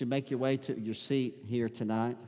you 0.00 0.06
make 0.06 0.30
your 0.30 0.38
way 0.38 0.56
to 0.58 0.78
your 0.78 0.94
seat 0.94 1.36
here 1.46 1.68
tonight. 1.68 2.18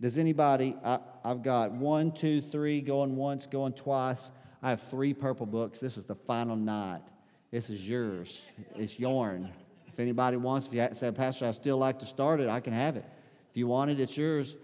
Does 0.00 0.16
anybody, 0.16 0.76
I, 0.82 0.98
have 1.24 1.42
got 1.42 1.72
one, 1.72 2.12
two, 2.12 2.40
three, 2.40 2.80
going 2.80 3.16
once, 3.16 3.46
going 3.46 3.74
twice. 3.74 4.30
I 4.62 4.70
have 4.70 4.80
three 4.82 5.12
purple 5.12 5.46
books. 5.46 5.78
This 5.78 5.98
is 5.98 6.06
the 6.06 6.14
final 6.14 6.56
night. 6.56 7.02
This 7.50 7.68
is 7.68 7.86
yours. 7.86 8.50
It's 8.76 8.98
yours. 8.98 9.44
If 9.88 9.98
anybody 9.98 10.36
wants, 10.36 10.68
if 10.68 10.74
you 10.74 10.88
say, 10.92 11.10
Pastor, 11.10 11.46
I 11.46 11.50
still 11.50 11.76
like 11.76 11.98
to 11.98 12.06
start 12.06 12.40
it, 12.40 12.48
I 12.48 12.60
can 12.60 12.72
have 12.72 12.96
it. 12.96 13.04
If 13.50 13.56
you 13.56 13.66
want 13.66 13.90
it, 13.90 14.00
it's 14.00 14.16
yours. 14.16 14.56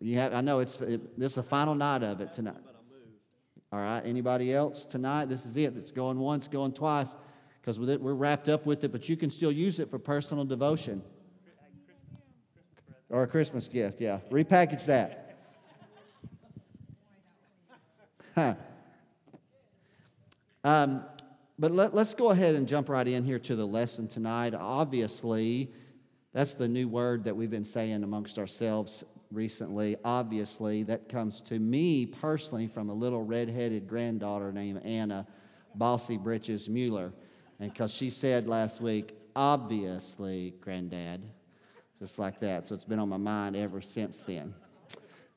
You 0.00 0.18
have, 0.18 0.34
I 0.34 0.40
know 0.40 0.58
it's 0.58 0.80
it, 0.80 1.18
this 1.18 1.32
is 1.32 1.36
the 1.36 1.42
final 1.44 1.74
night 1.74 2.02
of 2.02 2.20
it 2.20 2.32
tonight. 2.32 2.56
All 3.72 3.78
right. 3.78 4.02
Anybody 4.04 4.52
else 4.52 4.84
tonight? 4.84 5.28
This 5.28 5.46
is 5.46 5.56
it. 5.56 5.76
It's 5.76 5.92
going 5.92 6.18
once, 6.18 6.48
going 6.48 6.72
twice, 6.72 7.14
because 7.62 7.78
we're 7.78 8.14
wrapped 8.14 8.48
up 8.48 8.66
with 8.66 8.84
it. 8.84 8.92
But 8.92 9.08
you 9.08 9.16
can 9.16 9.30
still 9.30 9.52
use 9.52 9.78
it 9.78 9.88
for 9.88 9.98
personal 9.98 10.44
devotion 10.44 11.00
or 13.08 13.22
a 13.22 13.26
Christmas 13.26 13.68
gift. 13.68 14.00
Yeah, 14.00 14.18
repackage 14.30 14.84
that. 14.86 15.36
Huh. 18.34 18.54
Um, 20.64 21.04
but 21.58 21.70
let, 21.70 21.94
us 21.94 22.14
go 22.14 22.30
ahead 22.30 22.54
and 22.54 22.66
jump 22.66 22.88
right 22.88 23.06
in 23.06 23.24
here 23.24 23.38
to 23.38 23.54
the 23.54 23.66
lesson 23.66 24.08
tonight. 24.08 24.54
Obviously, 24.54 25.70
that's 26.32 26.54
the 26.54 26.66
new 26.66 26.88
word 26.88 27.24
that 27.24 27.36
we've 27.36 27.50
been 27.50 27.64
saying 27.64 28.02
amongst 28.02 28.38
ourselves 28.38 29.04
recently. 29.30 29.96
Obviously, 30.04 30.82
that 30.84 31.08
comes 31.08 31.40
to 31.42 31.58
me 31.58 32.06
personally 32.06 32.68
from 32.68 32.88
a 32.88 32.94
little 32.94 33.22
redheaded 33.22 33.86
granddaughter 33.86 34.50
named 34.50 34.82
Anna 34.84 35.26
Bossy 35.74 36.16
Britches 36.16 36.68
Mueller. 36.68 37.12
And 37.62 37.72
because 37.72 37.94
she 37.94 38.10
said 38.10 38.48
last 38.48 38.80
week, 38.80 39.16
obviously, 39.36 40.52
granddad, 40.60 41.22
just 42.00 42.18
like 42.18 42.40
that. 42.40 42.66
So 42.66 42.74
it's 42.74 42.84
been 42.84 42.98
on 42.98 43.08
my 43.08 43.18
mind 43.18 43.54
ever 43.54 43.80
since 43.80 44.24
then. 44.24 44.52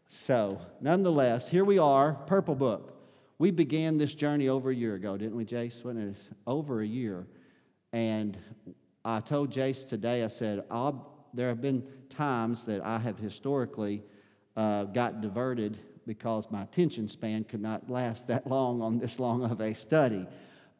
So, 0.07 0.59
nonetheless, 0.81 1.47
here 1.47 1.63
we 1.63 1.77
are, 1.77 2.13
Purple 2.13 2.55
Book. 2.55 2.97
We 3.37 3.51
began 3.51 3.99
this 3.99 4.15
journey 4.15 4.47
over 4.47 4.71
a 4.71 4.75
year 4.75 4.95
ago, 4.95 5.17
didn't 5.17 5.35
we, 5.35 5.45
Jace? 5.45 5.83
When 5.83 5.99
it 5.99 6.15
over 6.47 6.81
a 6.81 6.87
year. 6.87 7.27
And 7.93 8.39
I 9.03 9.19
told 9.19 9.51
Jace 9.51 9.87
today, 9.87 10.23
I 10.23 10.27
said, 10.27 10.63
there 11.35 11.49
have 11.49 11.61
been 11.61 11.83
times 12.09 12.65
that 12.65 12.83
I 12.83 12.97
have 12.97 13.19
historically 13.19 14.01
uh, 14.57 14.85
got 14.85 15.21
diverted 15.21 15.77
because 16.07 16.49
my 16.49 16.63
attention 16.63 17.07
span 17.07 17.43
could 17.43 17.61
not 17.61 17.87
last 17.87 18.25
that 18.29 18.47
long 18.47 18.81
on 18.81 18.97
this 18.97 19.19
long 19.19 19.43
of 19.43 19.61
a 19.61 19.75
study. 19.75 20.25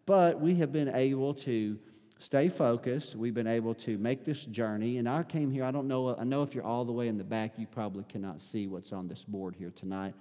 But 0.05 0.39
we 0.39 0.55
have 0.55 0.71
been 0.71 0.89
able 0.89 1.33
to 1.33 1.79
stay 2.19 2.47
focused. 2.49 3.15
We've 3.15 3.33
been 3.33 3.47
able 3.47 3.73
to 3.75 3.97
make 3.97 4.23
this 4.23 4.45
journey. 4.45 4.97
And 4.97 5.09
I 5.09 5.23
came 5.23 5.51
here, 5.51 5.63
I 5.63 5.71
don't 5.71 5.87
know, 5.87 6.15
I 6.15 6.23
know 6.23 6.43
if 6.43 6.53
you're 6.53 6.63
all 6.63 6.85
the 6.85 6.91
way 6.91 7.07
in 7.07 7.17
the 7.17 7.23
back, 7.23 7.53
you 7.57 7.67
probably 7.67 8.03
cannot 8.07 8.41
see 8.41 8.67
what's 8.67 8.93
on 8.93 9.07
this 9.07 9.23
board 9.23 9.55
here 9.55 9.71
tonight. 9.71 10.13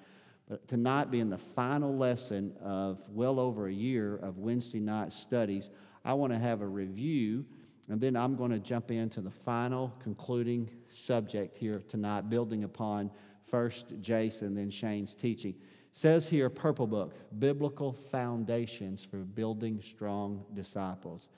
But 0.48 0.66
tonight 0.68 1.10
being 1.10 1.30
the 1.30 1.38
final 1.38 1.96
lesson 1.96 2.52
of 2.62 2.98
well 3.08 3.40
over 3.40 3.68
a 3.68 3.72
year 3.72 4.16
of 4.16 4.38
Wednesday 4.38 4.80
night 4.80 5.12
studies, 5.12 5.70
I 6.04 6.14
want 6.14 6.32
to 6.32 6.38
have 6.38 6.60
a 6.60 6.66
review, 6.66 7.46
and 7.88 8.00
then 8.00 8.14
I'm 8.16 8.36
going 8.36 8.50
to 8.50 8.58
jump 8.58 8.90
into 8.90 9.22
the 9.22 9.30
final 9.30 9.94
concluding 10.02 10.68
subject 10.90 11.56
here 11.56 11.82
tonight, 11.88 12.28
building 12.28 12.64
upon 12.64 13.10
first 13.46 13.94
Jason 14.00 14.54
then 14.54 14.68
Shane's 14.68 15.14
teaching. 15.14 15.54
Says 15.96 16.28
here, 16.28 16.50
Purple 16.50 16.88
Book, 16.88 17.14
Biblical 17.38 17.92
Foundations 17.92 19.04
for 19.04 19.18
Building 19.18 19.80
Strong 19.80 20.44
Disciples. 20.52 21.28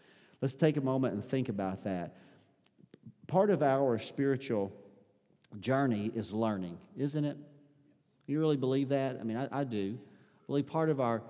Let's 0.41 0.55
take 0.55 0.79
a 0.79 0.81
moment 0.81 1.13
and 1.13 1.23
think 1.23 1.51
about 1.51 1.85
that. 1.85 2.17
Part 3.27 3.51
of 3.51 3.63
our 3.63 3.99
spiritual 3.99 4.73
journey 5.61 6.11
is 6.15 6.33
learning, 6.33 6.79
isn't 6.97 7.23
it? 7.23 7.37
You 8.27 8.41
really 8.41 8.57
believe 8.57 8.89
that? 8.89 9.19
I 9.21 9.25
mean, 9.25 9.37
I, 9.37 9.49
I 9.53 9.65
do. 9.65 9.99
I 9.99 10.47
believe 10.47 10.67
part 10.67 10.89
of 10.89 11.01
our 11.01 11.23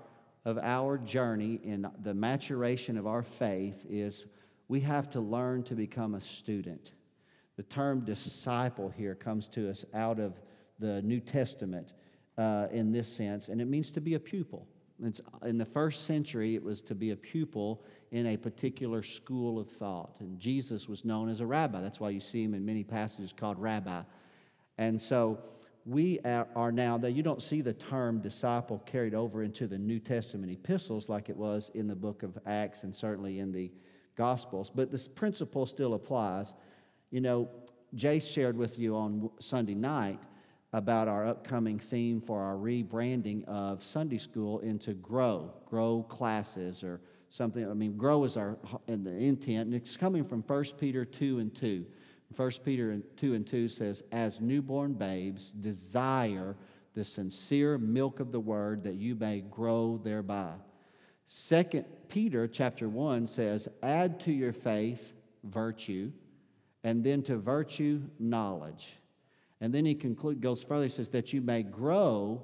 of 0.45 0.57
our 0.59 0.97
journey 0.97 1.59
in 1.65 1.85
the 2.03 2.13
maturation 2.13 2.97
of 2.97 3.05
our 3.05 3.21
faith 3.21 3.85
is 3.89 4.25
we 4.69 4.79
have 4.79 5.09
to 5.09 5.19
learn 5.19 5.63
to 5.63 5.75
become 5.75 6.15
a 6.15 6.21
student. 6.21 6.93
The 7.57 7.63
term 7.63 8.05
disciple 8.05 8.87
here 8.87 9.13
comes 9.13 9.49
to 9.49 9.69
us 9.69 9.83
out 9.93 10.19
of 10.19 10.39
the 10.79 11.01
New 11.01 11.19
Testament 11.19 11.91
uh, 12.37 12.67
in 12.71 12.91
this 12.91 13.11
sense, 13.11 13.49
and 13.49 13.61
it 13.61 13.65
means 13.65 13.91
to 13.91 14.01
be 14.01 14.13
a 14.13 14.19
pupil. 14.19 14.67
It's, 15.03 15.21
in 15.45 15.57
the 15.57 15.65
first 15.65 16.05
century, 16.05 16.55
it 16.55 16.63
was 16.63 16.81
to 16.83 16.95
be 16.95 17.11
a 17.11 17.15
pupil 17.15 17.83
in 18.11 18.27
a 18.27 18.37
particular 18.37 19.03
school 19.03 19.59
of 19.59 19.69
thought. 19.69 20.17
And 20.19 20.39
Jesus 20.39 20.87
was 20.87 21.05
known 21.05 21.29
as 21.29 21.39
a 21.39 21.45
rabbi. 21.45 21.81
That's 21.81 21.99
why 21.99 22.09
you 22.09 22.19
see 22.19 22.43
him 22.43 22.53
in 22.55 22.65
many 22.65 22.83
passages 22.83 23.31
called 23.31 23.59
rabbi. 23.59 24.01
And 24.79 24.99
so 24.99 25.39
we 25.85 26.19
are 26.23 26.71
now 26.71 26.97
that 26.97 27.11
you 27.11 27.23
don't 27.23 27.41
see 27.41 27.61
the 27.61 27.73
term 27.73 28.21
disciple 28.21 28.81
carried 28.85 29.13
over 29.13 29.43
into 29.43 29.67
the 29.67 29.77
New 29.77 29.99
Testament 29.99 30.51
epistles 30.51 31.09
like 31.09 31.29
it 31.29 31.37
was 31.37 31.71
in 31.75 31.87
the 31.87 31.95
book 31.95 32.23
of 32.23 32.37
Acts 32.45 32.83
and 32.83 32.93
certainly 32.93 33.39
in 33.39 33.51
the 33.51 33.71
Gospels, 34.17 34.71
but 34.73 34.91
this 34.91 35.07
principle 35.07 35.67
still 35.67 35.93
applies. 35.93 36.55
You 37.11 37.21
know, 37.21 37.49
Jay 37.93 38.19
shared 38.19 38.57
with 38.57 38.79
you 38.79 38.95
on 38.95 39.29
Sunday 39.39 39.75
night 39.75 40.19
about 40.73 41.07
our 41.07 41.25
upcoming 41.25 41.79
theme 41.79 42.21
for 42.21 42.41
our 42.41 42.55
rebranding 42.55 43.43
of 43.45 43.83
Sunday 43.83 44.17
school 44.17 44.59
into 44.59 44.93
Grow, 44.93 45.53
Grow 45.65 46.03
classes 46.03 46.83
or 46.83 47.01
something. 47.29 47.69
I 47.69 47.73
mean, 47.73 47.97
Grow 47.97 48.23
is 48.25 48.37
our 48.37 48.57
in 48.87 49.03
the 49.03 49.15
intent, 49.15 49.67
and 49.67 49.75
it's 49.75 49.97
coming 49.97 50.25
from 50.25 50.41
1 50.41 50.63
Peter 50.79 51.05
2 51.05 51.39
and 51.39 51.53
2. 51.55 51.85
1 52.35 52.51
Peter 52.65 53.01
2 53.15 53.33
and 53.33 53.47
2 53.47 53.67
says, 53.67 54.03
As 54.11 54.41
newborn 54.41 54.93
babes, 54.93 55.51
desire 55.51 56.55
the 56.93 57.03
sincere 57.03 57.77
milk 57.77 58.19
of 58.19 58.31
the 58.31 58.39
word 58.39 58.83
that 58.83 58.95
you 58.95 59.15
may 59.15 59.41
grow 59.41 59.99
thereby. 60.03 60.53
2 61.49 61.85
Peter 62.09 62.47
chapter 62.47 62.89
1 62.89 63.27
says, 63.27 63.67
Add 63.81 64.19
to 64.21 64.31
your 64.31 64.53
faith 64.53 65.13
virtue, 65.43 66.11
and 66.83 67.03
then 67.03 67.23
to 67.23 67.37
virtue 67.37 68.01
knowledge. 68.19 68.96
And 69.59 69.73
then 69.73 69.85
he 69.85 69.95
conclude, 69.95 70.41
goes 70.41 70.63
further, 70.63 70.83
he 70.83 70.89
says, 70.89 71.09
That 71.09 71.33
you 71.33 71.41
may 71.41 71.63
grow 71.63 72.43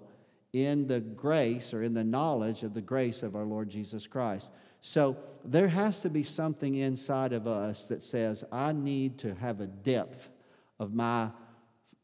in 0.52 0.88
the 0.88 1.00
grace 1.00 1.74
or 1.74 1.84
in 1.84 1.94
the 1.94 2.04
knowledge 2.04 2.64
of 2.64 2.74
the 2.74 2.82
grace 2.82 3.24
of 3.24 3.36
our 3.36 3.44
Lord 3.44 3.70
Jesus 3.70 4.08
Christ. 4.08 4.52
So 4.82 5.18
there 5.44 5.68
has 5.68 6.02
to 6.02 6.10
be 6.10 6.24
something 6.24 6.76
inside 6.76 7.34
of 7.34 7.48
us 7.48 7.88
that 7.88 8.04
says, 8.04 8.44
I 8.52 8.72
need 8.72 9.18
to 9.20 9.34
have 9.36 9.62
a 9.62 9.68
depth 9.68 10.30
of 10.80 10.94
my, 10.94 11.30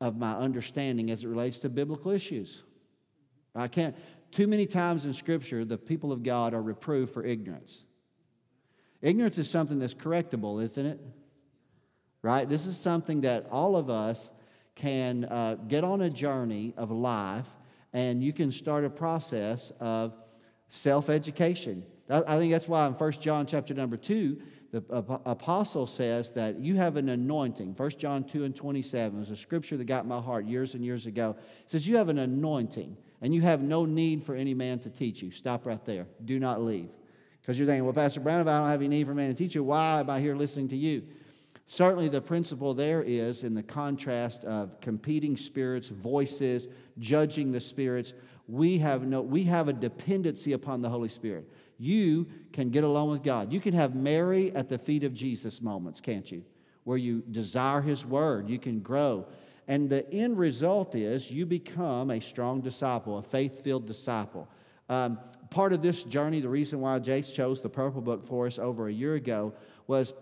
of 0.02 0.18
my 0.18 0.36
understanding 0.36 1.12
as 1.12 1.24
it 1.24 1.28
relates 1.28 1.60
to 1.60 1.70
biblical 1.70 2.12
issues. 2.12 2.64
I 3.56 3.68
can't, 3.68 3.96
too 4.32 4.48
many 4.48 4.66
times 4.66 5.06
in 5.06 5.14
Scripture, 5.14 5.66
the 5.66 5.78
people 5.78 6.12
of 6.12 6.24
God 6.24 6.54
are 6.54 6.62
reproved 6.62 7.14
for 7.14 7.24
ignorance. 7.24 7.84
Ignorance 9.02 9.38
is 9.38 9.50
something 9.50 9.80
that's 9.80 9.94
correctable, 9.94 10.62
isn't 10.64 10.86
it? 10.86 11.00
Right? 12.22 12.48
This 12.48 12.66
is 12.66 12.78
something 12.78 13.22
that 13.22 13.48
all 13.52 13.76
of 13.76 13.90
us 13.90 14.30
can 14.80 15.26
uh, 15.26 15.56
get 15.68 15.84
on 15.84 16.02
a 16.02 16.10
journey 16.10 16.74
of 16.78 16.90
life, 16.90 17.50
and 17.92 18.24
you 18.24 18.32
can 18.32 18.50
start 18.50 18.86
a 18.86 18.90
process 18.90 19.72
of 19.80 20.14
self 20.70 21.10
education. 21.10 21.84
I 22.10 22.38
think 22.38 22.52
that's 22.52 22.68
why 22.68 22.88
in 22.88 22.94
1 22.94 23.12
John 23.14 23.46
chapter 23.46 23.74
number 23.74 23.98
2, 23.98 24.42
the 24.72 24.84
apostle 25.26 25.86
says 25.86 26.32
that 26.34 26.60
you 26.60 26.76
have 26.76 26.96
an 26.96 27.10
anointing. 27.10 27.74
1 27.76 27.90
John 27.92 28.24
2 28.24 28.46
and 28.46 28.56
27 28.56 29.20
is 29.20 29.32
a 29.32 29.36
scripture 29.36 29.78
that 29.78 29.86
got 29.86 30.08
my 30.08 30.20
heart 30.20 30.46
years 30.46 30.76
and 30.76 30.84
years 30.84 31.06
ago. 31.06 31.36
It 31.62 31.70
says, 31.70 31.88
You 31.88 31.98
have 31.98 32.10
an 32.10 32.20
anointing, 32.20 32.96
and 33.22 33.36
you 33.36 33.42
have 33.42 33.62
no 33.62 33.86
need 33.86 34.24
for 34.24 34.36
any 34.36 34.54
man 34.54 34.80
to 34.80 34.90
teach 34.90 35.22
you. 35.22 35.30
Stop 35.32 35.66
right 35.66 35.84
there. 35.86 36.08
Do 36.24 36.40
not 36.40 36.64
leave. 36.64 36.90
Because 37.42 37.60
you're 37.60 37.68
thinking, 37.68 37.84
Well, 37.84 37.94
Pastor 37.94 38.22
Brown, 38.22 38.42
if 38.42 38.48
I 38.48 38.60
don't 38.60 38.70
have 38.70 38.82
any 38.82 38.90
need 38.90 39.06
for 39.06 39.12
a 39.12 39.16
man 39.16 39.30
to 39.30 39.36
teach 39.36 39.56
you, 39.56 39.64
why 39.64 40.00
am 40.00 40.10
I 40.10 40.20
here 40.20 40.36
listening 40.36 40.70
to 40.70 40.78
you? 40.78 41.04
Certainly, 41.72 42.10
the 42.10 42.20
principle 42.20 42.74
there 42.74 43.04
is 43.04 43.44
in 43.44 43.54
the 43.54 43.62
contrast 43.62 44.44
of 44.44 44.82
competing 44.82 45.38
spirits, 45.38 45.90
voices, 45.90 46.68
judging 46.98 47.52
the 47.52 47.60
spirits. 47.60 48.14
We 48.48 48.80
have, 48.80 49.06
no, 49.06 49.22
we 49.22 49.44
have 49.44 49.68
a 49.68 49.74
dependency 49.74 50.54
upon 50.54 50.82
the 50.82 50.90
Holy 50.90 51.10
Spirit 51.10 51.48
you 51.80 52.28
can 52.52 52.70
get 52.70 52.84
along 52.84 53.10
with 53.10 53.24
God. 53.24 53.54
You 53.54 53.62
can 53.62 53.74
have 53.74 53.96
Mary 53.96 54.54
at 54.54 54.68
the 54.68 54.78
feet 54.78 55.04
of 55.04 55.14
Jesus 55.14 55.62
moments, 55.62 56.02
can't 56.02 56.30
you? 56.30 56.44
Where 56.84 56.98
you 56.98 57.24
desire 57.32 57.82
His 57.82 58.06
word, 58.06 58.50
you 58.50 58.60
can 58.60 58.80
grow. 58.80 59.26
And 59.68 59.90
the 59.90 60.12
end 60.12 60.38
result 60.38 60.96
is 60.96 61.32
you 61.32 61.46
become 61.46 62.12
a 62.12 62.20
strong 62.20 62.62
disciple, 62.62 63.20
a 63.20 63.22
faith 63.22 63.64
filled 63.64 63.86
disciple. 63.86 64.50
Um, 64.90 65.20
part 65.52 65.72
of 65.72 65.82
this 65.82 66.04
journey, 66.04 66.42
the 66.42 66.50
reason 66.50 66.82
why 66.82 67.00
Jace 67.00 67.32
chose 67.32 67.62
the 67.62 67.70
Purple 67.70 68.02
Book 68.02 68.28
for 68.28 68.48
us 68.48 68.60
over 68.60 68.88
a 68.88 68.94
year 68.94 69.14
ago 69.14 69.54
was, 69.88 70.14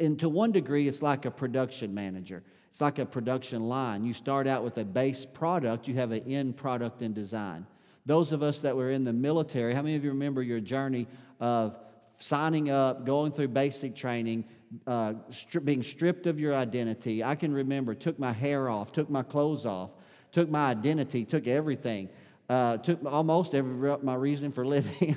and 0.00 0.18
to 0.20 0.28
one 0.28 0.52
degree, 0.52 0.88
it's 0.88 1.02
like 1.02 1.24
a 1.24 1.30
production 1.30 1.94
manager. 1.94 2.42
It's 2.70 2.80
like 2.80 2.98
a 2.98 3.06
production 3.06 3.68
line. 3.68 4.04
You 4.04 4.12
start 4.12 4.46
out 4.46 4.62
with 4.62 4.78
a 4.78 4.84
base 4.84 5.24
product, 5.24 5.88
you 5.88 5.94
have 5.94 6.12
an 6.12 6.22
end 6.24 6.56
product 6.56 7.02
in 7.02 7.14
design. 7.14 7.66
Those 8.04 8.32
of 8.32 8.42
us 8.42 8.60
that 8.60 8.76
were 8.76 8.90
in 8.90 9.04
the 9.04 9.12
military, 9.12 9.74
how 9.74 9.82
many 9.82 9.96
of 9.96 10.04
you 10.04 10.10
remember 10.10 10.42
your 10.42 10.60
journey 10.60 11.08
of 11.40 11.76
signing 12.18 12.70
up, 12.70 13.04
going 13.04 13.32
through 13.32 13.48
basic 13.48 13.94
training, 13.94 14.44
uh, 14.86 15.14
stri- 15.30 15.64
being 15.64 15.82
stripped 15.82 16.26
of 16.26 16.40
your 16.40 16.54
identity. 16.54 17.22
I 17.22 17.34
can 17.34 17.52
remember, 17.52 17.94
took 17.94 18.18
my 18.18 18.32
hair 18.32 18.68
off, 18.68 18.92
took 18.92 19.10
my 19.10 19.22
clothes 19.22 19.66
off, 19.66 19.90
took 20.32 20.48
my 20.48 20.70
identity, 20.70 21.24
took 21.24 21.46
everything. 21.46 22.08
Uh, 22.48 22.76
took 22.76 23.04
almost 23.04 23.56
every 23.56 23.96
my 24.02 24.14
reason 24.14 24.52
for 24.52 24.64
living, 24.64 25.16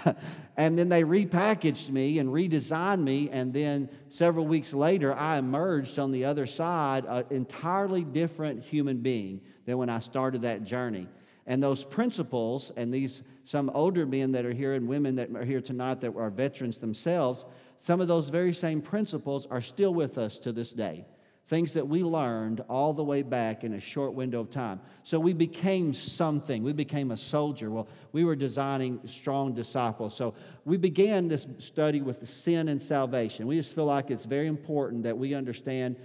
and 0.56 0.76
then 0.76 0.88
they 0.88 1.04
repackaged 1.04 1.90
me 1.90 2.18
and 2.18 2.28
redesigned 2.28 3.00
me. 3.00 3.30
And 3.30 3.54
then 3.54 3.88
several 4.08 4.48
weeks 4.48 4.72
later, 4.72 5.14
I 5.14 5.38
emerged 5.38 6.00
on 6.00 6.10
the 6.10 6.24
other 6.24 6.44
side, 6.44 7.04
an 7.04 7.24
entirely 7.30 8.02
different 8.02 8.64
human 8.64 8.98
being 8.98 9.42
than 9.64 9.78
when 9.78 9.88
I 9.88 10.00
started 10.00 10.42
that 10.42 10.64
journey. 10.64 11.06
And 11.46 11.62
those 11.62 11.84
principles, 11.84 12.72
and 12.76 12.92
these 12.92 13.22
some 13.44 13.70
older 13.70 14.04
men 14.04 14.32
that 14.32 14.44
are 14.44 14.52
here 14.52 14.74
and 14.74 14.88
women 14.88 15.14
that 15.16 15.30
are 15.36 15.44
here 15.44 15.60
tonight 15.60 16.00
that 16.00 16.16
are 16.16 16.30
veterans 16.30 16.78
themselves, 16.78 17.44
some 17.76 18.00
of 18.00 18.08
those 18.08 18.28
very 18.28 18.52
same 18.52 18.82
principles 18.82 19.46
are 19.46 19.60
still 19.60 19.94
with 19.94 20.18
us 20.18 20.40
to 20.40 20.52
this 20.52 20.72
day. 20.72 21.06
Things 21.48 21.72
that 21.74 21.86
we 21.86 22.02
learned 22.02 22.64
all 22.68 22.92
the 22.92 23.04
way 23.04 23.22
back 23.22 23.62
in 23.62 23.74
a 23.74 23.80
short 23.80 24.14
window 24.14 24.40
of 24.40 24.50
time. 24.50 24.80
So 25.04 25.20
we 25.20 25.32
became 25.32 25.92
something. 25.92 26.62
We 26.62 26.72
became 26.72 27.12
a 27.12 27.16
soldier. 27.16 27.70
Well, 27.70 27.88
we 28.12 28.24
were 28.24 28.34
designing 28.34 28.98
strong 29.04 29.54
disciples. 29.54 30.16
So 30.16 30.34
we 30.64 30.76
began 30.76 31.28
this 31.28 31.46
study 31.58 32.02
with 32.02 32.28
sin 32.28 32.68
and 32.68 32.82
salvation. 32.82 33.46
We 33.46 33.56
just 33.56 33.74
feel 33.74 33.84
like 33.84 34.10
it's 34.10 34.24
very 34.24 34.48
important 34.48 35.04
that 35.04 35.16
we 35.16 35.34
understand 35.34 35.96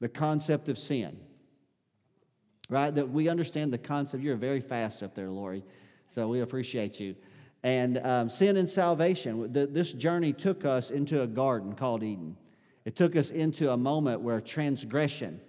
the 0.00 0.08
concept 0.08 0.68
of 0.68 0.78
sin 0.78 1.16
right? 2.68 2.94
That 2.94 3.08
we 3.08 3.28
understand 3.28 3.72
the 3.72 3.78
concept. 3.78 4.22
You're 4.22 4.36
very 4.36 4.60
fast 4.60 5.02
up 5.02 5.14
there, 5.14 5.30
Lori, 5.30 5.64
so 6.08 6.28
we 6.28 6.40
appreciate 6.40 7.00
you. 7.00 7.14
And 7.62 7.98
um, 7.98 8.30
sin 8.30 8.56
and 8.56 8.68
salvation, 8.68 9.52
this 9.52 9.92
journey 9.92 10.32
took 10.32 10.64
us 10.64 10.90
into 10.90 11.22
a 11.22 11.26
garden 11.26 11.74
called 11.74 12.02
Eden. 12.02 12.36
It 12.84 12.96
took 12.96 13.16
us 13.16 13.30
into 13.30 13.70
a 13.70 13.76
moment 13.76 14.20
where 14.20 14.40
transgression, 14.40 15.40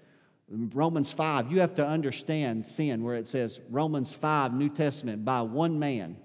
Romans 0.50 1.12
5, 1.12 1.52
you 1.52 1.60
have 1.60 1.76
to 1.76 1.86
understand 1.86 2.66
sin, 2.66 3.04
where 3.04 3.16
it 3.16 3.28
says, 3.28 3.60
Romans 3.70 4.14
5, 4.14 4.54
New 4.54 4.70
Testament, 4.70 5.24
by 5.24 5.42
one 5.42 5.80
man, 5.80 6.18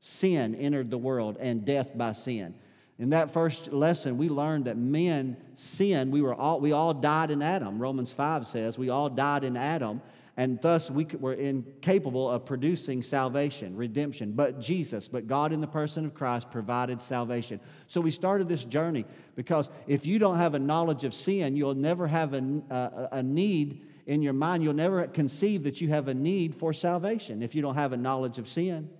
sin 0.00 0.54
entered 0.54 0.90
the 0.90 0.98
world 0.98 1.36
and 1.40 1.64
death 1.64 1.96
by 1.96 2.12
sin. 2.12 2.54
In 2.98 3.10
that 3.10 3.32
first 3.32 3.72
lesson, 3.72 4.18
we 4.18 4.28
learned 4.28 4.66
that 4.66 4.76
men 4.76 5.36
sin. 5.54 6.10
We, 6.10 6.22
were 6.22 6.34
all, 6.34 6.60
we 6.60 6.72
all 6.72 6.94
died 6.94 7.30
in 7.30 7.42
Adam. 7.42 7.80
Romans 7.80 8.12
5 8.12 8.46
says 8.46 8.78
we 8.78 8.88
all 8.88 9.10
died 9.10 9.42
in 9.42 9.56
Adam, 9.56 10.00
and 10.36 10.60
thus 10.60 10.90
we 10.90 11.06
were 11.20 11.34
incapable 11.34 12.28
of 12.28 12.44
producing 12.44 13.02
salvation, 13.02 13.76
redemption. 13.76 14.32
But 14.32 14.60
Jesus, 14.60 15.06
but 15.06 15.28
God 15.28 15.52
in 15.52 15.60
the 15.60 15.66
person 15.66 16.04
of 16.04 16.14
Christ 16.14 16.50
provided 16.50 17.00
salvation. 17.00 17.60
So 17.86 18.00
we 18.00 18.10
started 18.10 18.48
this 18.48 18.64
journey 18.64 19.04
because 19.36 19.70
if 19.86 20.06
you 20.06 20.18
don't 20.18 20.38
have 20.38 20.54
a 20.54 20.58
knowledge 20.58 21.04
of 21.04 21.14
sin, 21.14 21.56
you'll 21.56 21.76
never 21.76 22.08
have 22.08 22.34
a, 22.34 22.38
a, 22.70 23.08
a 23.12 23.22
need 23.22 23.82
in 24.06 24.22
your 24.22 24.32
mind. 24.32 24.64
You'll 24.64 24.74
never 24.74 25.06
conceive 25.06 25.62
that 25.64 25.80
you 25.80 25.88
have 25.90 26.08
a 26.08 26.14
need 26.14 26.56
for 26.56 26.72
salvation 26.72 27.42
if 27.42 27.54
you 27.54 27.62
don't 27.62 27.76
have 27.76 27.92
a 27.92 27.96
knowledge 27.96 28.38
of 28.38 28.48
sin. 28.48 28.90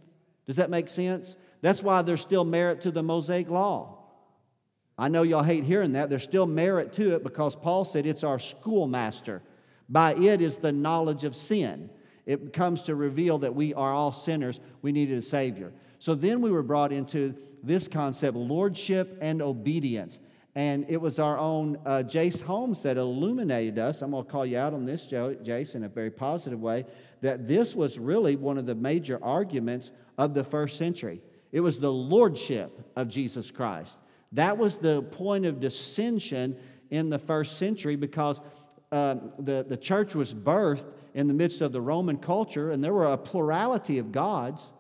Does 0.46 0.56
that 0.56 0.70
make 0.70 0.88
sense? 0.88 1.36
That's 1.62 1.82
why 1.82 2.02
there's 2.02 2.20
still 2.20 2.44
merit 2.44 2.82
to 2.82 2.92
the 2.92 3.02
Mosaic 3.02 3.48
law. 3.48 3.98
I 4.96 5.08
know 5.08 5.22
y'all 5.22 5.42
hate 5.42 5.64
hearing 5.64 5.92
that. 5.92 6.10
There's 6.10 6.22
still 6.22 6.46
merit 6.46 6.92
to 6.94 7.16
it 7.16 7.24
because 7.24 7.56
Paul 7.56 7.84
said 7.84 8.06
it's 8.06 8.22
our 8.22 8.38
schoolmaster. 8.38 9.42
By 9.88 10.14
it 10.14 10.40
is 10.40 10.58
the 10.58 10.72
knowledge 10.72 11.24
of 11.24 11.36
sin. 11.36 11.90
It 12.26 12.52
comes 12.52 12.82
to 12.82 12.94
reveal 12.94 13.38
that 13.38 13.54
we 13.54 13.74
are 13.74 13.92
all 13.92 14.12
sinners. 14.12 14.60
We 14.82 14.92
needed 14.92 15.18
a 15.18 15.22
Savior. 15.22 15.72
So 15.98 16.14
then 16.14 16.40
we 16.40 16.50
were 16.50 16.62
brought 16.62 16.92
into 16.92 17.34
this 17.62 17.88
concept 17.88 18.36
lordship 18.36 19.18
and 19.20 19.42
obedience. 19.42 20.18
And 20.54 20.86
it 20.88 20.98
was 20.98 21.18
our 21.18 21.36
own 21.38 21.78
uh, 21.84 22.04
Jace 22.06 22.40
Holmes 22.40 22.82
that 22.82 22.96
illuminated 22.96 23.78
us. 23.78 24.02
I'm 24.02 24.12
going 24.12 24.24
to 24.24 24.30
call 24.30 24.46
you 24.46 24.56
out 24.56 24.72
on 24.72 24.84
this, 24.84 25.06
Jace, 25.06 25.74
in 25.74 25.82
a 25.82 25.88
very 25.88 26.10
positive 26.10 26.60
way, 26.60 26.84
that 27.22 27.46
this 27.48 27.74
was 27.74 27.98
really 27.98 28.36
one 28.36 28.56
of 28.56 28.66
the 28.66 28.74
major 28.74 29.18
arguments 29.22 29.90
of 30.16 30.32
the 30.32 30.44
first 30.44 30.78
century. 30.78 31.20
It 31.50 31.60
was 31.60 31.80
the 31.80 31.92
lordship 31.92 32.88
of 32.94 33.08
Jesus 33.08 33.50
Christ. 33.50 33.98
That 34.32 34.56
was 34.56 34.78
the 34.78 35.02
point 35.02 35.44
of 35.44 35.60
dissension 35.60 36.56
in 36.90 37.10
the 37.10 37.18
first 37.18 37.58
century 37.58 37.96
because 37.96 38.40
uh, 38.92 39.16
the, 39.38 39.64
the 39.68 39.76
church 39.76 40.14
was 40.14 40.32
birthed 40.32 40.86
in 41.14 41.26
the 41.28 41.34
midst 41.34 41.60
of 41.60 41.72
the 41.72 41.80
Roman 41.80 42.16
culture, 42.16 42.70
and 42.72 42.82
there 42.82 42.92
were 42.92 43.12
a 43.12 43.16
plurality 43.16 43.98
of 43.98 44.12
gods. 44.12 44.72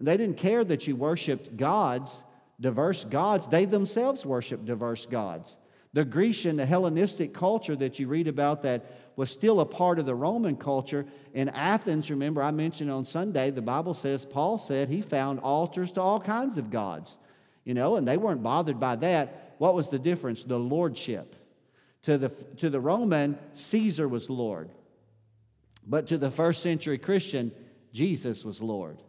They 0.00 0.16
didn't 0.16 0.36
care 0.36 0.64
that 0.64 0.86
you 0.86 0.96
worshiped 0.96 1.56
gods, 1.56 2.22
diverse 2.60 3.04
gods. 3.04 3.48
They 3.48 3.64
themselves 3.64 4.24
worshiped 4.24 4.64
diverse 4.64 5.06
gods. 5.06 5.56
The 5.92 6.04
Grecian, 6.04 6.56
the 6.56 6.66
Hellenistic 6.66 7.32
culture 7.32 7.74
that 7.76 7.98
you 7.98 8.08
read 8.08 8.28
about 8.28 8.62
that 8.62 8.84
was 9.16 9.30
still 9.30 9.60
a 9.60 9.66
part 9.66 9.98
of 9.98 10.06
the 10.06 10.14
Roman 10.14 10.54
culture. 10.54 11.06
In 11.34 11.48
Athens, 11.48 12.10
remember, 12.10 12.42
I 12.42 12.50
mentioned 12.50 12.90
on 12.90 13.04
Sunday, 13.04 13.50
the 13.50 13.62
Bible 13.62 13.94
says, 13.94 14.24
Paul 14.24 14.58
said 14.58 14.88
he 14.88 15.00
found 15.00 15.40
altars 15.40 15.90
to 15.92 16.00
all 16.00 16.20
kinds 16.20 16.58
of 16.58 16.70
gods, 16.70 17.18
you 17.64 17.74
know, 17.74 17.96
and 17.96 18.06
they 18.06 18.16
weren't 18.16 18.42
bothered 18.42 18.78
by 18.78 18.96
that. 18.96 19.54
What 19.58 19.74
was 19.74 19.88
the 19.88 19.98
difference? 19.98 20.44
The 20.44 20.58
lordship. 20.58 21.34
To 22.02 22.16
the, 22.16 22.28
to 22.58 22.70
the 22.70 22.80
Roman, 22.80 23.38
Caesar 23.52 24.08
was 24.08 24.30
Lord. 24.30 24.70
But 25.86 26.06
to 26.08 26.18
the 26.18 26.30
first 26.30 26.62
century 26.62 26.98
Christian, 26.98 27.50
Jesus 27.92 28.44
was 28.44 28.60
Lord. 28.62 29.02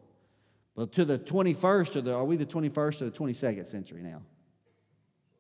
But 0.76 0.94
to 0.94 1.06
the 1.06 1.20
21st, 1.20 1.98
or 1.98 2.02
the, 2.02 2.14
are 2.16 2.24
we 2.24 2.38
the 2.38 2.46
21st 2.46 3.02
or 3.02 3.06
the 3.06 3.12
22nd 3.12 3.68
century 3.68 4.02
now? 4.02 4.22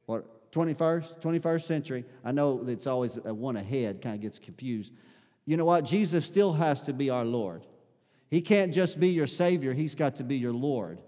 What? 0.05 0.51
21st, 0.51 1.21
21st 1.21 1.61
century. 1.61 2.05
I 2.25 2.31
know 2.31 2.65
it's 2.67 2.87
always 2.87 3.15
one 3.15 3.55
ahead, 3.55 4.01
kind 4.01 4.15
of 4.15 4.21
gets 4.21 4.39
confused. 4.39 4.93
You 5.45 5.57
know 5.57 5.65
what? 5.65 5.85
Jesus 5.85 6.25
still 6.25 6.53
has 6.53 6.83
to 6.83 6.93
be 6.93 7.09
our 7.09 7.25
Lord. 7.25 7.65
He 8.29 8.41
can't 8.41 8.73
just 8.73 8.99
be 8.99 9.09
your 9.09 9.27
Savior, 9.27 9.73
He's 9.73 9.95
got 9.95 10.17
to 10.17 10.23
be 10.23 10.37
your 10.37 10.53
Lord. 10.53 11.01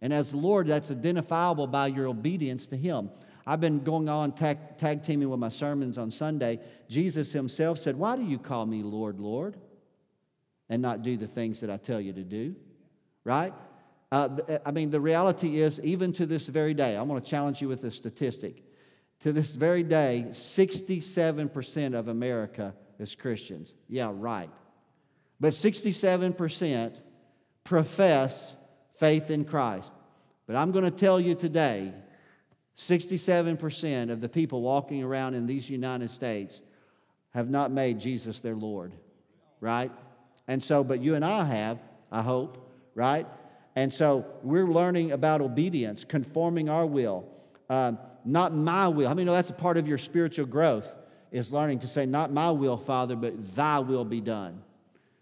And 0.00 0.12
as 0.12 0.32
Lord, 0.32 0.68
that's 0.68 0.90
identifiable 0.90 1.66
by 1.66 1.88
your 1.88 2.06
obedience 2.06 2.68
to 2.68 2.76
Him. 2.76 3.10
I've 3.48 3.62
been 3.62 3.78
going 3.78 4.10
on 4.10 4.32
tag, 4.32 4.76
tag 4.76 5.02
teaming 5.02 5.30
with 5.30 5.40
my 5.40 5.48
sermons 5.48 5.96
on 5.96 6.10
Sunday. 6.10 6.60
Jesus 6.86 7.32
Himself 7.32 7.78
said, 7.78 7.96
Why 7.96 8.14
do 8.14 8.22
you 8.22 8.38
call 8.38 8.66
me 8.66 8.82
Lord, 8.82 9.18
Lord? 9.18 9.56
And 10.68 10.82
not 10.82 11.00
do 11.00 11.16
the 11.16 11.26
things 11.26 11.60
that 11.60 11.70
I 11.70 11.78
tell 11.78 11.98
you 11.98 12.12
to 12.12 12.24
do? 12.24 12.54
Right? 13.24 13.54
Uh, 14.12 14.28
I 14.66 14.70
mean, 14.70 14.90
the 14.90 15.00
reality 15.00 15.62
is, 15.62 15.80
even 15.80 16.12
to 16.14 16.26
this 16.26 16.46
very 16.46 16.74
day, 16.74 16.94
I'm 16.94 17.08
going 17.08 17.22
to 17.22 17.26
challenge 17.26 17.62
you 17.62 17.68
with 17.68 17.84
a 17.84 17.90
statistic. 17.90 18.62
To 19.20 19.32
this 19.32 19.48
very 19.48 19.82
day, 19.82 20.26
67% 20.28 21.94
of 21.98 22.08
America 22.08 22.74
is 22.98 23.14
Christians. 23.14 23.74
Yeah, 23.88 24.10
right. 24.12 24.50
But 25.40 25.54
67% 25.54 27.00
profess 27.64 28.58
faith 28.98 29.30
in 29.30 29.46
Christ. 29.46 29.90
But 30.46 30.56
I'm 30.56 30.70
going 30.70 30.84
to 30.84 30.90
tell 30.90 31.18
you 31.18 31.34
today 31.34 31.94
67% 32.78 34.10
of 34.10 34.20
the 34.20 34.28
people 34.28 34.62
walking 34.62 35.02
around 35.02 35.34
in 35.34 35.46
these 35.46 35.68
United 35.68 36.12
States 36.12 36.60
have 37.30 37.50
not 37.50 37.72
made 37.72 37.98
Jesus 37.98 38.38
their 38.38 38.54
Lord, 38.54 38.92
right? 39.60 39.90
And 40.46 40.62
so, 40.62 40.84
but 40.84 41.00
you 41.00 41.16
and 41.16 41.24
I 41.24 41.44
have, 41.44 41.80
I 42.12 42.22
hope, 42.22 42.72
right? 42.94 43.26
And 43.74 43.92
so 43.92 44.24
we're 44.44 44.68
learning 44.68 45.10
about 45.10 45.40
obedience, 45.40 46.04
conforming 46.04 46.68
our 46.68 46.86
will. 46.86 47.28
Um, 47.68 47.98
not 48.24 48.54
my 48.54 48.86
will. 48.86 49.08
I 49.08 49.14
mean, 49.14 49.26
that's 49.26 49.50
a 49.50 49.54
part 49.54 49.76
of 49.76 49.88
your 49.88 49.98
spiritual 49.98 50.46
growth, 50.46 50.94
is 51.32 51.52
learning 51.52 51.80
to 51.80 51.88
say, 51.88 52.06
Not 52.06 52.32
my 52.32 52.52
will, 52.52 52.76
Father, 52.76 53.16
but 53.16 53.56
thy 53.56 53.80
will 53.80 54.04
be 54.04 54.20
done. 54.20 54.62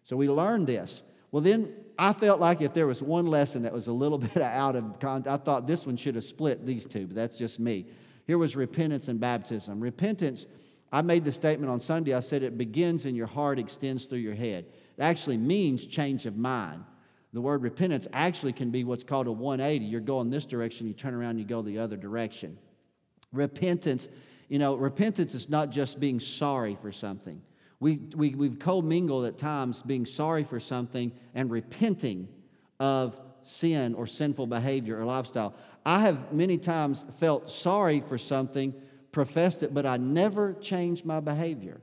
So 0.05 0.15
we 0.15 0.29
learn 0.29 0.67
this. 0.67 1.03
Well, 1.33 1.43
then 1.43 1.73
I 1.99 2.13
felt 2.13 2.41
like 2.41 2.61
if 2.61 2.73
there 2.75 2.87
was 2.87 3.03
one 3.03 3.27
lesson 3.27 3.63
that 3.63 3.73
was 3.73 3.87
a 3.87 3.93
little 3.93 4.19
bit 4.35 4.39
out 4.39 4.77
of 4.77 4.99
context, 5.01 5.29
I 5.29 5.43
thought 5.43 5.67
this 5.67 5.87
one 5.87 5.97
should 5.97 6.15
have 6.15 6.25
split 6.25 6.67
these 6.67 6.87
two, 6.87 7.07
but 7.07 7.17
that's 7.17 7.37
just 7.37 7.59
me. 7.59 7.87
Here 8.27 8.39
was 8.39 8.57
repentance 8.57 9.09
and 9.09 9.21
baptism. 9.21 9.81
Repentance, 9.81 10.47
I 10.93 11.03
made 11.03 11.25
the 11.25 11.33
statement 11.33 11.71
on 11.71 11.81
Sunday. 11.81 12.15
I 12.15 12.21
said 12.21 12.43
it 12.43 12.59
begins 12.59 13.07
in 13.07 13.15
your 13.15 13.27
heart, 13.27 13.59
extends 13.59 14.07
through 14.07 14.19
your 14.19 14.35
head. 14.35 14.67
It 14.99 15.03
actually 15.03 15.37
means 15.37 15.87
change 15.87 16.27
of 16.27 16.37
mind. 16.37 16.85
The 17.33 17.41
word 17.41 17.63
repentance 17.63 18.09
actually 18.13 18.53
can 18.53 18.71
be 18.71 18.83
what's 18.85 19.05
called 19.05 19.27
a 19.27 19.33
180. 19.33 19.85
You're 19.85 20.01
going 20.01 20.31
this 20.31 20.47
direction, 20.47 20.87
you 20.87 20.95
turn 20.95 21.15
around, 21.15 21.39
you 21.39 21.45
go 21.45 21.63
the 21.63 21.79
other 21.79 21.97
direction. 21.97 22.59
Repentance, 23.33 24.09
you 24.49 24.59
know, 24.59 24.75
repentance 24.75 25.35
is 25.35 25.49
not 25.49 25.71
just 25.71 26.01
being 26.01 26.19
sorry 26.19 26.77
for 26.81 26.93
something. 26.93 27.43
We, 27.81 28.01
we, 28.15 28.35
we've 28.35 28.59
commingled 28.59 29.27
at 29.27 29.39
times 29.39 29.83
being 29.83 30.07
sorry 30.07 30.45
for 30.45 30.59
something 30.59 31.13
and 31.35 31.51
repenting 31.51 32.29
of 32.81 33.21
sin 33.43 33.95
or 33.95 34.07
sinful 34.07 34.47
behavior 34.47 35.01
or 35.01 35.05
lifestyle. 35.05 35.55
I 35.85 36.01
have 36.01 36.33
many 36.33 36.59
times 36.59 37.05
felt 37.19 37.51
sorry 37.51 38.01
for 38.01 38.19
something, 38.19 38.75
professed 39.13 39.63
it, 39.63 39.73
but 39.73 39.87
I 39.87 39.99
never 39.99 40.55
changed 40.55 41.05
my 41.05 41.21
behavior. 41.21 41.81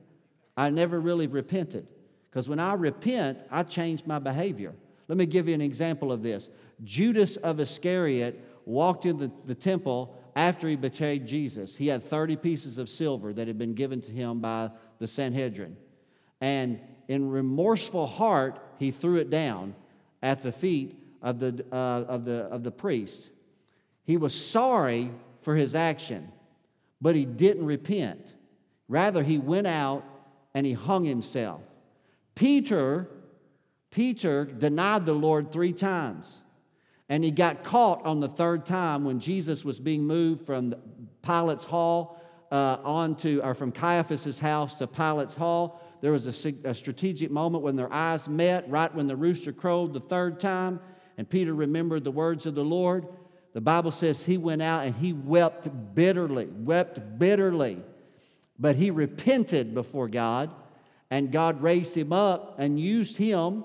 I 0.56 0.70
never 0.70 1.00
really 1.00 1.26
repented. 1.26 1.86
Because 2.30 2.48
when 2.48 2.58
I 2.58 2.74
repent, 2.74 3.44
I 3.50 3.62
change 3.62 4.04
my 4.04 4.18
behavior. 4.18 4.74
Let 5.08 5.18
me 5.18 5.26
give 5.26 5.48
you 5.48 5.54
an 5.54 5.60
example 5.60 6.10
of 6.10 6.22
this. 6.22 6.50
Judas 6.82 7.36
of 7.36 7.60
Iscariot 7.60 8.42
walked 8.66 9.06
into 9.06 9.28
the, 9.28 9.32
the 9.46 9.54
temple 9.54 10.16
after 10.36 10.68
he 10.68 10.76
betrayed 10.76 11.26
Jesus, 11.26 11.76
he 11.76 11.86
had 11.86 12.02
30 12.02 12.36
pieces 12.36 12.78
of 12.78 12.88
silver 12.88 13.32
that 13.32 13.46
had 13.46 13.58
been 13.58 13.74
given 13.74 14.00
to 14.02 14.12
him 14.12 14.40
by 14.40 14.70
the 14.98 15.06
Sanhedrin. 15.06 15.76
And 16.40 16.80
in 17.08 17.30
remorseful 17.30 18.06
heart, 18.06 18.58
he 18.78 18.90
threw 18.90 19.16
it 19.16 19.30
down 19.30 19.74
at 20.22 20.42
the 20.42 20.52
feet 20.52 20.98
of 21.22 21.38
the, 21.38 21.64
uh, 21.70 21.76
of 21.76 22.24
the, 22.24 22.42
of 22.44 22.62
the 22.62 22.70
priest. 22.70 23.30
He 24.04 24.16
was 24.16 24.34
sorry 24.34 25.12
for 25.42 25.54
his 25.54 25.74
action, 25.74 26.30
but 27.00 27.14
he 27.14 27.24
didn't 27.24 27.64
repent. 27.64 28.34
Rather, 28.88 29.22
he 29.22 29.38
went 29.38 29.66
out 29.66 30.04
and 30.52 30.66
he 30.66 30.72
hung 30.72 31.04
himself. 31.04 31.62
Peter, 32.34 33.08
Peter 33.90 34.44
denied 34.44 35.06
the 35.06 35.14
Lord 35.14 35.52
three 35.52 35.72
times. 35.72 36.42
And 37.08 37.22
he 37.22 37.30
got 37.30 37.62
caught 37.62 38.04
on 38.06 38.20
the 38.20 38.28
third 38.28 38.64
time 38.64 39.04
when 39.04 39.20
Jesus 39.20 39.64
was 39.64 39.78
being 39.78 40.04
moved 40.04 40.46
from 40.46 40.74
Pilate's 41.22 41.64
hall 41.64 42.20
uh, 42.50 42.78
onto, 42.82 43.40
or 43.42 43.54
from 43.54 43.72
Caiaphas's 43.72 44.38
house 44.38 44.78
to 44.78 44.86
Pilate's 44.86 45.34
hall. 45.34 45.82
There 46.00 46.12
was 46.12 46.44
a, 46.46 46.54
a 46.64 46.74
strategic 46.74 47.30
moment 47.30 47.64
when 47.64 47.76
their 47.76 47.92
eyes 47.92 48.28
met, 48.28 48.68
right 48.70 48.94
when 48.94 49.06
the 49.06 49.16
rooster 49.16 49.52
crowed 49.52 49.92
the 49.92 50.00
third 50.00 50.38
time, 50.38 50.80
and 51.18 51.28
Peter 51.28 51.54
remembered 51.54 52.04
the 52.04 52.10
words 52.10 52.46
of 52.46 52.54
the 52.54 52.64
Lord. 52.64 53.06
The 53.52 53.60
Bible 53.60 53.90
says 53.90 54.24
he 54.24 54.36
went 54.36 54.62
out 54.62 54.84
and 54.84 54.94
he 54.94 55.12
wept 55.12 55.68
bitterly, 55.94 56.46
wept 56.46 57.18
bitterly. 57.18 57.82
But 58.58 58.76
he 58.76 58.90
repented 58.90 59.74
before 59.74 60.08
God, 60.08 60.54
and 61.10 61.32
God 61.32 61.62
raised 61.62 61.96
him 61.96 62.12
up 62.12 62.56
and 62.58 62.78
used 62.78 63.16
him 63.16 63.64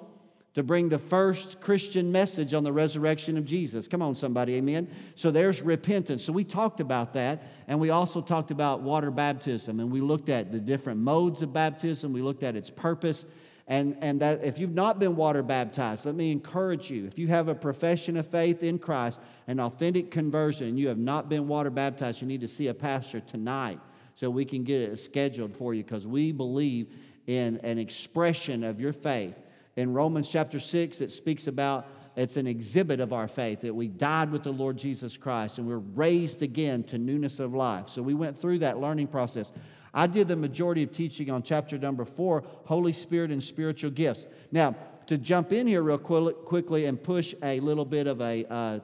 to 0.59 0.63
bring 0.63 0.89
the 0.89 0.97
first 0.97 1.61
Christian 1.61 2.11
message 2.11 2.53
on 2.53 2.65
the 2.65 2.73
resurrection 2.73 3.37
of 3.37 3.45
Jesus. 3.45 3.87
Come 3.87 4.01
on, 4.01 4.13
somebody, 4.13 4.55
amen. 4.55 4.89
So 5.15 5.31
there's 5.31 5.61
repentance. 5.61 6.21
So 6.21 6.33
we 6.33 6.43
talked 6.43 6.81
about 6.81 7.13
that, 7.13 7.43
and 7.69 7.79
we 7.79 7.91
also 7.91 8.19
talked 8.19 8.51
about 8.51 8.81
water 8.81 9.09
baptism, 9.09 9.79
and 9.79 9.89
we 9.89 10.01
looked 10.01 10.27
at 10.27 10.51
the 10.51 10.59
different 10.59 10.99
modes 10.99 11.41
of 11.41 11.53
baptism, 11.53 12.11
we 12.11 12.21
looked 12.21 12.43
at 12.43 12.57
its 12.57 12.69
purpose. 12.69 13.23
And, 13.67 13.95
and 14.01 14.19
that 14.19 14.43
if 14.43 14.59
you've 14.59 14.73
not 14.73 14.99
been 14.99 15.15
water 15.15 15.43
baptized, 15.43 16.05
let 16.05 16.15
me 16.15 16.29
encourage 16.29 16.91
you. 16.91 17.05
If 17.05 17.17
you 17.17 17.29
have 17.29 17.47
a 17.47 17.55
profession 17.55 18.17
of 18.17 18.27
faith 18.27 18.61
in 18.61 18.79
Christ, 18.79 19.21
an 19.47 19.61
authentic 19.61 20.11
conversion, 20.11 20.67
and 20.67 20.77
you 20.77 20.89
have 20.89 20.97
not 20.97 21.29
been 21.29 21.47
water 21.47 21.69
baptized, 21.69 22.21
you 22.21 22.27
need 22.27 22.41
to 22.41 22.49
see 22.49 22.67
a 22.67 22.73
pastor 22.73 23.21
tonight 23.21 23.79
so 24.13 24.29
we 24.29 24.43
can 24.43 24.65
get 24.65 24.81
it 24.81 24.97
scheduled 24.99 25.55
for 25.55 25.73
you 25.73 25.85
because 25.85 26.05
we 26.05 26.33
believe 26.33 26.87
in 27.27 27.61
an 27.63 27.77
expression 27.77 28.65
of 28.65 28.81
your 28.81 28.91
faith 28.91 29.35
in 29.79 29.93
Romans 29.93 30.27
chapter 30.27 30.59
6, 30.59 30.99
it 30.99 31.09
speaks 31.09 31.47
about 31.47 31.87
it's 32.17 32.35
an 32.35 32.47
exhibit 32.47 32.99
of 32.99 33.13
our 33.13 33.29
faith 33.29 33.61
that 33.61 33.73
we 33.73 33.87
died 33.87 34.29
with 34.29 34.43
the 34.43 34.51
Lord 34.51 34.77
Jesus 34.77 35.15
Christ 35.15 35.57
and 35.57 35.65
we're 35.65 35.77
raised 35.77 36.41
again 36.41 36.83
to 36.83 36.97
newness 36.97 37.39
of 37.39 37.53
life. 37.53 37.87
So 37.87 38.01
we 38.01 38.13
went 38.13 38.37
through 38.37 38.59
that 38.59 38.79
learning 38.79 39.07
process. 39.07 39.53
I 39.93 40.07
did 40.07 40.27
the 40.27 40.35
majority 40.35 40.83
of 40.83 40.91
teaching 40.91 41.31
on 41.31 41.43
chapter 41.43 41.77
number 41.77 42.03
four 42.03 42.43
Holy 42.65 42.91
Spirit 42.91 43.31
and 43.31 43.41
spiritual 43.41 43.91
gifts. 43.91 44.27
Now, 44.51 44.75
to 45.07 45.17
jump 45.17 45.53
in 45.53 45.65
here 45.65 45.81
real 45.81 45.97
quickly 45.97 46.85
and 46.85 47.01
push 47.01 47.33
a 47.41 47.61
little 47.61 47.85
bit 47.85 48.05
of 48.07 48.19
a, 48.19 48.45
uh, 48.53 48.79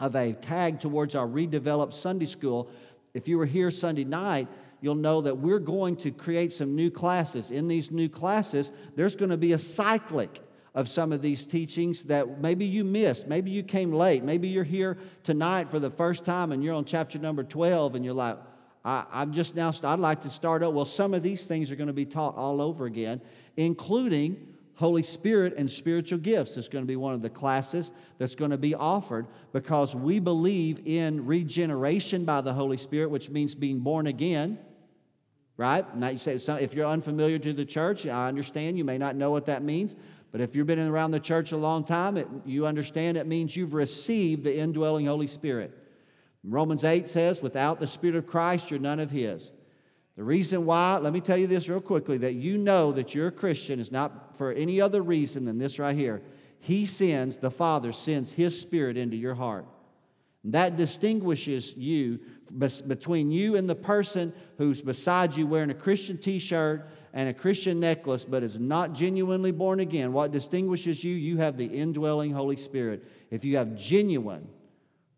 of 0.00 0.16
a 0.16 0.32
tag 0.32 0.80
towards 0.80 1.14
our 1.14 1.28
redeveloped 1.28 1.94
Sunday 1.94 2.26
school, 2.26 2.68
if 3.14 3.28
you 3.28 3.38
were 3.38 3.46
here 3.46 3.70
Sunday 3.70 4.04
night, 4.04 4.48
you'll 4.80 4.94
know 4.94 5.20
that 5.20 5.36
we're 5.36 5.58
going 5.58 5.96
to 5.96 6.10
create 6.10 6.52
some 6.52 6.74
new 6.74 6.90
classes. 6.90 7.50
In 7.50 7.68
these 7.68 7.90
new 7.90 8.08
classes, 8.08 8.72
there's 8.96 9.16
going 9.16 9.30
to 9.30 9.36
be 9.36 9.52
a 9.52 9.58
cyclic 9.58 10.42
of 10.74 10.88
some 10.88 11.12
of 11.12 11.20
these 11.20 11.46
teachings 11.46 12.04
that 12.04 12.40
maybe 12.40 12.64
you 12.64 12.84
missed. 12.84 13.26
Maybe 13.26 13.50
you 13.50 13.62
came 13.62 13.92
late. 13.92 14.22
Maybe 14.22 14.48
you're 14.48 14.64
here 14.64 14.98
tonight 15.24 15.70
for 15.70 15.78
the 15.78 15.90
first 15.90 16.24
time 16.24 16.52
and 16.52 16.62
you're 16.62 16.74
on 16.74 16.84
chapter 16.84 17.18
number 17.18 17.42
12 17.42 17.96
and 17.96 18.04
you're 18.04 18.14
like, 18.14 18.38
I, 18.84 19.04
am 19.12 19.32
just 19.32 19.56
now, 19.56 19.72
I'd 19.84 19.98
like 19.98 20.22
to 20.22 20.30
start 20.30 20.62
up. 20.62 20.72
Well, 20.72 20.84
some 20.84 21.12
of 21.12 21.22
these 21.22 21.44
things 21.44 21.70
are 21.70 21.76
going 21.76 21.88
to 21.88 21.92
be 21.92 22.06
taught 22.06 22.36
all 22.36 22.62
over 22.62 22.86
again, 22.86 23.20
including 23.56 24.54
Holy 24.74 25.02
Spirit 25.02 25.54
and 25.58 25.68
spiritual 25.68 26.18
gifts 26.18 26.56
is 26.56 26.70
going 26.70 26.84
to 26.84 26.88
be 26.88 26.96
one 26.96 27.12
of 27.12 27.20
the 27.20 27.28
classes 27.28 27.92
that's 28.16 28.34
going 28.34 28.52
to 28.52 28.56
be 28.56 28.74
offered 28.74 29.26
because 29.52 29.94
we 29.94 30.18
believe 30.20 30.80
in 30.86 31.26
regeneration 31.26 32.24
by 32.24 32.40
the 32.40 32.54
Holy 32.54 32.78
Spirit, 32.78 33.10
which 33.10 33.28
means 33.28 33.54
being 33.54 33.80
born 33.80 34.06
again 34.06 34.58
right? 35.60 35.94
Now 35.94 36.08
you 36.08 36.16
say 36.16 36.36
if 36.36 36.72
you're 36.72 36.86
unfamiliar 36.86 37.38
to 37.38 37.52
the 37.52 37.66
church, 37.66 38.06
I 38.06 38.28
understand 38.28 38.78
you 38.78 38.84
may 38.84 38.96
not 38.96 39.14
know 39.14 39.30
what 39.30 39.44
that 39.44 39.62
means, 39.62 39.94
but 40.32 40.40
if 40.40 40.56
you've 40.56 40.66
been 40.66 40.78
around 40.78 41.10
the 41.10 41.20
church 41.20 41.52
a 41.52 41.56
long 41.58 41.84
time, 41.84 42.16
it, 42.16 42.26
you 42.46 42.64
understand 42.64 43.18
it 43.18 43.26
means 43.26 43.54
you've 43.54 43.74
received 43.74 44.42
the 44.42 44.56
indwelling 44.56 45.04
Holy 45.04 45.26
Spirit. 45.26 45.76
Romans 46.44 46.82
8 46.82 47.06
says, 47.06 47.42
without 47.42 47.78
the 47.78 47.86
Spirit 47.86 48.16
of 48.16 48.26
Christ, 48.26 48.70
you're 48.70 48.80
none 48.80 49.00
of 49.00 49.10
His. 49.10 49.50
The 50.16 50.24
reason 50.24 50.64
why, 50.64 50.96
let 50.96 51.12
me 51.12 51.20
tell 51.20 51.36
you 51.36 51.46
this 51.46 51.68
real 51.68 51.82
quickly, 51.82 52.16
that 52.16 52.32
you 52.32 52.56
know 52.56 52.90
that 52.92 53.14
you're 53.14 53.26
a 53.26 53.32
Christian 53.32 53.78
is 53.78 53.92
not 53.92 54.38
for 54.38 54.52
any 54.52 54.80
other 54.80 55.02
reason 55.02 55.44
than 55.44 55.58
this 55.58 55.78
right 55.78 55.94
here. 55.94 56.22
He 56.60 56.86
sends, 56.86 57.36
the 57.36 57.50
Father 57.50 57.92
sends 57.92 58.32
His 58.32 58.58
Spirit 58.58 58.96
into 58.96 59.18
your 59.18 59.34
heart. 59.34 59.66
That 60.44 60.76
distinguishes 60.76 61.76
you 61.76 62.20
between 62.86 63.30
you 63.30 63.56
and 63.56 63.68
the 63.68 63.74
person 63.74 64.32
who's 64.58 64.82
beside 64.82 65.36
you 65.36 65.46
wearing 65.46 65.70
a 65.70 65.74
Christian 65.74 66.18
t 66.18 66.38
shirt 66.38 66.88
and 67.12 67.28
a 67.28 67.34
Christian 67.34 67.78
necklace 67.78 68.24
but 68.24 68.42
is 68.42 68.58
not 68.58 68.92
genuinely 68.92 69.52
born 69.52 69.80
again. 69.80 70.12
What 70.12 70.32
distinguishes 70.32 71.04
you? 71.04 71.14
You 71.14 71.36
have 71.38 71.56
the 71.56 71.66
indwelling 71.66 72.32
Holy 72.32 72.56
Spirit. 72.56 73.04
If 73.30 73.44
you 73.44 73.56
have 73.58 73.76
genuine 73.76 74.48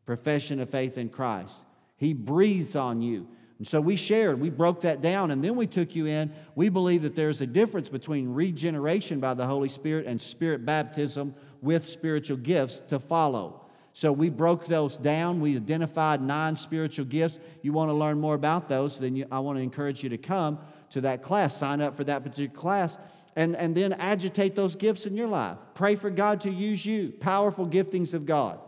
profession 0.07 0.61
of 0.61 0.71
faith 0.71 0.99
in 0.99 1.09
Christ, 1.09 1.59
He 1.97 2.12
breathes 2.12 2.75
on 2.75 3.00
you. 3.00 3.29
And 3.59 3.69
so 3.69 3.81
we 3.81 3.95
shared, 3.95 4.41
we 4.41 4.50
broke 4.50 4.81
that 4.81 5.00
down, 5.00 5.31
and 5.31 5.43
then 5.43 5.55
we 5.55 5.69
took 5.69 5.95
you 5.95 6.07
in. 6.07 6.33
We 6.57 6.69
believe 6.69 7.02
that 7.02 7.14
there's 7.14 7.41
a 7.41 7.47
difference 7.47 7.88
between 7.88 8.29
regeneration 8.29 9.21
by 9.21 9.35
the 9.35 9.47
Holy 9.47 9.69
Spirit 9.69 10.07
and 10.07 10.21
spirit 10.21 10.67
baptism 10.67 11.33
with 11.61 11.88
spiritual 11.88 12.38
gifts 12.38 12.81
to 12.81 12.99
follow. 12.99 13.62
So 13.93 14.11
we 14.11 14.31
broke 14.31 14.67
those 14.67 14.97
down. 14.97 15.41
We 15.41 15.57
identified 15.57 16.23
nine 16.23 16.57
spiritual 16.57 17.05
gifts. 17.05 17.39
You 17.61 17.73
want 17.73 17.91
to 17.91 17.95
learn 17.95 18.19
more 18.19 18.35
about 18.35 18.69
those, 18.69 18.99
then 18.99 19.17
you, 19.17 19.27
I 19.31 19.39
want 19.41 19.59
to 19.59 19.63
encourage 19.63 20.03
you 20.03 20.09
to 20.11 20.19
come 20.19 20.59
to 20.91 21.03
that 21.03 21.23
class. 21.23 21.57
Sign 21.57 21.81
up 21.81 21.97
for 21.97 22.05
that 22.05 22.23
particular 22.23 22.59
class 22.59 22.99
and, 23.37 23.57
and 23.57 23.75
then 23.75 23.93
agitate 23.95 24.55
those 24.55 24.77
gifts 24.77 25.07
in 25.07 25.17
your 25.17 25.29
life. 25.29 25.59
Pray 25.75 25.95
for 25.95 26.11
God 26.11 26.41
to 26.43 26.51
use 26.51 26.85
you. 26.85 27.13
Powerful 27.21 27.67
giftings 27.67 28.15
of 28.15 28.27
God. 28.27 28.61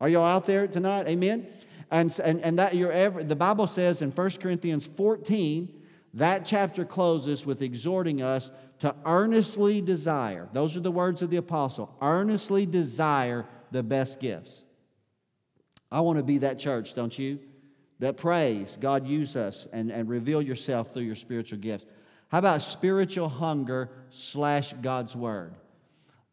Are 0.00 0.08
y'all 0.08 0.24
out 0.24 0.44
there 0.44 0.66
tonight? 0.66 1.08
Amen. 1.08 1.46
And, 1.90 2.16
and, 2.22 2.40
and 2.40 2.58
that 2.58 2.74
you're 2.74 2.92
ever, 2.92 3.24
the 3.24 3.36
Bible 3.36 3.66
says 3.66 4.00
in 4.00 4.10
1 4.10 4.30
Corinthians 4.40 4.86
14, 4.86 5.80
that 6.14 6.44
chapter 6.44 6.84
closes 6.84 7.46
with 7.46 7.62
exhorting 7.62 8.22
us 8.22 8.50
to 8.80 8.94
earnestly 9.04 9.80
desire. 9.80 10.48
Those 10.52 10.76
are 10.76 10.80
the 10.80 10.90
words 10.90 11.22
of 11.22 11.30
the 11.30 11.36
apostle. 11.36 11.94
Earnestly 12.00 12.66
desire 12.66 13.46
the 13.70 13.82
best 13.82 14.20
gifts. 14.20 14.64
I 15.90 16.00
want 16.00 16.18
to 16.18 16.22
be 16.22 16.38
that 16.38 16.58
church, 16.58 16.94
don't 16.94 17.16
you? 17.18 17.40
That 17.98 18.16
prays, 18.16 18.78
God 18.80 19.06
use 19.06 19.36
us 19.36 19.66
and, 19.72 19.90
and 19.90 20.08
reveal 20.08 20.40
yourself 20.40 20.92
through 20.92 21.02
your 21.02 21.16
spiritual 21.16 21.58
gifts. 21.58 21.84
How 22.28 22.38
about 22.38 22.62
spiritual 22.62 23.28
hunger 23.28 23.90
slash 24.08 24.72
God's 24.74 25.14
word? 25.16 25.54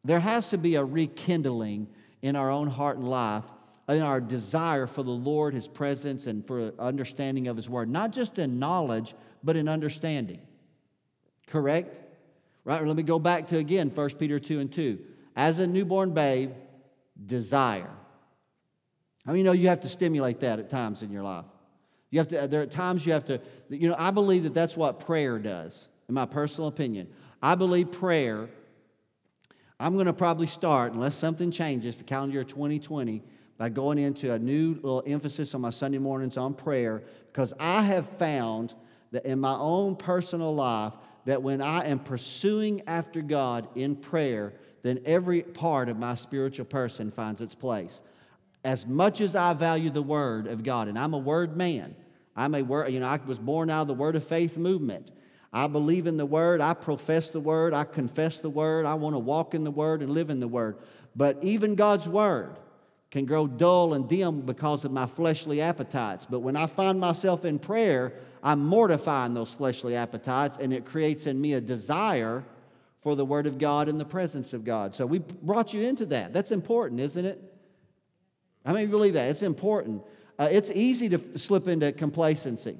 There 0.03 0.19
has 0.19 0.51
to 0.51 0.57
be 0.57 0.75
a 0.75 0.83
rekindling 0.83 1.87
in 2.21 2.35
our 2.35 2.49
own 2.49 2.67
heart 2.67 2.97
and 2.97 3.09
life, 3.09 3.43
in 3.89 4.01
our 4.01 4.21
desire 4.21 4.87
for 4.87 5.03
the 5.03 5.09
Lord, 5.09 5.53
His 5.53 5.67
presence, 5.67 6.27
and 6.27 6.45
for 6.45 6.71
understanding 6.79 7.47
of 7.47 7.55
His 7.55 7.69
word, 7.69 7.89
not 7.89 8.11
just 8.11 8.39
in 8.39 8.59
knowledge, 8.59 9.15
but 9.43 9.57
in 9.57 9.67
understanding. 9.67 10.39
Correct? 11.47 11.99
Right? 12.63 12.85
Let 12.85 12.95
me 12.95 13.03
go 13.03 13.17
back 13.17 13.47
to 13.47 13.57
again 13.57 13.89
1 13.93 14.09
Peter 14.11 14.39
2 14.39 14.59
and 14.59 14.71
2. 14.71 14.99
As 15.35 15.59
a 15.59 15.67
newborn 15.67 16.13
babe, 16.13 16.51
desire. 17.25 17.89
I 19.25 19.31
mean, 19.31 19.39
you 19.39 19.43
know 19.43 19.51
you 19.51 19.67
have 19.67 19.81
to 19.81 19.89
stimulate 19.89 20.39
that 20.41 20.59
at 20.59 20.69
times 20.69 21.03
in 21.03 21.11
your 21.11 21.23
life? 21.23 21.45
You 22.09 22.19
have 22.19 22.27
to, 22.29 22.47
there 22.47 22.61
are 22.61 22.65
times 22.65 23.05
you 23.05 23.13
have 23.13 23.25
to, 23.25 23.41
you 23.69 23.89
know, 23.89 23.95
I 23.97 24.11
believe 24.11 24.43
that 24.43 24.53
that's 24.53 24.77
what 24.77 25.01
prayer 25.01 25.37
does, 25.39 25.87
in 26.07 26.15
my 26.15 26.25
personal 26.25 26.69
opinion. 26.69 27.07
I 27.41 27.55
believe 27.55 27.91
prayer, 27.91 28.49
I'm 29.79 29.93
going 29.95 30.05
to 30.05 30.13
probably 30.13 30.47
start, 30.47 30.93
unless 30.93 31.15
something 31.15 31.51
changes, 31.51 31.97
the 31.97 32.05
calendar 32.05 32.35
year 32.35 32.43
2020, 32.45 33.21
by 33.57 33.69
going 33.69 33.97
into 33.97 34.31
a 34.31 34.39
new 34.39 34.75
little 34.75 35.03
emphasis 35.05 35.53
on 35.53 35.61
my 35.61 35.71
Sunday 35.71 35.97
mornings 35.97 36.37
on 36.37 36.53
prayer, 36.53 37.03
because 37.27 37.53
I 37.59 37.81
have 37.81 38.07
found 38.17 38.73
that 39.11 39.25
in 39.25 39.39
my 39.39 39.55
own 39.55 39.95
personal 39.95 40.55
life, 40.55 40.93
that 41.25 41.43
when 41.43 41.61
I 41.61 41.87
am 41.87 41.99
pursuing 41.99 42.83
after 42.87 43.21
God 43.21 43.67
in 43.75 43.97
prayer, 43.97 44.53
then 44.83 44.99
every 45.05 45.41
part 45.41 45.89
of 45.89 45.97
my 45.97 46.15
spiritual 46.15 46.65
person 46.65 47.11
finds 47.11 47.41
its 47.41 47.55
place. 47.55 48.01
As 48.63 48.85
much 48.85 49.21
as 49.21 49.35
I 49.35 49.53
value 49.53 49.89
the 49.89 50.01
Word 50.01 50.47
of 50.47 50.63
God, 50.63 50.87
and 50.87 50.97
I'm 50.97 51.13
a 51.13 51.17
Word 51.17 51.55
man, 51.55 51.95
I'm 52.35 52.53
a 52.55 52.61
Word, 52.61 52.91
you 52.91 52.99
know, 52.99 53.07
I 53.07 53.19
was 53.25 53.39
born 53.39 53.69
out 53.69 53.81
of 53.81 53.87
the 53.87 53.93
Word 53.93 54.15
of 54.15 54.25
Faith 54.25 54.57
movement. 54.57 55.11
I 55.53 55.67
believe 55.67 56.07
in 56.07 56.17
the 56.17 56.25
Word, 56.25 56.61
I 56.61 56.73
profess 56.73 57.31
the 57.31 57.39
Word, 57.39 57.73
I 57.73 57.83
confess 57.83 58.41
the 58.41 58.49
Word, 58.49 58.85
I 58.85 58.95
want 58.95 59.15
to 59.15 59.19
walk 59.19 59.53
in 59.53 59.63
the 59.63 59.71
Word 59.71 60.01
and 60.01 60.11
live 60.11 60.29
in 60.29 60.39
the 60.39 60.47
Word. 60.47 60.77
But 61.15 61.39
even 61.41 61.75
God's 61.75 62.07
Word 62.07 62.57
can 63.09 63.25
grow 63.25 63.47
dull 63.47 63.93
and 63.93 64.07
dim 64.07 64.41
because 64.41 64.83
of 64.83 64.91
my 64.91 65.05
fleshly 65.05 65.61
appetites. 65.61 66.25
But 66.25 66.41
when 66.41 66.55
I 66.55 66.67
find 66.67 66.99
myself 66.99 67.45
in 67.45 67.57
prayer, 67.57 68.13
I'm 68.43 68.59
mortifying 68.65 69.33
those 69.33 69.53
fleshly 69.53 69.95
appetites, 69.95 70.57
and 70.57 70.73
it 70.73 70.85
creates 70.85 71.25
in 71.25 71.39
me 71.39 71.53
a 71.53 71.61
desire 71.61 72.43
for 73.01 73.15
the 73.15 73.25
Word 73.25 73.47
of 73.47 73.57
God 73.57 73.89
and 73.89 73.99
the 73.99 74.05
presence 74.05 74.53
of 74.53 74.63
God. 74.63 74.95
So 74.95 75.05
we 75.05 75.19
brought 75.19 75.73
you 75.73 75.81
into 75.81 76.05
that. 76.07 76.33
That's 76.33 76.51
important, 76.51 76.99
isn't 76.99 77.25
it? 77.25 77.41
I 78.65 78.73
mean, 78.73 78.89
believe 78.89 79.13
that? 79.13 79.29
It's 79.29 79.43
important. 79.43 80.03
Uh, 80.37 80.49
it's 80.51 80.69
easy 80.71 81.09
to 81.09 81.39
slip 81.39 81.67
into 81.67 81.91
complacency. 81.91 82.77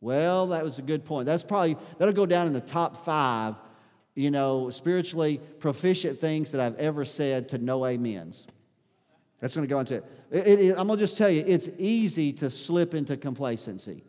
Well, 0.00 0.48
that 0.48 0.64
was 0.64 0.78
a 0.78 0.82
good 0.82 1.04
point. 1.04 1.26
That's 1.26 1.44
probably, 1.44 1.76
that'll 1.98 2.14
go 2.14 2.26
down 2.26 2.46
in 2.46 2.52
the 2.52 2.60
top 2.60 3.04
five, 3.04 3.54
you 4.14 4.30
know, 4.30 4.70
spiritually 4.70 5.40
proficient 5.58 6.20
things 6.20 6.50
that 6.50 6.60
I've 6.60 6.76
ever 6.76 7.04
said 7.04 7.50
to 7.50 7.58
no 7.58 7.84
amens. 7.84 8.46
That's 9.40 9.54
going 9.54 9.66
to 9.66 9.72
go 9.72 9.80
into 9.80 9.96
it. 9.96 10.04
it, 10.30 10.60
it 10.60 10.70
I'm 10.78 10.86
going 10.86 10.98
to 10.98 11.04
just 11.04 11.18
tell 11.18 11.30
you, 11.30 11.44
it's 11.46 11.68
easy 11.78 12.32
to 12.34 12.50
slip 12.50 12.94
into 12.94 13.16
complacency. 13.16 14.02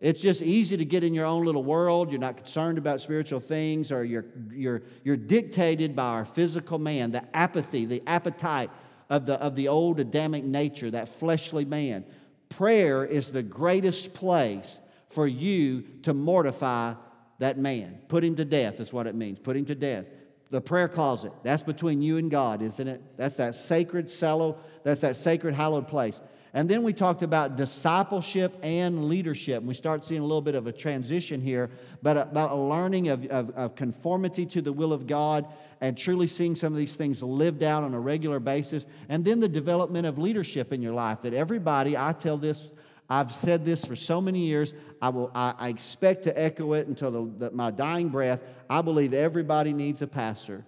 It's 0.00 0.22
just 0.22 0.40
easy 0.40 0.78
to 0.78 0.84
get 0.84 1.04
in 1.04 1.12
your 1.12 1.26
own 1.26 1.44
little 1.44 1.62
world. 1.62 2.10
You're 2.10 2.20
not 2.20 2.38
concerned 2.38 2.78
about 2.78 3.02
spiritual 3.02 3.40
things, 3.40 3.92
or 3.92 4.02
you're, 4.02 4.24
you're, 4.50 4.82
you're 5.04 5.16
dictated 5.16 5.94
by 5.94 6.04
our 6.04 6.24
physical 6.24 6.78
man, 6.78 7.12
the 7.12 7.24
apathy, 7.36 7.84
the 7.84 8.02
appetite 8.06 8.70
of 9.10 9.26
the, 9.26 9.34
of 9.34 9.56
the 9.56 9.68
old 9.68 10.00
Adamic 10.00 10.42
nature, 10.42 10.90
that 10.90 11.08
fleshly 11.08 11.66
man. 11.66 12.04
Prayer 12.48 13.04
is 13.04 13.30
the 13.30 13.42
greatest 13.42 14.14
place 14.14 14.80
for 15.10 15.26
you 15.26 15.82
to 16.02 16.14
mortify 16.14 16.94
that 17.38 17.58
man. 17.58 17.98
Put 18.08 18.24
him 18.24 18.36
to 18.36 18.44
death, 18.44 18.80
is 18.80 18.92
what 18.92 19.06
it 19.06 19.14
means. 19.14 19.38
Put 19.38 19.56
him 19.56 19.66
to 19.66 19.74
death. 19.74 20.06
The 20.50 20.60
prayer 20.60 20.88
closet, 20.88 21.32
that's 21.44 21.62
between 21.62 22.02
you 22.02 22.16
and 22.16 22.30
God, 22.30 22.62
isn't 22.62 22.88
it? 22.88 23.02
That's 23.16 23.36
that 23.36 23.54
sacred, 23.54 24.10
sallow, 24.10 24.58
that's 24.82 25.02
that 25.02 25.14
sacred, 25.14 25.54
hallowed 25.54 25.86
place. 25.86 26.20
And 26.52 26.68
then 26.68 26.82
we 26.82 26.92
talked 26.92 27.22
about 27.22 27.56
discipleship 27.56 28.56
and 28.62 29.08
leadership. 29.08 29.58
And 29.58 29.68
we 29.68 29.74
start 29.74 30.04
seeing 30.04 30.20
a 30.20 30.24
little 30.24 30.42
bit 30.42 30.56
of 30.56 30.66
a 30.66 30.72
transition 30.72 31.40
here, 31.40 31.70
but 32.02 32.16
about 32.16 32.50
a 32.50 32.56
learning 32.56 33.08
of, 33.08 33.24
of, 33.26 33.50
of, 33.50 33.76
conformity 33.76 34.44
to 34.46 34.60
the 34.60 34.72
will 34.72 34.92
of 34.92 35.06
God 35.06 35.46
and 35.80 35.96
truly 35.96 36.26
seeing 36.26 36.56
some 36.56 36.72
of 36.72 36.76
these 36.76 36.96
things 36.96 37.22
lived 37.22 37.62
out 37.62 37.84
on 37.84 37.94
a 37.94 38.00
regular 38.00 38.40
basis. 38.40 38.84
And 39.08 39.24
then 39.24 39.38
the 39.38 39.48
development 39.48 40.06
of 40.06 40.18
leadership 40.18 40.72
in 40.72 40.82
your 40.82 40.92
life. 40.92 41.20
That 41.20 41.34
everybody, 41.34 41.96
I 41.96 42.12
tell 42.12 42.36
this, 42.36 42.62
I've 43.08 43.30
said 43.30 43.64
this 43.64 43.84
for 43.84 43.94
so 43.94 44.20
many 44.20 44.46
years. 44.46 44.74
I, 45.00 45.10
will, 45.10 45.30
I, 45.34 45.54
I 45.56 45.68
expect 45.68 46.24
to 46.24 46.40
echo 46.40 46.72
it 46.72 46.88
until 46.88 47.10
the, 47.10 47.46
the, 47.46 47.50
my 47.52 47.70
dying 47.70 48.08
breath. 48.08 48.40
I 48.68 48.82
believe 48.82 49.14
everybody 49.14 49.72
needs 49.72 50.02
a 50.02 50.06
pastor. 50.08 50.64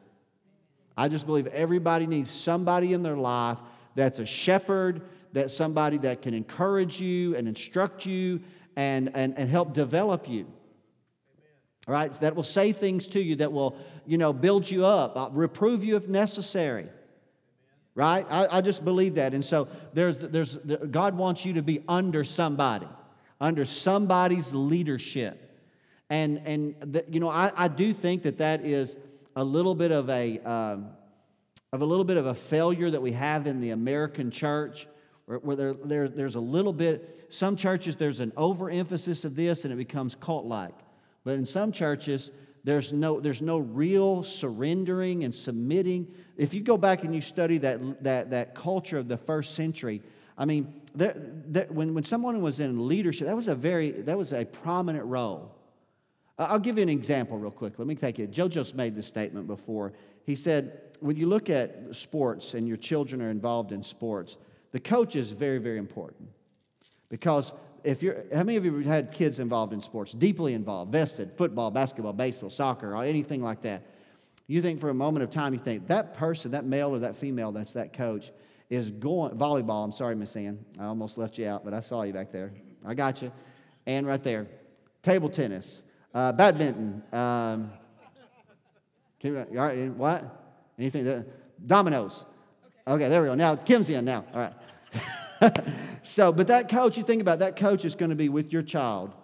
I 0.96 1.08
just 1.08 1.26
believe 1.26 1.48
everybody 1.48 2.06
needs 2.06 2.30
somebody 2.30 2.92
in 2.92 3.02
their 3.02 3.16
life 3.16 3.58
that's 3.94 4.18
a 4.18 4.26
shepherd 4.26 5.02
that 5.32 5.50
somebody 5.50 5.98
that 5.98 6.22
can 6.22 6.34
encourage 6.34 7.00
you 7.00 7.36
and 7.36 7.48
instruct 7.48 8.06
you 8.06 8.40
and, 8.76 9.10
and, 9.14 9.34
and 9.38 9.48
help 9.48 9.72
develop 9.72 10.28
you. 10.28 10.46
All 11.88 11.94
right, 11.94 12.12
that 12.12 12.36
will 12.36 12.42
say 12.42 12.72
things 12.72 13.08
to 13.08 13.20
you 13.20 13.36
that 13.36 13.52
will, 13.52 13.76
you 14.06 14.16
know, 14.16 14.32
build 14.32 14.70
you 14.70 14.84
up, 14.84 15.16
uh, 15.16 15.28
reprove 15.32 15.84
you 15.84 15.96
if 15.96 16.08
necessary. 16.08 16.88
Right? 17.94 18.24
I, 18.30 18.58
I 18.58 18.60
just 18.60 18.84
believe 18.84 19.16
that. 19.16 19.34
And 19.34 19.44
so 19.44 19.68
there's, 19.92 20.20
there's, 20.20 20.56
God 20.56 21.16
wants 21.16 21.44
you 21.44 21.54
to 21.54 21.62
be 21.62 21.82
under 21.88 22.24
somebody, 22.24 22.88
under 23.40 23.64
somebody's 23.64 24.54
leadership. 24.54 25.50
And, 26.08 26.40
and 26.46 26.74
the, 26.80 27.04
you 27.10 27.20
know, 27.20 27.28
I, 27.28 27.52
I 27.54 27.68
do 27.68 27.92
think 27.92 28.22
that 28.22 28.38
that 28.38 28.64
is 28.64 28.96
a 29.34 29.44
little 29.44 29.74
bit 29.74 29.92
of 29.92 30.08
a, 30.08 30.38
um, 30.40 30.90
of 31.72 31.80
a 31.80 31.86
little 31.86 32.04
bit 32.04 32.16
of 32.16 32.26
a 32.26 32.34
failure 32.34 32.90
that 32.90 33.02
we 33.02 33.12
have 33.12 33.46
in 33.46 33.60
the 33.60 33.70
American 33.70 34.30
church 34.30 34.86
where, 35.38 35.56
there, 35.56 35.74
there, 35.74 36.08
there's 36.08 36.34
a 36.34 36.40
little 36.40 36.72
bit, 36.72 37.26
some 37.28 37.56
churches, 37.56 37.96
there's 37.96 38.20
an 38.20 38.32
overemphasis 38.36 39.24
of 39.24 39.34
this 39.36 39.64
and 39.64 39.72
it 39.72 39.76
becomes 39.76 40.14
cult 40.14 40.46
like. 40.46 40.74
But 41.24 41.34
in 41.34 41.44
some 41.44 41.72
churches, 41.72 42.30
there's 42.64 42.92
no, 42.92 43.20
there's 43.20 43.42
no 43.42 43.58
real 43.58 44.22
surrendering 44.22 45.24
and 45.24 45.34
submitting. 45.34 46.14
If 46.36 46.54
you 46.54 46.60
go 46.60 46.76
back 46.76 47.04
and 47.04 47.14
you 47.14 47.20
study 47.20 47.58
that, 47.58 48.02
that, 48.04 48.30
that 48.30 48.54
culture 48.54 48.98
of 48.98 49.08
the 49.08 49.16
first 49.16 49.54
century, 49.54 50.02
I 50.38 50.44
mean, 50.44 50.80
there, 50.94 51.14
there, 51.16 51.66
when, 51.68 51.94
when 51.94 52.04
someone 52.04 52.40
was 52.40 52.60
in 52.60 52.88
leadership, 52.88 53.26
that 53.26 53.36
was 53.36 53.48
a 53.48 53.54
very, 53.54 53.90
that 53.90 54.16
was 54.16 54.32
a 54.32 54.44
prominent 54.44 55.04
role. 55.06 55.54
I'll 56.38 56.58
give 56.58 56.78
you 56.78 56.82
an 56.82 56.88
example 56.88 57.38
real 57.38 57.50
quick. 57.50 57.78
Let 57.78 57.86
me 57.86 57.94
take 57.94 58.18
it. 58.18 58.30
JoJo's 58.30 58.74
made 58.74 58.94
this 58.94 59.06
statement 59.06 59.46
before. 59.46 59.92
He 60.24 60.34
said, 60.34 60.96
when 61.00 61.16
you 61.16 61.26
look 61.26 61.50
at 61.50 61.94
sports 61.94 62.54
and 62.54 62.66
your 62.66 62.76
children 62.76 63.20
are 63.20 63.30
involved 63.30 63.72
in 63.72 63.82
sports, 63.82 64.36
the 64.72 64.80
coach 64.80 65.16
is 65.16 65.30
very, 65.30 65.58
very 65.58 65.78
important 65.78 66.28
because 67.08 67.52
if 67.84 68.02
you're, 68.02 68.24
how 68.32 68.42
many 68.42 68.56
of 68.56 68.64
you 68.64 68.80
had 68.80 69.12
kids 69.12 69.38
involved 69.38 69.72
in 69.72 69.80
sports, 69.80 70.12
deeply 70.12 70.54
involved, 70.54 70.92
vested, 70.92 71.32
football, 71.36 71.70
basketball, 71.70 72.12
baseball, 72.12 72.50
soccer, 72.50 72.94
or 72.94 73.04
anything 73.04 73.42
like 73.42 73.62
that? 73.62 73.82
You 74.46 74.62
think 74.62 74.80
for 74.80 74.88
a 74.88 74.94
moment 74.94 75.22
of 75.22 75.30
time, 75.30 75.52
you 75.52 75.58
think 75.58 75.86
that 75.88 76.14
person, 76.14 76.52
that 76.52 76.64
male 76.64 76.90
or 76.90 77.00
that 77.00 77.16
female 77.16 77.52
that's 77.52 77.72
that 77.72 77.92
coach, 77.92 78.30
is 78.70 78.90
going, 78.90 79.36
volleyball, 79.36 79.84
I'm 79.84 79.92
sorry, 79.92 80.14
Miss 80.16 80.34
Ann, 80.36 80.64
I 80.78 80.84
almost 80.84 81.18
left 81.18 81.38
you 81.38 81.46
out, 81.46 81.64
but 81.64 81.74
I 81.74 81.80
saw 81.80 82.02
you 82.02 82.12
back 82.12 82.32
there. 82.32 82.52
I 82.84 82.94
got 82.94 83.20
you. 83.20 83.30
And 83.86 84.06
right 84.06 84.22
there. 84.22 84.46
Table 85.02 85.28
tennis, 85.28 85.82
uh, 86.14 86.32
badminton, 86.32 87.02
um, 87.12 87.70
what? 89.96 90.24
Anything? 90.78 91.04
That, 91.04 91.26
dominoes. 91.66 92.24
Okay, 92.86 93.08
there 93.08 93.22
we 93.22 93.28
go. 93.28 93.34
Now, 93.34 93.56
Kim's 93.56 93.88
in 93.90 94.04
now. 94.04 94.24
All 94.34 94.40
right. 94.40 95.62
so, 96.02 96.32
but 96.32 96.48
that 96.48 96.68
coach, 96.68 96.96
you 96.96 97.04
think 97.04 97.20
about 97.20 97.34
it, 97.34 97.40
that 97.40 97.56
coach 97.56 97.84
is 97.84 97.94
going 97.94 98.10
to 98.10 98.16
be 98.16 98.28
with 98.28 98.52
your 98.52 98.62
child 98.62 99.14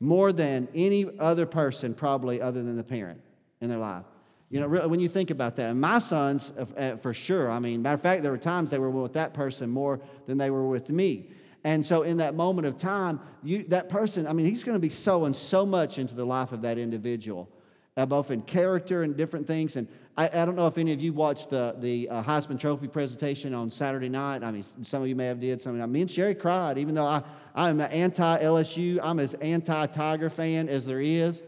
more 0.00 0.32
than 0.32 0.68
any 0.74 1.06
other 1.18 1.46
person, 1.46 1.94
probably 1.94 2.40
other 2.40 2.62
than 2.62 2.76
the 2.76 2.84
parent 2.84 3.20
in 3.60 3.68
their 3.68 3.78
life. 3.78 4.04
You 4.50 4.60
know, 4.60 4.66
really, 4.66 4.86
when 4.86 5.00
you 5.00 5.08
think 5.08 5.30
about 5.30 5.56
that, 5.56 5.70
and 5.70 5.80
my 5.80 5.98
sons, 5.98 6.52
uh, 6.76 6.96
for 6.98 7.12
sure, 7.12 7.50
I 7.50 7.58
mean, 7.58 7.82
matter 7.82 7.94
of 7.94 8.00
fact, 8.00 8.22
there 8.22 8.30
were 8.30 8.38
times 8.38 8.70
they 8.70 8.78
were 8.78 8.90
with 8.90 9.14
that 9.14 9.34
person 9.34 9.70
more 9.70 10.00
than 10.26 10.38
they 10.38 10.50
were 10.50 10.68
with 10.68 10.88
me. 10.88 11.30
And 11.64 11.84
so, 11.84 12.02
in 12.02 12.18
that 12.18 12.36
moment 12.36 12.66
of 12.66 12.78
time, 12.78 13.18
you, 13.42 13.64
that 13.68 13.88
person, 13.88 14.26
I 14.28 14.32
mean, 14.32 14.46
he's 14.46 14.62
going 14.62 14.76
to 14.76 14.80
be 14.80 14.88
sowing 14.88 15.32
so 15.32 15.66
much 15.66 15.98
into 15.98 16.14
the 16.14 16.24
life 16.24 16.52
of 16.52 16.62
that 16.62 16.78
individual, 16.78 17.48
uh, 17.96 18.04
both 18.04 18.30
in 18.30 18.42
character 18.42 19.02
and 19.02 19.16
different 19.16 19.46
things. 19.46 19.76
And 19.76 19.88
I, 20.16 20.26
I, 20.28 20.44
don't 20.44 20.54
know 20.54 20.66
if 20.66 20.76
any 20.76 20.92
of 20.92 21.00
you 21.00 21.12
watched 21.12 21.50
the, 21.50 21.74
the 21.78 22.08
uh, 22.10 22.22
Heisman 22.22 22.58
Trophy 22.58 22.88
presentation 22.88 23.54
on 23.54 23.70
Saturday 23.70 24.08
night. 24.08 24.44
I 24.44 24.50
mean, 24.50 24.62
some 24.82 25.02
of 25.02 25.08
you 25.08 25.16
may 25.16 25.26
have 25.26 25.40
did. 25.40 25.60
Some 25.60 25.74
of 25.74 25.80
you, 25.80 25.86
me 25.86 26.02
and 26.02 26.10
Sherry 26.10 26.34
cried, 26.34 26.76
even 26.76 26.94
though 26.94 27.06
I, 27.06 27.22
I'm 27.54 27.80
an 27.80 27.90
anti-LSU. 27.90 29.00
I'm 29.02 29.18
as 29.18 29.34
anti-Tiger 29.34 30.28
fan 30.28 30.68
as 30.68 30.84
there 30.84 31.00
is. 31.00 31.42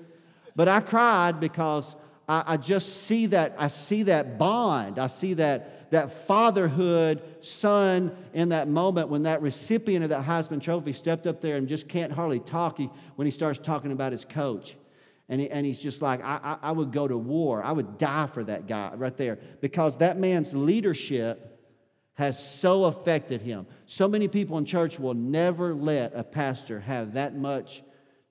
But 0.57 0.69
I 0.69 0.81
cried 0.81 1.39
because 1.39 1.97
I, 2.27 2.45
I 2.47 2.57
just 2.57 3.05
see 3.05 3.27
that, 3.27 3.55
I 3.59 3.67
see 3.67 4.05
that 4.05 4.39
bond. 4.39 4.99
I 4.99 5.09
see 5.09 5.35
that, 5.35 5.91
that 5.91 6.27
fatherhood 6.27 7.23
son 7.45 8.17
in 8.33 8.49
that 8.51 8.69
moment 8.69 9.11
when 9.11 9.25
that 9.25 9.43
recipient 9.43 10.03
of 10.03 10.11
that 10.11 10.25
Heisman 10.25 10.63
Trophy 10.63 10.95
stepped 10.95 11.27
up 11.27 11.43
there 11.43 11.57
and 11.57 11.69
just 11.69 11.89
can't 11.89 12.13
hardly 12.13 12.41
talk 12.41 12.79
he, 12.79 12.89
when 13.17 13.27
he 13.27 13.31
starts 13.31 13.59
talking 13.59 13.93
about 13.93 14.13
his 14.13 14.25
coach. 14.25 14.78
And, 15.29 15.41
he, 15.41 15.51
and 15.51 15.67
he's 15.67 15.81
just 15.81 16.01
like, 16.01 16.25
I, 16.25 16.41
I, 16.43 16.69
I 16.69 16.73
would 16.73 16.93
go 16.93 17.07
to 17.07 17.17
war. 17.17 17.62
I 17.62 17.73
would 17.73 17.99
die 17.99 18.27
for 18.27 18.43
that 18.45 18.67
guy 18.67 18.93
right 18.95 19.17
there 19.17 19.38
because 19.61 19.99
that 19.99 20.19
man's 20.19 20.55
leadership 20.55 21.59
has 22.14 22.43
so 22.43 22.87
affected 22.87 23.41
him. 23.43 23.67
So 23.87 24.09
many 24.09 24.27
people 24.27 24.59
in 24.59 24.64
church 24.64 24.99
will 24.99 25.14
never 25.14 25.75
let 25.75 26.12
a 26.17 26.25
pastor 26.25 26.81
have 26.81 27.12
that 27.12 27.37
much 27.37 27.83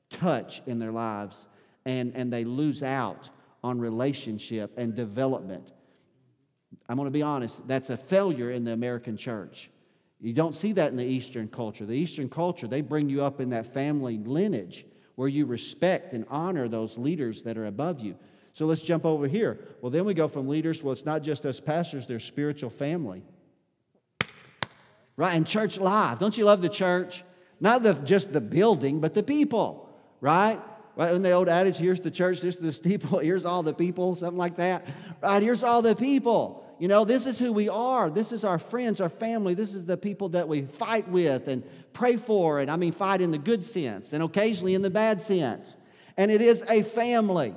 touch 0.10 0.62
in 0.66 0.80
their 0.80 0.92
lives, 0.92 1.48
and, 1.86 2.14
and 2.16 2.32
they 2.32 2.44
lose 2.44 2.84
out 2.84 3.30
on 3.64 3.80
relationship 3.80 4.74
and 4.78 4.94
development. 4.96 5.72
I'm 6.90 6.98
going 6.98 7.08
to 7.08 7.12
be 7.12 7.22
honest, 7.22 7.66
that's 7.68 7.90
a 7.90 7.98
failure 7.98 8.52
in 8.52 8.64
the 8.64 8.74
American 8.74 9.16
church. 9.16 9.70
You 10.20 10.34
don't 10.34 10.56
see 10.56 10.74
that 10.74 10.92
in 10.92 10.98
the 10.98 11.06
Eastern 11.06 11.48
culture. 11.48 11.86
The 11.86 11.94
Eastern 11.94 12.28
culture, 12.30 12.68
they 12.68 12.82
bring 12.82 13.08
you 13.08 13.24
up 13.24 13.40
in 13.40 13.50
that 13.50 13.74
family 13.74 14.18
lineage 14.18 14.86
where 15.18 15.28
you 15.28 15.48
respect 15.48 16.14
and 16.14 16.26
honor 16.30 16.68
those 16.68 16.96
leaders 16.96 17.42
that 17.42 17.58
are 17.58 17.66
above 17.66 18.02
you. 18.02 18.16
So 18.54 18.68
let's 18.68 18.84
jump 18.84 19.04
over 19.04 19.28
here. 19.28 19.60
Well, 19.82 19.90
then 19.90 20.06
we 20.06 20.14
go 20.14 20.28
from 20.28 20.48
leaders, 20.48 20.84
well, 20.84 20.94
it's 20.94 21.06
not 21.06 21.24
just 21.24 21.44
us 21.44 21.60
pastors, 21.60 22.06
there's 22.06 22.24
spiritual 22.24 22.70
family. 22.70 23.24
Right? 25.16 25.34
And 25.34 25.46
church 25.46 25.80
life. 25.80 26.20
Don't 26.20 26.38
you 26.38 26.46
love 26.46 26.62
the 26.62 26.70
church? 26.70 27.24
Not 27.60 27.82
the, 27.82 27.94
just 27.94 28.32
the 28.32 28.40
building, 28.40 29.00
but 29.00 29.16
the 29.16 29.24
people, 29.24 29.90
right? 30.22 30.62
Right, 30.96 31.14
in 31.14 31.24
the 31.24 31.32
old 31.32 31.50
adage, 31.50 31.78
here's 31.78 32.02
the 32.02 32.12
church, 32.12 32.42
this 32.42 32.56
is 32.56 32.62
the 32.62 32.72
steeple, 32.72 33.18
here's 33.24 33.44
all 33.44 33.64
the 33.64 33.74
people, 33.74 34.14
something 34.14 34.38
like 34.38 34.58
that. 34.58 34.88
Right, 35.24 35.42
here's 35.42 35.64
all 35.64 35.82
the 35.82 35.96
people. 35.96 36.64
You 36.80 36.88
know, 36.88 37.06
this 37.06 37.26
is 37.26 37.40
who 37.40 37.52
we 37.52 37.70
are. 37.70 38.10
This 38.10 38.32
is 38.32 38.44
our 38.44 38.60
friends, 38.60 39.02
our 39.02 39.10
family. 39.10 39.54
This 39.54 39.74
is 39.74 39.86
the 39.86 39.98
people 39.98 40.30
that 40.30 40.48
we 40.48 40.62
fight 40.62 41.08
with 41.08 41.48
and 41.48 41.64
pray 41.94 42.18
for. 42.18 42.60
And 42.60 42.70
I 42.70 42.76
mean, 42.76 42.94
fight 42.94 43.22
in 43.22 43.32
the 43.32 43.38
good 43.38 43.64
sense 43.64 44.14
and 44.14 44.22
occasionally 44.22 44.76
in 44.76 44.82
the 44.84 44.90
bad 44.90 45.22
sense. 45.22 45.76
And 46.18 46.30
it 46.30 46.42
is 46.42 46.64
a 46.70 46.84
family. 46.84 47.56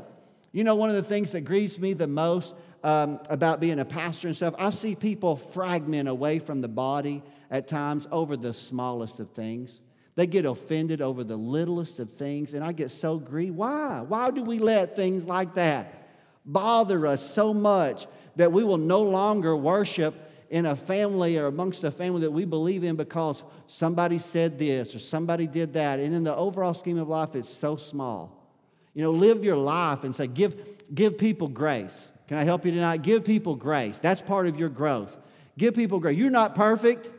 You 0.52 0.64
know, 0.64 0.74
one 0.74 0.90
of 0.90 0.96
the 0.96 1.02
things 1.02 1.32
that 1.32 1.42
grieves 1.42 1.78
me 1.78 1.92
the 1.92 2.06
most 2.06 2.54
um, 2.82 3.20
about 3.28 3.60
being 3.60 3.78
a 3.78 3.84
pastor 3.84 4.28
and 4.28 4.36
stuff, 4.36 4.54
I 4.58 4.70
see 4.70 4.94
people 4.94 5.36
fragment 5.36 6.08
away 6.08 6.38
from 6.38 6.60
the 6.60 6.68
body 6.68 7.22
at 7.50 7.68
times 7.68 8.08
over 8.10 8.36
the 8.36 8.52
smallest 8.52 9.20
of 9.20 9.30
things. 9.30 9.80
They 10.14 10.26
get 10.26 10.44
offended 10.44 11.00
over 11.00 11.24
the 11.24 11.36
littlest 11.36 12.00
of 12.00 12.12
things, 12.12 12.54
and 12.54 12.64
I 12.64 12.72
get 12.72 12.90
so 12.90 13.18
grieved. 13.18 13.56
Why? 13.56 14.00
Why 14.00 14.30
do 14.30 14.42
we 14.42 14.58
let 14.58 14.96
things 14.96 15.26
like 15.26 15.54
that 15.54 16.08
bother 16.44 17.06
us 17.06 17.22
so 17.22 17.54
much 17.54 18.06
that 18.36 18.52
we 18.52 18.64
will 18.64 18.78
no 18.78 19.02
longer 19.02 19.56
worship 19.56 20.14
in 20.50 20.66
a 20.66 20.74
family 20.74 21.38
or 21.38 21.46
amongst 21.46 21.84
a 21.84 21.90
family 21.90 22.22
that 22.22 22.30
we 22.30 22.44
believe 22.44 22.82
in 22.82 22.96
because 22.96 23.44
somebody 23.66 24.18
said 24.18 24.58
this 24.58 24.94
or 24.94 24.98
somebody 24.98 25.46
did 25.46 25.74
that? 25.74 26.00
And 26.00 26.14
in 26.14 26.24
the 26.24 26.34
overall 26.34 26.74
scheme 26.74 26.98
of 26.98 27.08
life, 27.08 27.34
it's 27.34 27.48
so 27.48 27.76
small. 27.76 28.36
You 28.94 29.02
know, 29.02 29.12
live 29.12 29.44
your 29.44 29.56
life 29.56 30.02
and 30.02 30.14
say, 30.14 30.26
give, 30.26 30.56
give 30.92 31.16
people 31.16 31.48
grace. 31.48 32.08
Can 32.26 32.36
I 32.36 32.44
help 32.44 32.64
you 32.64 32.72
tonight? 32.72 33.02
Give 33.02 33.24
people 33.24 33.54
grace. 33.54 33.98
That's 33.98 34.20
part 34.20 34.46
of 34.46 34.58
your 34.58 34.68
growth. 34.68 35.16
Give 35.56 35.74
people 35.74 36.00
grace. 36.00 36.18
You're 36.18 36.30
not 36.30 36.54
perfect, 36.54 37.10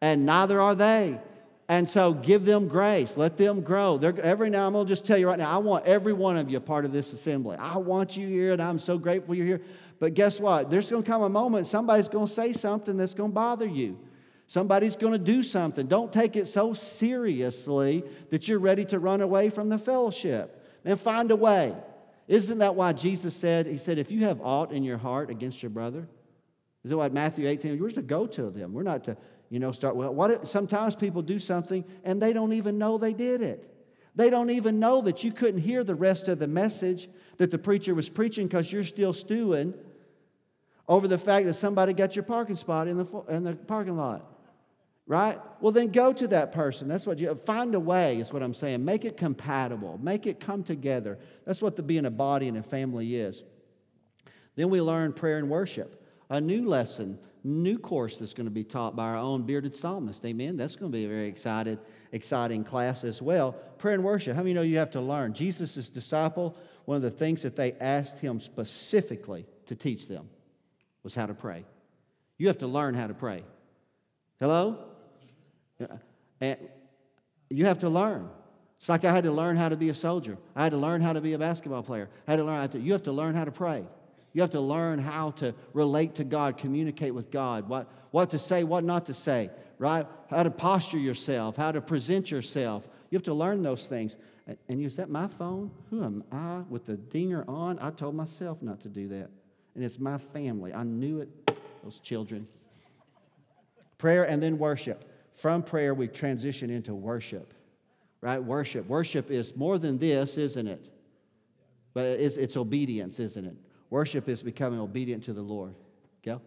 and 0.00 0.26
neither 0.26 0.60
are 0.60 0.74
they. 0.74 1.20
And 1.68 1.88
so 1.88 2.12
give 2.14 2.44
them 2.44 2.68
grace. 2.68 3.16
Let 3.16 3.36
them 3.36 3.62
grow. 3.62 3.98
They're, 3.98 4.18
every 4.20 4.50
now, 4.50 4.68
I'm 4.68 4.72
going 4.72 4.86
to 4.86 4.88
just 4.88 5.04
tell 5.04 5.18
you 5.18 5.26
right 5.26 5.38
now, 5.38 5.50
I 5.50 5.58
want 5.58 5.86
every 5.86 6.12
one 6.12 6.36
of 6.36 6.48
you 6.48 6.58
a 6.58 6.60
part 6.60 6.84
of 6.84 6.92
this 6.92 7.12
assembly. 7.12 7.56
I 7.56 7.78
want 7.78 8.16
you 8.16 8.28
here, 8.28 8.52
and 8.52 8.62
I'm 8.62 8.78
so 8.78 8.98
grateful 8.98 9.34
you're 9.34 9.46
here. 9.46 9.62
But 9.98 10.14
guess 10.14 10.38
what? 10.38 10.70
There's 10.70 10.90
going 10.90 11.02
to 11.02 11.10
come 11.10 11.22
a 11.22 11.28
moment 11.28 11.66
somebody's 11.66 12.08
going 12.08 12.26
to 12.26 12.32
say 12.32 12.52
something 12.52 12.96
that's 12.96 13.14
going 13.14 13.30
to 13.30 13.34
bother 13.34 13.66
you. 13.66 13.98
Somebody's 14.46 14.94
going 14.94 15.12
to 15.12 15.18
do 15.18 15.42
something. 15.42 15.86
Don't 15.86 16.12
take 16.12 16.36
it 16.36 16.46
so 16.46 16.72
seriously 16.72 18.04
that 18.30 18.46
you're 18.46 18.60
ready 18.60 18.84
to 18.86 18.98
run 18.98 19.20
away 19.20 19.48
from 19.48 19.68
the 19.68 19.78
fellowship. 19.78 20.62
And 20.84 21.00
find 21.00 21.32
a 21.32 21.36
way. 21.36 21.74
Isn't 22.28 22.58
that 22.58 22.76
why 22.76 22.92
Jesus 22.92 23.34
said, 23.34 23.66
He 23.66 23.78
said, 23.78 23.98
if 23.98 24.12
you 24.12 24.24
have 24.24 24.40
aught 24.40 24.70
in 24.70 24.84
your 24.84 24.98
heart 24.98 25.30
against 25.30 25.62
your 25.62 25.70
brother, 25.70 26.06
is 26.84 26.90
that 26.90 26.96
what 26.96 27.12
Matthew 27.12 27.48
18? 27.48 27.80
We're 27.80 27.88
just 27.88 27.96
to 27.96 28.02
go 28.02 28.28
to 28.28 28.50
them. 28.50 28.72
We're 28.72 28.84
not 28.84 29.02
to, 29.04 29.16
you 29.50 29.58
know, 29.58 29.72
start. 29.72 29.96
Well, 29.96 30.14
what 30.14 30.30
if, 30.30 30.46
sometimes 30.46 30.94
people 30.94 31.22
do 31.22 31.40
something 31.40 31.84
and 32.04 32.22
they 32.22 32.32
don't 32.32 32.52
even 32.52 32.78
know 32.78 32.98
they 32.98 33.12
did 33.12 33.42
it. 33.42 33.68
They 34.14 34.30
don't 34.30 34.50
even 34.50 34.78
know 34.78 35.02
that 35.02 35.24
you 35.24 35.32
couldn't 35.32 35.60
hear 35.60 35.82
the 35.82 35.96
rest 35.96 36.28
of 36.28 36.38
the 36.38 36.46
message 36.46 37.08
that 37.38 37.50
the 37.50 37.58
preacher 37.58 37.94
was 37.94 38.08
preaching 38.08 38.46
because 38.46 38.72
you're 38.72 38.84
still 38.84 39.12
stewing 39.12 39.74
over 40.88 41.08
the 41.08 41.18
fact 41.18 41.46
that 41.46 41.54
somebody 41.54 41.92
got 41.92 42.16
your 42.16 42.22
parking 42.22 42.56
spot 42.56 42.88
in 42.88 42.98
the, 42.98 43.24
in 43.28 43.44
the 43.44 43.54
parking 43.54 43.96
lot 43.96 44.36
right? 45.06 45.40
Well, 45.60 45.72
then 45.72 45.88
go 45.88 46.12
to 46.12 46.28
that 46.28 46.52
person. 46.52 46.88
That's 46.88 47.06
what 47.06 47.18
you 47.18 47.38
find 47.46 47.74
a 47.74 47.80
way, 47.80 48.18
is 48.18 48.32
what 48.32 48.42
I'm 48.42 48.54
saying. 48.54 48.84
Make 48.84 49.04
it 49.04 49.16
compatible, 49.16 49.98
make 50.02 50.26
it 50.26 50.40
come 50.40 50.62
together. 50.62 51.18
That's 51.44 51.62
what 51.62 51.76
the 51.76 51.82
being 51.82 52.06
a 52.06 52.10
body 52.10 52.48
and 52.48 52.56
a 52.56 52.62
family 52.62 53.16
is. 53.16 53.44
Then 54.56 54.70
we 54.70 54.80
learn 54.80 55.12
prayer 55.12 55.38
and 55.38 55.48
worship. 55.48 56.02
A 56.28 56.40
new 56.40 56.66
lesson, 56.66 57.18
new 57.44 57.78
course 57.78 58.18
that's 58.18 58.34
going 58.34 58.46
to 58.46 58.50
be 58.50 58.64
taught 58.64 58.96
by 58.96 59.04
our 59.04 59.16
own 59.16 59.42
bearded 59.42 59.74
psalmist. 59.74 60.24
Amen. 60.24 60.56
That's 60.56 60.74
going 60.74 60.90
to 60.90 60.96
be 60.96 61.04
a 61.04 61.08
very 61.08 61.28
excited, 61.28 61.78
exciting 62.10 62.64
class 62.64 63.04
as 63.04 63.22
well. 63.22 63.52
Prayer 63.78 63.94
and 63.94 64.02
worship. 64.02 64.34
How 64.34 64.42
many 64.42 64.54
know 64.54 64.62
you 64.62 64.78
have 64.78 64.90
to 64.92 65.00
learn? 65.00 65.34
Jesus' 65.34 65.88
disciple, 65.88 66.56
one 66.84 66.96
of 66.96 67.02
the 67.02 67.10
things 67.10 67.42
that 67.42 67.54
they 67.54 67.74
asked 67.74 68.20
him 68.20 68.40
specifically 68.40 69.46
to 69.66 69.76
teach 69.76 70.08
them 70.08 70.28
was 71.06 71.14
how 71.14 71.26
to 71.26 71.34
pray. 71.34 71.64
You 72.36 72.48
have 72.48 72.58
to 72.58 72.66
learn 72.66 72.94
how 72.94 73.06
to 73.06 73.14
pray. 73.14 73.44
Hello? 74.40 74.78
And 76.40 76.58
you 77.48 77.66
have 77.66 77.78
to 77.78 77.88
learn. 77.88 78.28
It's 78.80 78.88
like 78.88 79.04
I 79.04 79.12
had 79.12 79.22
to 79.22 79.30
learn 79.30 79.54
how 79.54 79.68
to 79.68 79.76
be 79.76 79.88
a 79.88 79.94
soldier. 79.94 80.36
I 80.56 80.64
had 80.64 80.72
to 80.72 80.78
learn 80.78 81.00
how 81.00 81.12
to 81.12 81.20
be 81.20 81.34
a 81.34 81.38
basketball 81.38 81.84
player. 81.84 82.10
I 82.26 82.32
had 82.32 82.38
to 82.38 82.44
learn 82.44 82.60
how 82.60 82.66
to, 82.66 82.80
you 82.80 82.90
have 82.90 83.04
to 83.04 83.12
learn 83.12 83.36
how 83.36 83.44
to 83.44 83.52
pray. 83.52 83.84
You 84.32 84.40
have 84.42 84.50
to 84.50 84.60
learn 84.60 84.98
how 84.98 85.30
to 85.42 85.54
relate 85.74 86.16
to 86.16 86.24
God, 86.24 86.58
communicate 86.58 87.14
with 87.14 87.30
God, 87.30 87.68
what, 87.68 87.88
what 88.10 88.30
to 88.30 88.38
say, 88.40 88.64
what 88.64 88.82
not 88.82 89.06
to 89.06 89.14
say, 89.14 89.50
right? 89.78 90.08
How 90.28 90.42
to 90.42 90.50
posture 90.50 90.98
yourself, 90.98 91.54
how 91.56 91.70
to 91.70 91.80
present 91.80 92.32
yourself. 92.32 92.82
You 93.10 93.16
have 93.16 93.22
to 93.26 93.34
learn 93.34 93.62
those 93.62 93.86
things. 93.86 94.16
And 94.68 94.80
you, 94.80 94.86
is 94.86 94.96
that 94.96 95.08
my 95.08 95.28
phone? 95.28 95.70
Who 95.90 96.02
am 96.02 96.24
I 96.32 96.64
with 96.68 96.84
the 96.84 96.96
dinger 96.96 97.44
on? 97.46 97.78
I 97.78 97.90
told 97.90 98.16
myself 98.16 98.60
not 98.60 98.80
to 98.80 98.88
do 98.88 99.06
that. 99.06 99.30
And 99.76 99.84
it's 99.84 99.98
my 99.98 100.16
family. 100.16 100.72
I 100.72 100.82
knew 100.82 101.20
it, 101.20 101.28
those 101.84 102.00
children. 102.00 102.48
Prayer 103.98 104.24
and 104.24 104.42
then 104.42 104.58
worship. 104.58 105.04
From 105.34 105.62
prayer, 105.62 105.92
we 105.92 106.08
transition 106.08 106.70
into 106.70 106.94
worship, 106.94 107.52
right? 108.22 108.42
Worship. 108.42 108.88
Worship 108.88 109.30
is 109.30 109.54
more 109.54 109.78
than 109.78 109.98
this, 109.98 110.38
isn't 110.38 110.66
it? 110.66 110.88
But 111.92 112.06
it's, 112.06 112.38
it's 112.38 112.56
obedience, 112.56 113.20
isn't 113.20 113.44
it? 113.44 113.54
Worship 113.90 114.30
is 114.30 114.42
becoming 114.42 114.80
obedient 114.80 115.24
to 115.24 115.34
the 115.34 115.42
Lord. 115.42 115.74
Gail? 116.22 116.40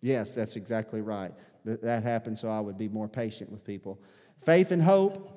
Yes, 0.00 0.34
that's 0.34 0.56
exactly 0.56 1.00
right. 1.00 1.32
That 1.64 2.02
happened 2.02 2.36
so 2.36 2.48
I 2.48 2.58
would 2.58 2.76
be 2.76 2.88
more 2.88 3.08
patient 3.08 3.50
with 3.50 3.64
people. 3.64 4.00
Faith 4.44 4.72
and 4.72 4.82
hope. 4.82 5.35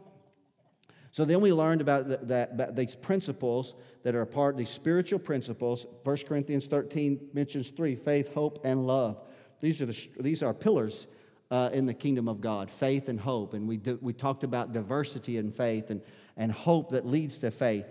So 1.12 1.26
then 1.26 1.42
we 1.42 1.52
learned 1.52 1.82
about, 1.82 2.08
the, 2.08 2.18
that, 2.24 2.52
about 2.54 2.76
these 2.76 2.96
principles 2.96 3.76
that 4.04 4.16
are 4.16 4.22
a 4.22 4.28
part, 4.28 4.58
these 4.58 4.70
spiritual 4.70 5.20
principles. 5.20 5.86
1 6.04 6.18
Corinthians 6.28 6.68
13 6.68 7.30
mentions 7.34 7.70
three 7.70 7.96
faith, 7.96 8.34
hope, 8.34 8.60
and 8.64 8.86
love. 8.86 9.20
These 9.60 9.82
are, 9.82 9.88
the, 9.88 10.08
these 10.20 10.44
are 10.44 10.54
pillars 10.54 11.08
uh, 11.52 11.70
in 11.74 11.86
the 11.86 11.94
kingdom 11.94 12.28
of 12.28 12.42
God 12.42 12.70
faith 12.70 13.10
and 13.10 13.20
hope. 13.20 13.54
And 13.54 13.68
we, 13.68 13.78
do, 13.78 13.98
we 14.02 14.14
talked 14.14 14.44
about 14.44 14.72
diversity 14.72 15.38
in 15.38 15.52
faith 15.52 15.90
and, 15.90 16.02
and 16.38 16.52
hope 16.52 16.92
that 16.92 17.06
leads 17.06 17.40
to 17.40 17.52
faith. 17.52 17.88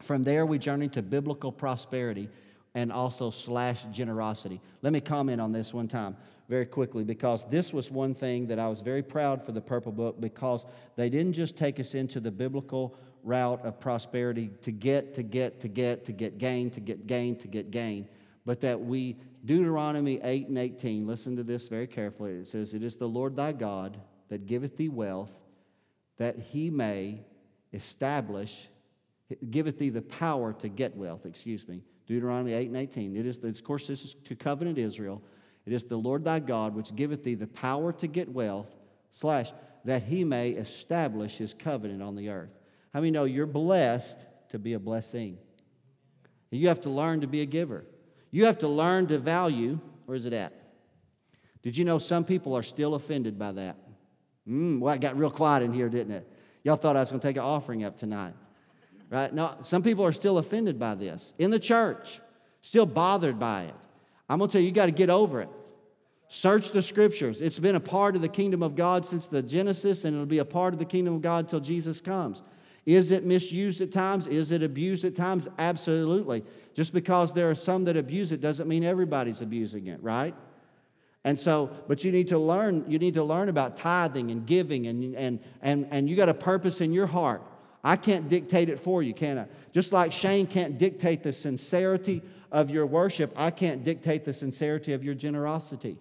From 0.00 0.24
there, 0.24 0.46
we 0.46 0.58
journey 0.58 0.88
to 0.88 1.02
biblical 1.02 1.52
prosperity 1.52 2.28
and 2.74 2.90
also 2.90 3.30
slash 3.30 3.84
generosity. 3.86 4.60
Let 4.80 4.92
me 4.92 5.00
comment 5.00 5.40
on 5.40 5.52
this 5.52 5.74
one 5.74 5.88
time 5.88 6.16
very 6.52 6.66
quickly 6.66 7.02
because 7.02 7.46
this 7.46 7.72
was 7.72 7.90
one 7.90 8.12
thing 8.12 8.46
that 8.46 8.58
I 8.58 8.68
was 8.68 8.82
very 8.82 9.02
proud 9.02 9.42
for 9.42 9.52
the 9.52 9.60
Purple 9.62 9.90
Book 9.90 10.20
because 10.20 10.66
they 10.96 11.08
didn't 11.08 11.32
just 11.32 11.56
take 11.56 11.80
us 11.80 11.94
into 11.94 12.20
the 12.20 12.30
biblical 12.30 12.94
route 13.24 13.64
of 13.64 13.80
prosperity 13.80 14.50
to 14.60 14.70
get, 14.70 15.14
to 15.14 15.22
get, 15.22 15.60
to 15.60 15.68
get, 15.68 16.04
to 16.04 16.12
get 16.12 16.36
gain, 16.36 16.68
to 16.72 16.80
get 16.80 17.06
gain, 17.06 17.36
to 17.36 17.48
get 17.48 17.70
gain, 17.70 18.06
but 18.44 18.60
that 18.60 18.78
we 18.78 19.16
Deuteronomy 19.46 20.20
8 20.22 20.48
and 20.48 20.58
18, 20.58 21.06
listen 21.06 21.36
to 21.36 21.42
this 21.42 21.68
very 21.68 21.86
carefully. 21.86 22.32
It 22.32 22.48
says, 22.48 22.74
It 22.74 22.82
is 22.82 22.96
the 22.96 23.08
Lord 23.08 23.34
thy 23.34 23.52
God 23.52 23.98
that 24.28 24.44
giveth 24.44 24.76
thee 24.76 24.90
wealth, 24.90 25.32
that 26.18 26.38
he 26.38 26.68
may 26.68 27.22
establish, 27.72 28.68
giveth 29.50 29.78
thee 29.78 29.88
the 29.88 30.02
power 30.02 30.52
to 30.52 30.68
get 30.68 30.94
wealth, 30.98 31.24
excuse 31.24 31.66
me. 31.66 31.80
Deuteronomy 32.06 32.52
8 32.52 32.68
and 32.68 32.76
18. 32.76 33.16
It 33.16 33.24
is, 33.24 33.38
of 33.38 33.64
course, 33.64 33.86
this 33.86 34.04
is 34.04 34.16
to 34.26 34.36
covenant 34.36 34.76
Israel. 34.76 35.22
It 35.64 35.72
is 35.72 35.84
the 35.84 35.96
Lord 35.96 36.24
thy 36.24 36.40
God 36.40 36.74
which 36.74 36.94
giveth 36.94 37.24
thee 37.24 37.34
the 37.34 37.46
power 37.46 37.92
to 37.94 38.06
get 38.06 38.28
wealth, 38.28 38.68
slash, 39.12 39.52
that 39.84 40.02
he 40.02 40.24
may 40.24 40.50
establish 40.50 41.36
his 41.36 41.54
covenant 41.54 42.02
on 42.02 42.16
the 42.16 42.28
earth. 42.30 42.50
How 42.92 43.00
many 43.00 43.10
know 43.10 43.24
you're 43.24 43.46
blessed 43.46 44.24
to 44.50 44.58
be 44.58 44.74
a 44.74 44.78
blessing? 44.78 45.38
You 46.50 46.68
have 46.68 46.82
to 46.82 46.90
learn 46.90 47.22
to 47.22 47.26
be 47.26 47.40
a 47.40 47.46
giver. 47.46 47.84
You 48.30 48.44
have 48.46 48.58
to 48.58 48.68
learn 48.68 49.06
to 49.08 49.18
value. 49.18 49.78
Where's 50.06 50.26
it 50.26 50.32
at? 50.32 50.52
Did 51.62 51.76
you 51.76 51.84
know 51.84 51.98
some 51.98 52.24
people 52.24 52.54
are 52.54 52.62
still 52.62 52.94
offended 52.94 53.38
by 53.38 53.52
that? 53.52 53.76
Mm, 54.48 54.80
well, 54.80 54.94
it 54.94 55.00
got 55.00 55.16
real 55.16 55.30
quiet 55.30 55.62
in 55.62 55.72
here, 55.72 55.88
didn't 55.88 56.12
it? 56.12 56.28
Y'all 56.64 56.76
thought 56.76 56.96
I 56.96 57.00
was 57.00 57.10
going 57.10 57.20
to 57.20 57.26
take 57.26 57.36
an 57.36 57.42
offering 57.42 57.84
up 57.84 57.96
tonight. 57.96 58.34
Right? 59.08 59.32
No, 59.32 59.56
some 59.62 59.82
people 59.82 60.04
are 60.04 60.12
still 60.12 60.38
offended 60.38 60.78
by 60.78 60.94
this 60.94 61.34
in 61.38 61.50
the 61.50 61.58
church, 61.58 62.20
still 62.60 62.86
bothered 62.86 63.38
by 63.38 63.64
it. 63.64 63.74
I'm 64.32 64.38
going 64.38 64.48
to 64.48 64.52
tell 64.52 64.62
you, 64.62 64.68
you 64.68 64.72
got 64.72 64.86
to 64.86 64.92
get 64.92 65.10
over 65.10 65.42
it. 65.42 65.50
Search 66.26 66.72
the 66.72 66.80
scriptures. 66.80 67.42
It's 67.42 67.58
been 67.58 67.74
a 67.74 67.80
part 67.80 68.16
of 68.16 68.22
the 68.22 68.28
kingdom 68.30 68.62
of 68.62 68.74
God 68.74 69.04
since 69.04 69.26
the 69.26 69.42
Genesis, 69.42 70.06
and 70.06 70.14
it'll 70.14 70.24
be 70.24 70.38
a 70.38 70.44
part 70.46 70.72
of 70.72 70.78
the 70.78 70.86
kingdom 70.86 71.16
of 71.16 71.20
God 71.20 71.44
until 71.44 71.60
Jesus 71.60 72.00
comes. 72.00 72.42
Is 72.86 73.10
it 73.10 73.26
misused 73.26 73.82
at 73.82 73.92
times? 73.92 74.26
Is 74.26 74.50
it 74.50 74.62
abused 74.62 75.04
at 75.04 75.14
times? 75.14 75.48
Absolutely. 75.58 76.44
Just 76.72 76.94
because 76.94 77.34
there 77.34 77.50
are 77.50 77.54
some 77.54 77.84
that 77.84 77.98
abuse 77.98 78.32
it 78.32 78.40
doesn't 78.40 78.66
mean 78.66 78.84
everybody's 78.84 79.42
abusing 79.42 79.88
it, 79.88 80.02
right? 80.02 80.34
And 81.24 81.38
so, 81.38 81.70
but 81.86 82.02
you 82.02 82.10
need 82.10 82.28
to 82.28 82.38
learn, 82.38 82.86
you 82.88 82.98
need 82.98 83.12
to 83.14 83.24
learn 83.24 83.50
about 83.50 83.76
tithing 83.76 84.30
and 84.30 84.46
giving 84.46 84.86
and 84.86 85.14
and 85.14 85.40
and, 85.60 85.86
and 85.90 86.08
you 86.08 86.16
got 86.16 86.30
a 86.30 86.34
purpose 86.34 86.80
in 86.80 86.94
your 86.94 87.06
heart. 87.06 87.42
I 87.84 87.96
can't 87.96 88.28
dictate 88.28 88.68
it 88.68 88.78
for 88.78 89.02
you, 89.02 89.12
can 89.12 89.38
I? 89.38 89.46
Just 89.72 89.92
like 89.92 90.12
Shane 90.12 90.46
can't 90.46 90.78
dictate 90.78 91.22
the 91.22 91.32
sincerity 91.32 92.22
of 92.50 92.70
your 92.70 92.86
worship, 92.86 93.32
I 93.36 93.50
can't 93.50 93.82
dictate 93.82 94.24
the 94.24 94.32
sincerity 94.32 94.92
of 94.92 95.02
your 95.02 95.14
generosity. 95.14 95.98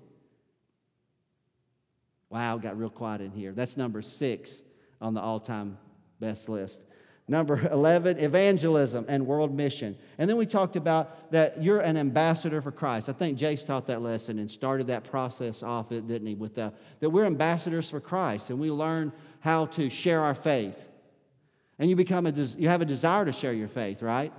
Wow, 2.30 2.58
got 2.58 2.78
real 2.78 2.90
quiet 2.90 3.22
in 3.22 3.32
here. 3.32 3.52
That's 3.52 3.78
number 3.78 4.02
six 4.02 4.64
on 5.02 5.14
the 5.14 5.22
all 5.22 5.40
time 5.40 5.78
best 6.20 6.50
list. 6.50 6.82
Number 7.28 7.68
11, 7.72 8.20
evangelism 8.20 9.06
and 9.08 9.26
world 9.26 9.56
mission. 9.56 9.98
And 10.18 10.30
then 10.30 10.38
we 10.38 10.46
talked 10.46 10.76
about 10.76 11.32
that 11.32 11.64
you're 11.64 11.80
an 11.80 11.96
ambassador 11.96 12.62
for 12.62 12.72
Christ. 12.72 13.10
I 13.10 13.14
think 13.14 13.38
Jace 13.38 13.66
taught 13.66 13.88
that 13.88 14.02
lesson 14.02 14.40
and 14.40 14.52
started 14.52 14.88
that 14.88 15.06
process 15.06 15.64
off, 15.64 15.90
didn't 15.90 16.26
he? 16.26 16.36
With 16.36 16.56
the, 16.56 16.74
that 17.00 17.10
we're 17.10 17.26
ambassadors 17.26 17.90
for 17.90 18.00
Christ 18.00 18.50
and 18.50 18.60
we 18.60 18.70
learn 18.70 19.14
how 19.40 19.68
to 19.68 19.90
share 19.90 20.22
our 20.22 20.34
faith. 20.34 20.90
And 21.82 21.90
you 21.90 21.98
become 21.98 22.26
a, 22.26 22.32
you 22.32 22.70
have 22.70 22.82
a 22.82 22.86
desire 22.86 23.26
to 23.26 23.34
share 23.34 23.52
your 23.52 23.68
faith, 23.68 24.02
right? 24.02 24.32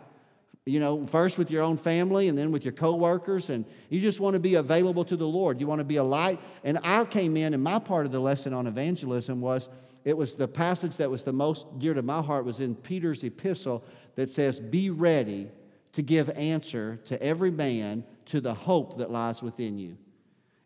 you 0.64 0.78
know, 0.78 1.05
first 1.07 1.38
with 1.38 1.50
your 1.50 1.62
own 1.62 1.76
family 1.76 2.28
and 2.28 2.38
then 2.38 2.52
with 2.52 2.64
your 2.64 2.72
coworkers, 2.72 3.50
and 3.50 3.64
you 3.88 4.00
just 4.00 4.20
want 4.20 4.35
to 4.35 4.40
be 4.40 4.55
available 4.55 5.05
to 5.05 5.16
the 5.16 5.26
Lord. 5.26 5.61
You 5.61 5.66
want 5.66 5.81
to 5.81 5.85
be 5.85 5.96
a 5.96 6.05
light. 6.05 6.40
And 6.62 6.78
I 6.85 7.05
came 7.05 7.37
in, 7.37 7.52
and 7.52 7.62
my 7.62 7.78
part 7.81 8.07
of 8.07 8.12
the 8.12 8.20
lesson 8.20 8.52
on 8.52 8.66
evangelism 8.66 9.40
was 9.40 9.68
it 10.05 10.16
was 10.16 10.37
the 10.37 10.48
passage 10.48 10.96
that 10.98 11.11
was 11.11 11.24
the 11.24 11.33
most 11.33 11.78
dear 11.78 11.94
to 11.94 12.02
my 12.02 12.22
heart 12.22 12.44
was 12.44 12.61
in 12.61 12.76
Peter's 12.76 13.24
epistle 13.24 13.85
that 14.14 14.31
says, 14.31 14.61
Be 14.61 14.90
ready 14.90 15.48
to 15.92 16.02
give 16.02 16.31
answer 16.31 17.00
to 17.07 17.20
every 17.20 17.50
man 17.50 18.05
to 18.26 18.40
the 18.40 18.55
hope 18.55 18.98
that 18.98 19.11
lies 19.11 19.42
within 19.42 19.78
you. 19.78 19.96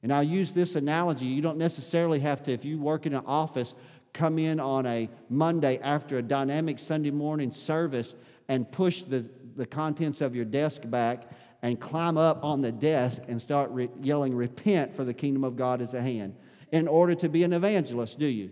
And 0.02 0.12
I'll 0.12 0.22
use 0.22 0.52
this 0.52 0.76
analogy. 0.76 1.26
You 1.26 1.40
don't 1.40 1.58
necessarily 1.58 2.20
have 2.20 2.42
to, 2.44 2.52
if 2.52 2.64
you 2.64 2.78
work 2.78 3.06
in 3.06 3.14
an 3.14 3.24
office, 3.26 3.74
come 4.16 4.38
in 4.38 4.58
on 4.58 4.86
a 4.86 5.08
Monday 5.28 5.78
after 5.82 6.18
a 6.18 6.22
dynamic 6.22 6.78
Sunday 6.78 7.10
morning 7.10 7.50
service 7.50 8.14
and 8.48 8.70
push 8.70 9.02
the, 9.02 9.28
the 9.56 9.66
contents 9.66 10.20
of 10.20 10.34
your 10.34 10.44
desk 10.44 10.82
back 10.86 11.30
and 11.62 11.78
climb 11.78 12.16
up 12.16 12.42
on 12.44 12.62
the 12.62 12.72
desk 12.72 13.22
and 13.28 13.40
start 13.40 13.70
re- 13.70 13.90
yelling, 14.00 14.34
Repent, 14.34 14.96
for 14.96 15.04
the 15.04 15.14
kingdom 15.14 15.44
of 15.44 15.56
God 15.56 15.80
is 15.80 15.94
at 15.94 16.02
hand, 16.02 16.34
in 16.72 16.88
order 16.88 17.14
to 17.16 17.28
be 17.28 17.42
an 17.42 17.52
evangelist, 17.52 18.18
do 18.18 18.26
you? 18.26 18.50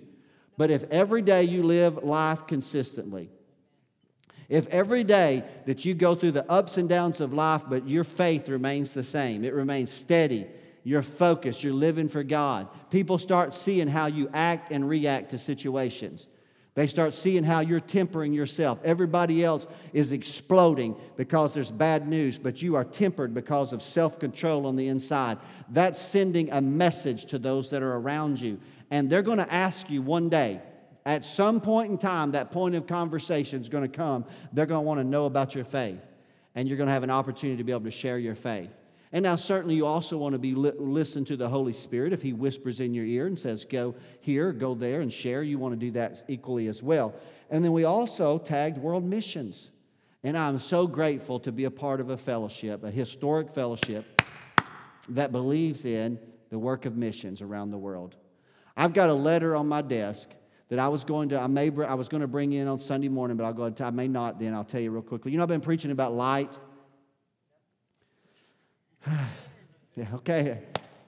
But 0.57 0.71
if 0.71 0.85
every 0.91 1.23
day 1.23 1.45
you 1.45 1.63
live 1.63 2.05
life 2.05 2.47
consistently, 2.47 3.31
if 4.49 4.67
every 4.69 5.05
day 5.05 5.45
that 5.67 5.85
you 5.85 5.95
go 5.95 6.15
through 6.15 6.33
the 6.33 6.49
ups 6.51 6.77
and 6.77 6.89
downs 6.89 7.21
of 7.21 7.33
life, 7.33 7.63
but 7.69 7.89
your 7.89 8.05
faith 8.05 8.49
remains 8.49 8.93
the 8.93 9.03
same, 9.03 9.45
it 9.45 9.55
remains 9.55 9.91
steady, 9.91 10.47
you're 10.85 11.03
focused, 11.03 11.65
you're 11.65 11.73
living 11.73 12.09
for 12.09 12.23
God, 12.23 12.69
people 12.91 13.19
start 13.19 13.53
seeing 13.53 13.89
how 13.89 14.07
you 14.07 14.31
act 14.33 14.71
and 14.71 14.89
react 14.89 15.31
to 15.31 15.39
situations. 15.39 16.29
They 16.75 16.89
start 16.89 17.15
seeing 17.15 17.45
how 17.45 17.61
you're 17.61 17.81
tempering 17.81 18.33
yourself. 18.33 18.81
Everybody 18.85 19.45
else 19.45 19.67
is 19.93 20.11
exploding 20.11 20.97
because 21.17 21.55
there's 21.55 21.71
bad 21.71 22.09
news, 22.09 22.37
but 22.37 22.63
you 22.63 22.75
are 22.75 22.85
tempered 22.85 23.33
because 23.33 23.73
of 23.73 23.81
self 23.81 24.19
control 24.19 24.67
on 24.67 24.75
the 24.75 24.89
inside. 24.89 25.39
That's 25.71 26.01
sending 26.01 26.51
a 26.51 26.61
message 26.61 27.27
to 27.27 27.39
those 27.39 27.71
that 27.71 27.83
are 27.83 27.97
around 27.97 28.41
you. 28.41 28.59
And 28.91 29.09
they're 29.09 29.23
going 29.23 29.39
to 29.39 29.53
ask 29.53 29.89
you 29.89 30.03
one 30.03 30.29
day, 30.29 30.61
at 31.07 31.25
some 31.25 31.61
point 31.61 31.93
in 31.93 31.99
time, 31.99 32.33
that 32.33 32.51
point 32.51 32.75
of 32.75 32.87
conversation 32.89 33.61
is 33.61 33.69
going 33.69 33.89
to 33.89 33.97
come. 33.97 34.25
They're 34.53 34.67
going 34.67 34.83
to 34.83 34.87
want 34.87 34.99
to 34.99 35.05
know 35.05 35.27
about 35.27 35.55
your 35.55 35.65
faith. 35.65 36.01
And 36.57 36.67
you're 36.67 36.77
going 36.77 36.89
to 36.89 36.93
have 36.93 37.03
an 37.05 37.11
opportunity 37.11 37.59
to 37.59 37.65
be 37.65 37.73
able 37.73 37.85
to 37.85 37.91
share 37.91 38.19
your 38.19 38.35
faith. 38.35 38.71
And 39.15 39.23
now, 39.23 39.37
certainly, 39.37 39.77
you 39.77 39.87
also 39.87 40.19
want 40.19 40.33
to 40.33 40.41
be 40.41 40.57
li- 40.57 40.73
listen 40.77 41.25
to 41.27 41.37
the 41.37 41.49
Holy 41.49 41.73
Spirit. 41.73 42.13
If 42.13 42.21
He 42.21 42.33
whispers 42.33 42.81
in 42.81 42.93
your 42.93 43.05
ear 43.05 43.29
and 43.29 43.39
says, 43.39 43.65
"Go 43.65 43.95
here, 44.21 44.53
go 44.53 44.75
there, 44.75 45.03
and 45.03 45.13
share," 45.13 45.45
you 45.45 45.57
want 45.57 45.73
to 45.73 45.79
do 45.79 45.93
that 45.93 46.25
equally 46.27 46.67
as 46.67 46.83
well. 46.83 47.15
And 47.49 47.65
then 47.65 47.73
we 47.73 47.85
also 47.85 48.39
tagged 48.39 48.77
world 48.77 49.05
missions, 49.05 49.71
and 50.25 50.37
I'm 50.37 50.59
so 50.59 50.89
grateful 50.89 51.39
to 51.41 51.53
be 51.53 51.63
a 51.63 51.71
part 51.71 52.01
of 52.01 52.11
a 52.11 52.17
fellowship, 52.17 52.83
a 52.83 52.91
historic 52.91 53.51
fellowship 53.51 54.21
that 55.11 55.31
believes 55.31 55.85
in 55.85 56.19
the 56.51 56.59
work 56.59 56.85
of 56.85 56.97
missions 56.97 57.41
around 57.41 57.71
the 57.71 57.79
world. 57.79 58.17
I've 58.77 58.95
got 58.95 59.11
a 59.11 59.15
letter 59.15 59.55
on 59.55 59.69
my 59.69 59.83
desk 59.83 60.31
that 60.71 60.81
I 60.81 60.89
was 60.89 61.05
going 61.05 61.29
to, 61.29 61.39
I, 61.39 61.47
may, 61.47 61.71
I 61.87 61.95
was 61.95 62.09
going 62.09 62.23
to 62.23 62.27
bring 62.27 62.53
in 62.53 62.67
on 62.67 62.79
Sunday 62.79 63.09
morning, 63.09 63.37
but 63.37 63.45
I'll 63.45 63.53
go, 63.53 63.73
I 63.79 63.91
may 63.91 64.09
not 64.09 64.41
then. 64.41 64.55
I'll 64.55 64.65
tell 64.65 64.81
you 64.81 64.91
real 64.91 65.03
quickly. 65.03 65.31
You 65.31 65.39
know, 65.39 65.45
I've 65.45 65.49
been 65.49 65.61
preaching 65.61 65.93
about 65.93 66.15
light 66.15 66.59
yeah, 69.97 70.07
okay. 70.15 70.61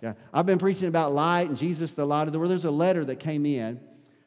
Yeah. 0.03 0.13
I've 0.33 0.47
been 0.47 0.59
preaching 0.59 0.89
about 0.89 1.13
light 1.13 1.49
and 1.49 1.57
Jesus, 1.57 1.93
the 1.95 2.07
light 2.07 2.27
of 2.27 2.33
the 2.33 2.39
world. 2.39 2.51
There's 2.51 2.65
a 2.65 2.71
letter 2.71 3.05
that 3.07 3.17
came 3.21 3.47
in 3.47 3.81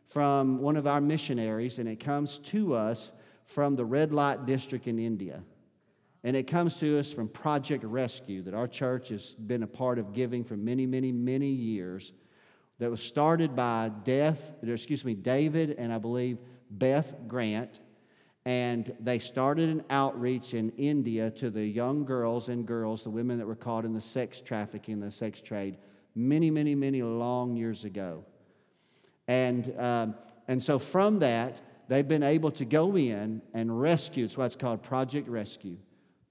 from 0.07 0.59
one 0.59 0.75
of 0.75 0.87
our 0.87 0.99
missionaries, 0.99 1.77
and 1.79 1.87
it 1.87 1.99
comes 1.99 2.39
to 2.39 2.73
us 2.73 3.11
from 3.45 3.75
the 3.75 3.85
red 3.85 4.11
light 4.11 4.45
district 4.45 4.87
in 4.87 4.97
India. 4.97 5.43
And 6.23 6.35
it 6.35 6.47
comes 6.47 6.77
to 6.77 6.99
us 6.99 7.13
from 7.13 7.29
Project 7.29 7.83
Rescue 7.83 8.41
that 8.43 8.53
our 8.53 8.67
church 8.67 9.09
has 9.09 9.33
been 9.35 9.63
a 9.63 9.67
part 9.67 9.99
of 9.99 10.13
giving 10.13 10.43
for 10.43 10.57
many, 10.57 10.85
many, 10.85 11.11
many 11.11 11.47
years. 11.47 12.11
That 12.79 12.89
was 12.89 13.01
started 13.01 13.55
by 13.55 13.91
Death, 14.03 14.53
excuse 14.63 15.03
me, 15.03 15.13
David 15.13 15.75
and 15.77 15.91
I 15.93 15.97
believe 15.97 16.37
Beth 16.71 17.13
Grant 17.27 17.81
and 18.45 18.95
they 18.99 19.19
started 19.19 19.69
an 19.69 19.83
outreach 19.89 20.53
in 20.53 20.69
India 20.71 21.29
to 21.31 21.49
the 21.49 21.65
young 21.65 22.05
girls 22.05 22.49
and 22.49 22.65
girls, 22.65 23.03
the 23.03 23.09
women 23.09 23.37
that 23.37 23.45
were 23.45 23.55
caught 23.55 23.85
in 23.85 23.93
the 23.93 24.01
sex 24.01 24.41
trafficking, 24.41 24.99
the 24.99 25.11
sex 25.11 25.41
trade, 25.41 25.77
many, 26.15 26.49
many, 26.49 26.75
many 26.75 27.01
long 27.01 27.55
years 27.55 27.83
ago. 27.83 28.23
And, 29.27 29.77
um, 29.77 30.15
and 30.47 30.61
so 30.61 30.79
from 30.79 31.19
that, 31.19 31.61
they've 31.87 32.07
been 32.07 32.23
able 32.23 32.51
to 32.51 32.65
go 32.65 32.95
in 32.97 33.41
and 33.53 33.79
rescue. 33.79 34.25
It's 34.25 34.37
what's 34.37 34.55
called 34.55 34.81
Project 34.81 35.27
Rescue, 35.27 35.77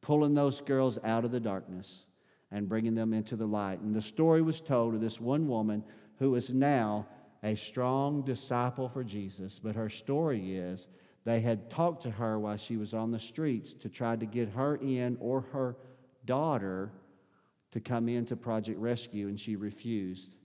pulling 0.00 0.34
those 0.34 0.60
girls 0.60 0.98
out 1.04 1.24
of 1.24 1.30
the 1.30 1.40
darkness 1.40 2.06
and 2.50 2.68
bringing 2.68 2.94
them 2.94 3.12
into 3.12 3.36
the 3.36 3.46
light. 3.46 3.80
And 3.80 3.94
the 3.94 4.02
story 4.02 4.42
was 4.42 4.60
told 4.60 4.94
of 4.94 5.00
this 5.00 5.20
one 5.20 5.46
woman 5.46 5.84
who 6.18 6.34
is 6.34 6.50
now 6.50 7.06
a 7.42 7.54
strong 7.54 8.22
disciple 8.22 8.88
for 8.88 9.04
Jesus. 9.04 9.58
But 9.58 9.76
her 9.76 9.88
story 9.88 10.56
is 10.56 10.86
they 11.28 11.40
had 11.40 11.68
talked 11.68 12.04
to 12.04 12.10
her 12.10 12.38
while 12.38 12.56
she 12.56 12.78
was 12.78 12.94
on 12.94 13.10
the 13.10 13.18
streets 13.18 13.74
to 13.74 13.90
try 13.90 14.16
to 14.16 14.24
get 14.24 14.48
her 14.48 14.76
in 14.76 15.18
or 15.20 15.42
her 15.42 15.76
daughter 16.24 16.90
to 17.70 17.80
come 17.80 18.08
into 18.08 18.34
Project 18.34 18.78
Rescue, 18.78 19.28
and 19.28 19.38
she 19.38 19.54
refused. 19.54 20.36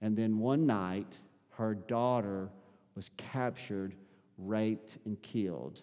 And 0.00 0.16
then 0.16 0.38
one 0.38 0.64
night, 0.64 1.18
her 1.50 1.74
daughter 1.74 2.48
was 2.94 3.10
captured, 3.18 3.96
raped, 4.38 4.96
and 5.04 5.20
killed 5.20 5.82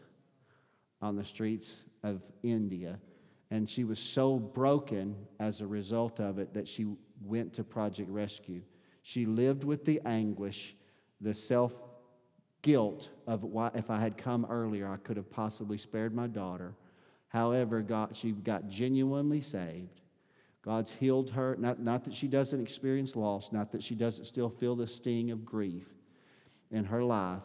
on 1.04 1.16
the 1.16 1.24
streets 1.24 1.84
of 2.02 2.24
India. 2.42 3.00
And 3.52 3.70
she 3.70 3.84
was 3.84 4.00
so 4.00 4.40
broken 4.40 5.16
as 5.40 5.62
a 5.62 5.68
result 5.68 6.20
of 6.20 6.40
it 6.40 6.56
that 6.56 6.68
she 6.68 6.88
went 7.24 7.54
to 7.54 7.64
Project 7.64 8.10
Rescue. 8.10 8.64
She 9.04 9.28
lived 9.28 9.64
with 9.64 9.86
the 9.86 10.02
anguish, 10.04 10.76
the 11.20 11.36
self 11.36 11.76
guilt 12.62 13.10
of 13.28 13.44
why, 13.44 13.72
if 13.74 13.90
I 13.90 14.00
had 14.00 14.18
come 14.18 14.46
earlier, 14.50 14.88
I 14.88 14.98
could 14.98 15.18
have 15.18 15.30
possibly 15.30 15.78
spared 15.78 16.14
my 16.14 16.28
daughter. 16.28 16.76
However, 17.28 17.82
God, 17.82 18.16
she 18.16 18.32
got 18.32 18.68
genuinely 18.68 19.42
saved. 19.42 20.02
God's 20.64 20.94
healed 20.94 21.32
her. 21.32 21.56
Not, 21.58 21.80
not 21.80 22.04
that 22.04 22.14
she 22.14 22.28
doesn't 22.28 22.60
experience 22.60 23.16
loss, 23.16 23.52
not 23.52 23.72
that 23.72 23.82
she 23.82 23.96
doesn't 23.96 24.26
still 24.26 24.50
feel 24.50 24.76
the 24.76 24.86
sting 24.86 25.32
of 25.32 25.46
grief 25.46 25.88
in 26.72 26.86
her 26.86 27.04
life, 27.04 27.42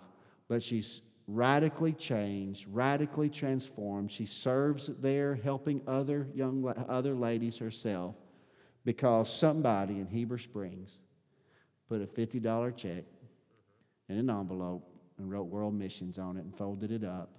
but 0.49 0.63
she's 0.63 1.03
radically 1.27 1.93
changed, 1.93 2.67
radically 2.69 3.31
transformed. 3.31 4.13
She 4.13 4.27
serves 4.27 4.91
there, 5.01 5.35
helping 5.35 5.81
other 5.87 6.29
young 6.35 6.73
other 6.89 7.15
ladies 7.15 7.59
herself, 7.59 8.15
because 8.85 9.33
somebody 9.33 9.99
in 9.99 10.07
Heber 10.07 10.39
Springs 10.39 10.99
put 11.89 12.03
a 12.03 12.07
$50 12.07 12.77
check 12.77 13.05
in 14.09 14.19
an 14.19 14.31
envelope 14.31 14.96
and 15.19 15.31
wrote 15.31 15.45
World 15.45 15.75
Missions 15.75 16.19
on 16.19 16.37
it 16.37 16.45
and 16.45 16.55
folded 16.57 16.91
it 16.91 17.05
up 17.05 17.31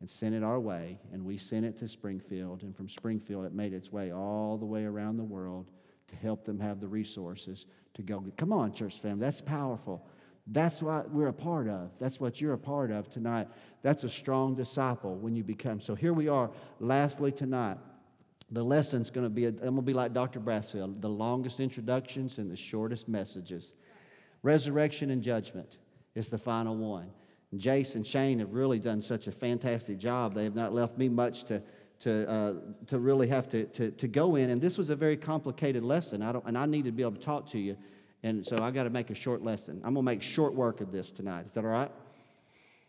and 0.00 0.08
sent 0.08 0.34
it 0.34 0.42
our 0.42 0.58
way. 0.58 0.98
And 1.12 1.24
we 1.24 1.36
sent 1.36 1.64
it 1.64 1.76
to 1.78 1.88
Springfield. 1.88 2.62
And 2.62 2.76
from 2.76 2.88
Springfield, 2.88 3.44
it 3.44 3.52
made 3.52 3.72
its 3.72 3.92
way 3.92 4.12
all 4.12 4.58
the 4.58 4.66
way 4.66 4.84
around 4.84 5.16
the 5.16 5.24
world 5.24 5.70
to 6.08 6.16
help 6.16 6.44
them 6.44 6.58
have 6.60 6.80
the 6.80 6.88
resources 6.88 7.66
to 7.94 8.02
go. 8.02 8.24
Come 8.36 8.52
on, 8.52 8.72
church 8.72 9.00
family, 9.00 9.20
that's 9.20 9.40
powerful. 9.40 10.06
That's 10.48 10.82
what 10.82 11.10
we're 11.10 11.28
a 11.28 11.32
part 11.32 11.68
of. 11.68 11.96
That's 12.00 12.18
what 12.18 12.40
you're 12.40 12.54
a 12.54 12.58
part 12.58 12.90
of 12.90 13.08
tonight. 13.08 13.46
That's 13.82 14.02
a 14.02 14.08
strong 14.08 14.56
disciple 14.56 15.14
when 15.14 15.36
you 15.36 15.44
become. 15.44 15.80
So 15.80 15.94
here 15.94 16.12
we 16.12 16.26
are. 16.28 16.50
Lastly, 16.80 17.30
tonight, 17.30 17.78
the 18.50 18.64
lesson's 18.64 19.10
going 19.10 19.24
to 19.24 19.30
be, 19.30 19.46
I'm 19.46 19.56
going 19.56 19.76
to 19.76 19.82
be 19.82 19.94
like 19.94 20.12
Dr. 20.12 20.40
Brassfield 20.40 21.00
the 21.00 21.08
longest 21.08 21.60
introductions 21.60 22.38
and 22.38 22.50
the 22.50 22.56
shortest 22.56 23.08
messages. 23.08 23.72
Resurrection 24.42 25.10
and 25.10 25.22
judgment 25.22 25.78
is 26.14 26.28
the 26.28 26.38
final 26.38 26.76
one. 26.76 27.10
And 27.50 27.60
Jace 27.60 27.94
and 27.96 28.06
Shane 28.06 28.38
have 28.38 28.52
really 28.52 28.78
done 28.78 29.00
such 29.00 29.26
a 29.26 29.32
fantastic 29.32 29.98
job. 29.98 30.34
They 30.34 30.44
have 30.44 30.54
not 30.54 30.72
left 30.72 30.96
me 30.96 31.08
much 31.08 31.44
to, 31.44 31.62
to, 32.00 32.30
uh, 32.30 32.54
to 32.86 32.98
really 32.98 33.28
have 33.28 33.48
to, 33.50 33.64
to, 33.66 33.90
to 33.90 34.08
go 34.08 34.36
in. 34.36 34.50
And 34.50 34.60
this 34.60 34.78
was 34.78 34.90
a 34.90 34.96
very 34.96 35.16
complicated 35.16 35.82
lesson. 35.82 36.22
I 36.22 36.32
don't, 36.32 36.44
and 36.46 36.56
I 36.56 36.66
need 36.66 36.84
to 36.84 36.92
be 36.92 37.02
able 37.02 37.12
to 37.12 37.20
talk 37.20 37.46
to 37.48 37.58
you. 37.58 37.76
And 38.22 38.46
so 38.46 38.56
I 38.60 38.70
got 38.70 38.84
to 38.84 38.90
make 38.90 39.10
a 39.10 39.14
short 39.14 39.42
lesson. 39.42 39.76
I'm 39.84 39.94
going 39.94 40.06
to 40.06 40.10
make 40.12 40.22
short 40.22 40.54
work 40.54 40.80
of 40.80 40.92
this 40.92 41.10
tonight. 41.10 41.46
Is 41.46 41.52
that 41.52 41.64
all 41.64 41.70
right? 41.70 41.90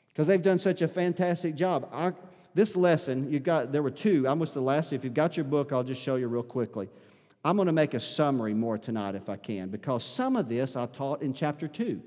Because 0.09 0.27
they've 0.27 0.41
done 0.41 0.59
such 0.59 0.81
a 0.81 0.87
fantastic 0.87 1.55
job. 1.55 1.89
I, 1.91 2.13
this 2.53 2.75
lesson, 2.75 3.31
you 3.31 3.39
got 3.39 3.71
there 3.71 3.81
were 3.81 3.89
two. 3.89 4.27
I 4.27 4.33
was 4.33 4.53
the 4.53 4.61
last. 4.61 4.93
If 4.93 5.03
you've 5.03 5.15
got 5.15 5.35
your 5.35 5.43
book, 5.43 5.73
I'll 5.73 5.83
just 5.83 6.01
show 6.01 6.17
you 6.17 6.27
real 6.27 6.43
quickly. 6.43 6.87
I'm 7.43 7.55
going 7.55 7.65
to 7.65 7.73
make 7.73 7.95
a 7.95 7.99
summary 7.99 8.53
more 8.53 8.77
tonight 8.77 9.15
if 9.15 9.27
I 9.27 9.37
can, 9.37 9.69
because 9.69 10.03
some 10.03 10.35
of 10.35 10.47
this 10.47 10.75
I 10.75 10.85
taught 10.85 11.23
in 11.23 11.33
chapter 11.33 11.67
two. 11.67 12.01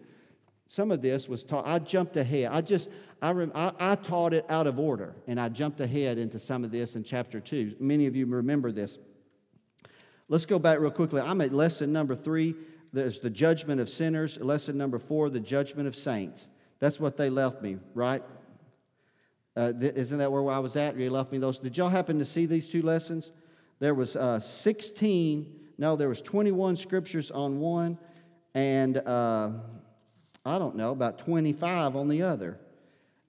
Some 0.69 0.91
of 0.91 1.01
this 1.01 1.29
was 1.29 1.45
taught, 1.45 1.67
I 1.67 1.79
jumped 1.79 2.17
ahead. 2.17 2.51
I 2.53 2.61
just, 2.61 2.89
I, 3.23 3.31
rem, 3.31 3.53
I, 3.55 3.73
I, 3.79 3.95
taught 3.95 4.35
it 4.35 4.45
out 4.49 4.67
of 4.67 4.81
order, 4.81 5.15
and 5.27 5.41
I 5.41 5.49
jumped 5.49 5.81
ahead 5.81 6.19
into 6.19 6.39
some 6.39 6.65
of 6.65 6.73
this 6.73 6.97
in 6.97 7.05
chapter 7.05 7.41
two. 7.41 7.77
Many 7.79 8.07
of 8.07 8.17
you 8.17 8.27
remember 8.27 8.73
this. 8.73 8.99
Let's 10.29 10.45
go 10.45 10.59
back 10.59 10.81
real 10.81 10.91
quickly. 10.91 11.21
I'm 11.21 11.41
at 11.41 11.53
lesson 11.53 11.93
number 11.93 12.17
three. 12.17 12.57
There's 12.93 13.21
the 13.21 13.31
judgment 13.31 13.81
of 13.81 13.89
sinners. 13.89 14.39
Lesson 14.41 14.77
number 14.77 14.99
four, 14.99 15.31
the 15.31 15.39
judgment 15.39 15.87
of 15.87 15.95
saints. 15.95 16.49
That's 16.81 16.99
what 16.99 17.17
they 17.17 17.31
left 17.31 17.63
me, 17.63 17.79
right? 17.95 18.23
Uh, 19.57 19.73
th- 19.73 19.95
isn't 19.95 20.19
that 20.19 20.31
where 20.31 20.51
I 20.51 20.59
was 20.59 20.75
at? 20.77 20.97
You 20.97 21.11
left 21.11 21.31
me 21.31 21.39
those. 21.39 21.61
Did 21.61 21.77
y'all 21.77 21.89
happen 21.89 22.19
to 22.19 22.25
see 22.25 22.47
these 22.47 22.69
two 22.69 22.83
lessons? 22.83 23.31
There 23.79 23.95
was 23.95 24.17
uh, 24.17 24.41
16, 24.41 25.47
no, 25.79 25.97
there 25.97 26.09
was 26.09 26.21
21 26.21 26.77
scriptures 26.77 27.31
on 27.31 27.61
one, 27.61 27.99
and 28.55 28.99
uh, 28.99 29.51
I 30.47 30.59
don't 30.59 30.77
know, 30.77 30.93
about 30.93 31.19
25 31.19 31.97
on 31.97 32.09
the 32.09 32.23
other. 32.23 32.59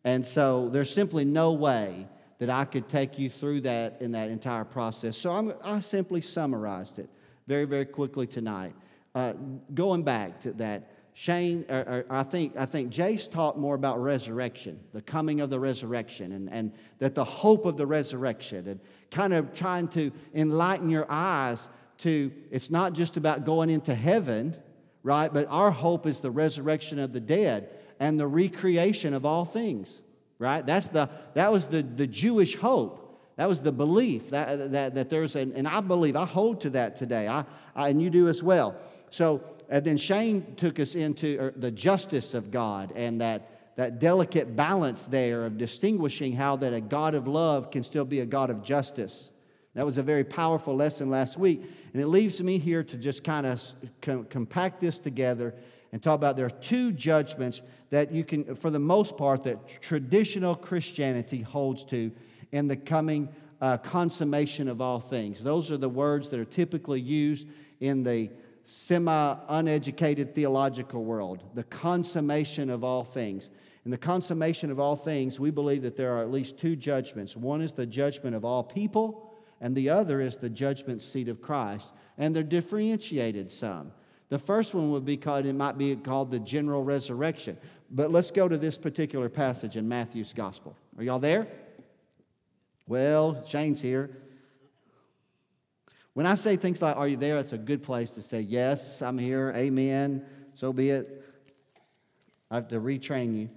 And 0.03 0.23
so 0.23 0.69
there's 0.69 0.93
simply 0.93 1.25
no 1.25 1.51
way 1.53 2.08
that 2.38 2.51
I 2.51 2.63
could 2.63 2.88
take 2.88 3.17
you 3.17 3.30
through 3.32 3.62
that 3.62 3.97
in 3.99 4.12
that 4.12 4.30
entire 4.30 4.63
process. 4.63 5.17
So 5.17 5.32
I'm, 5.32 5.53
I 5.63 5.80
simply 5.80 6.21
summarized 6.21 6.99
it 6.99 7.10
very, 7.47 7.65
very 7.65 7.86
quickly 7.86 8.27
tonight. 8.27 8.75
Uh, 9.15 9.34
going 9.73 10.03
back 10.03 10.39
to 10.41 10.51
that, 10.53 10.91
Shane, 11.13 11.65
or, 11.67 11.80
or, 11.80 12.06
I 12.12 12.21
think, 12.21 12.56
I 12.56 12.67
think 12.67 12.93
Jace 12.93 13.30
talked 13.30 13.58
more 13.58 13.73
about 13.73 13.99
resurrection, 13.99 14.80
the 14.93 15.01
coming 15.01 15.41
of 15.41 15.49
the 15.49 15.60
resurrection, 15.60 16.34
and, 16.34 16.47
and 16.51 16.71
that 16.99 17.15
the 17.15 17.25
hope 17.25 17.65
of 17.65 17.75
the 17.75 17.88
resurrection, 17.88 18.67
and 18.67 18.80
kind 19.10 19.34
of 19.34 19.51
trying 19.51 19.88
to 19.89 20.12
enlighten 20.36 20.91
your 20.91 21.08
eyes 21.10 21.69
to 21.97 22.32
it's 22.51 22.69
not 22.69 22.93
just 22.93 23.17
about 23.17 23.43
going 23.43 23.71
into 23.71 23.95
heaven, 23.95 24.56
right? 25.07 25.33
But 25.33 25.47
our 25.49 25.71
hope 25.71 26.05
is 26.05 26.19
the 26.19 26.29
resurrection 26.29 26.99
of 26.99 27.13
the 27.13 27.21
dead 27.21 27.69
and 27.97 28.19
the 28.19 28.27
recreation 28.27 29.13
of 29.13 29.25
all 29.25 29.45
things, 29.45 30.01
right? 30.37 30.65
That's 30.65 30.89
the, 30.89 31.09
that 31.33 31.49
was 31.49 31.67
the, 31.67 31.81
the 31.81 32.05
Jewish 32.05 32.57
hope. 32.57 33.23
That 33.37 33.47
was 33.47 33.61
the 33.61 33.71
belief 33.71 34.31
that, 34.31 34.73
that, 34.73 34.95
that 34.95 35.09
there's, 35.09 35.37
an, 35.37 35.53
and 35.55 35.65
I 35.65 35.79
believe, 35.79 36.17
I 36.17 36.25
hold 36.25 36.59
to 36.61 36.71
that 36.71 36.97
today, 36.97 37.25
I, 37.25 37.45
I, 37.73 37.87
and 37.87 38.01
you 38.01 38.09
do 38.09 38.27
as 38.27 38.43
well. 38.43 38.75
So, 39.09 39.41
and 39.69 39.81
then 39.85 39.95
Shane 39.95 40.55
took 40.57 40.77
us 40.77 40.93
into 40.95 41.37
er, 41.39 41.53
the 41.55 41.71
justice 41.71 42.33
of 42.33 42.51
God 42.51 42.91
and 42.93 43.21
that, 43.21 43.77
that 43.77 43.99
delicate 43.99 44.57
balance 44.57 45.05
there 45.05 45.45
of 45.45 45.57
distinguishing 45.57 46.33
how 46.33 46.57
that 46.57 46.73
a 46.73 46.81
God 46.81 47.15
of 47.15 47.29
love 47.29 47.71
can 47.71 47.81
still 47.81 48.05
be 48.05 48.19
a 48.19 48.25
God 48.25 48.49
of 48.49 48.61
justice. 48.61 49.31
That 49.77 49.85
was 49.85 49.99
a 49.99 50.03
very 50.03 50.23
powerful 50.23 50.75
lesson 50.75 51.11
last 51.11 51.37
week. 51.37 51.61
And 51.93 52.01
it 52.01 52.07
leaves 52.07 52.41
me 52.41 52.57
here 52.57 52.81
to 52.83 52.97
just 52.97 53.23
kind 53.23 53.45
of 53.45 53.61
com- 54.01 54.25
compact 54.25 54.79
this 54.79 54.97
together 54.97 55.53
and 55.91 56.01
talk 56.01 56.15
about 56.15 56.35
there 56.35 56.47
are 56.47 56.49
two 56.49 56.91
judgments 56.91 57.61
that 57.91 58.11
you 58.11 58.23
can, 58.23 58.55
for 58.55 58.71
the 58.71 58.79
most 58.79 59.17
part, 59.17 59.43
that 59.43 59.79
traditional 59.79 60.55
Christianity 60.55 61.43
holds 61.43 61.85
to 61.85 62.11
in 62.51 62.67
the 62.67 62.75
coming 62.75 63.29
uh, 63.61 63.77
consummation 63.77 64.67
of 64.67 64.81
all 64.81 64.99
things. 64.99 65.43
Those 65.43 65.71
are 65.71 65.77
the 65.77 65.87
words 65.87 66.29
that 66.29 66.39
are 66.39 66.45
typically 66.45 66.99
used 66.99 67.47
in 67.79 68.01
the 68.01 68.31
semi 68.63 69.35
uneducated 69.47 70.33
theological 70.33 71.03
world 71.03 71.43
the 71.53 71.65
consummation 71.65 72.71
of 72.71 72.83
all 72.83 73.03
things. 73.03 73.51
In 73.85 73.91
the 73.91 73.97
consummation 73.97 74.71
of 74.71 74.79
all 74.79 74.95
things, 74.95 75.39
we 75.39 75.51
believe 75.51 75.83
that 75.83 75.95
there 75.95 76.17
are 76.17 76.23
at 76.23 76.31
least 76.31 76.57
two 76.57 76.75
judgments. 76.75 77.37
One 77.37 77.61
is 77.61 77.73
the 77.73 77.85
judgment 77.85 78.35
of 78.35 78.43
all 78.43 78.63
people, 78.63 79.26
and 79.61 79.75
the 79.75 79.89
other 79.89 80.21
is 80.21 80.37
the 80.37 80.49
judgment 80.49 81.01
seat 81.01 81.27
of 81.27 81.41
Christ. 81.41 81.93
And 82.17 82.35
they're 82.35 82.43
differentiated 82.43 83.49
some. 83.49 83.91
The 84.29 84.39
first 84.39 84.73
one 84.73 84.91
would 84.91 85.05
be 85.05 85.17
called, 85.17 85.45
it 85.45 85.53
might 85.53 85.77
be 85.77 85.95
called 85.95 86.31
the 86.31 86.39
general 86.39 86.83
resurrection. 86.83 87.57
But 87.89 88.11
let's 88.11 88.31
go 88.31 88.47
to 88.47 88.57
this 88.57 88.77
particular 88.77 89.29
passage 89.29 89.77
in 89.77 89.87
Matthew's 89.87 90.33
gospel. 90.33 90.75
Are 90.97 91.03
y'all 91.03 91.19
there? 91.19 91.47
Well, 92.87 93.43
Shane's 93.45 93.81
here. 93.81 94.09
When 96.13 96.25
I 96.25 96.35
say 96.35 96.55
things 96.55 96.81
like, 96.81 96.97
Are 96.97 97.07
you 97.07 97.17
there? 97.17 97.37
it's 97.37 97.53
a 97.53 97.57
good 97.57 97.83
place 97.83 98.11
to 98.11 98.21
say, 98.21 98.41
Yes, 98.41 99.01
I'm 99.01 99.17
here. 99.17 99.53
Amen. 99.55 100.25
So 100.53 100.73
be 100.73 100.89
it. 100.89 101.23
I 102.49 102.55
have 102.55 102.67
to 102.69 102.79
retrain 102.79 103.37
you. 103.37 103.49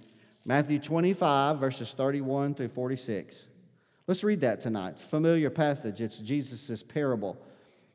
Matthew 0.45 0.79
25, 0.79 1.59
verses 1.59 1.93
31 1.93 2.55
through 2.55 2.69
46. 2.69 3.47
Let's 4.11 4.25
read 4.25 4.41
that 4.41 4.59
tonight. 4.59 4.95
It's 4.95 5.03
a 5.03 5.07
familiar 5.07 5.49
passage. 5.49 6.01
It's 6.01 6.17
Jesus' 6.17 6.83
parable. 6.83 7.37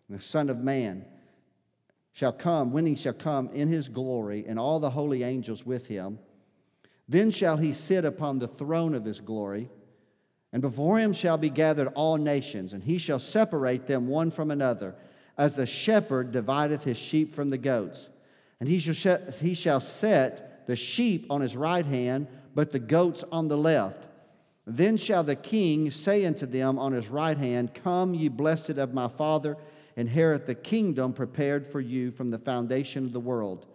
The 0.09 0.19
Son 0.19 0.49
of 0.49 0.57
Man 0.57 1.05
shall 2.15 2.33
come, 2.33 2.73
when 2.73 2.87
he 2.87 2.95
shall 2.95 3.13
come 3.13 3.51
in 3.51 3.69
his 3.69 3.91
glory, 3.91 4.47
and 4.49 4.59
all 4.59 4.81
the 4.81 4.89
holy 4.89 5.25
angels 5.25 5.67
with 5.67 5.89
him. 5.89 6.19
Then 7.07 7.31
shall 7.31 7.59
he 7.59 7.75
sit 7.75 8.07
upon 8.07 8.39
the 8.39 8.49
throne 8.49 8.95
of 8.95 9.05
his 9.05 9.21
glory. 9.21 9.69
And 10.55 10.63
before 10.63 10.99
him 10.99 11.13
shall 11.13 11.37
be 11.37 11.51
gathered 11.51 11.89
all 11.89 12.17
nations, 12.17 12.73
and 12.73 12.83
he 12.83 12.97
shall 12.97 13.19
separate 13.19 13.87
them 13.87 14.09
one 14.09 14.31
from 14.31 14.51
another, 14.51 14.95
as 15.37 15.55
the 15.55 15.67
shepherd 15.67 16.33
divideth 16.33 16.85
his 16.85 16.97
sheep 16.97 17.35
from 17.35 17.51
the 17.51 17.59
goats. 17.59 18.09
And 18.59 18.71
he 18.71 18.79
shall, 18.79 19.19
he 19.39 19.53
shall 19.53 19.81
set 19.81 20.67
the 20.67 20.77
sheep 20.77 21.27
on 21.29 21.43
his 21.43 21.59
right 21.59 21.85
hand, 21.85 22.29
but 22.55 22.73
the 22.73 22.79
goats 22.79 23.23
on 23.31 23.49
the 23.49 23.59
left. 23.59 24.06
Then 24.67 24.97
shall 24.97 25.23
the 25.23 25.37
king 25.37 25.91
say 25.91 26.25
unto 26.25 26.45
them 26.45 26.79
on 26.79 26.93
his 26.93 27.09
right 27.09 27.39
hand, 27.39 27.73
Come, 27.75 28.15
ye 28.15 28.29
blessed 28.29 28.71
of 28.71 28.93
my 28.93 29.09
Father, 29.09 29.57
inherit 29.97 30.45
the 30.45 30.55
kingdom 30.55 31.13
prepared 31.13 31.67
for 31.67 31.81
you 31.81 32.11
from 32.11 32.31
the 32.31 32.39
foundation 32.39 33.05
of 33.05 33.13
the 33.13 33.21
world. 33.21 33.67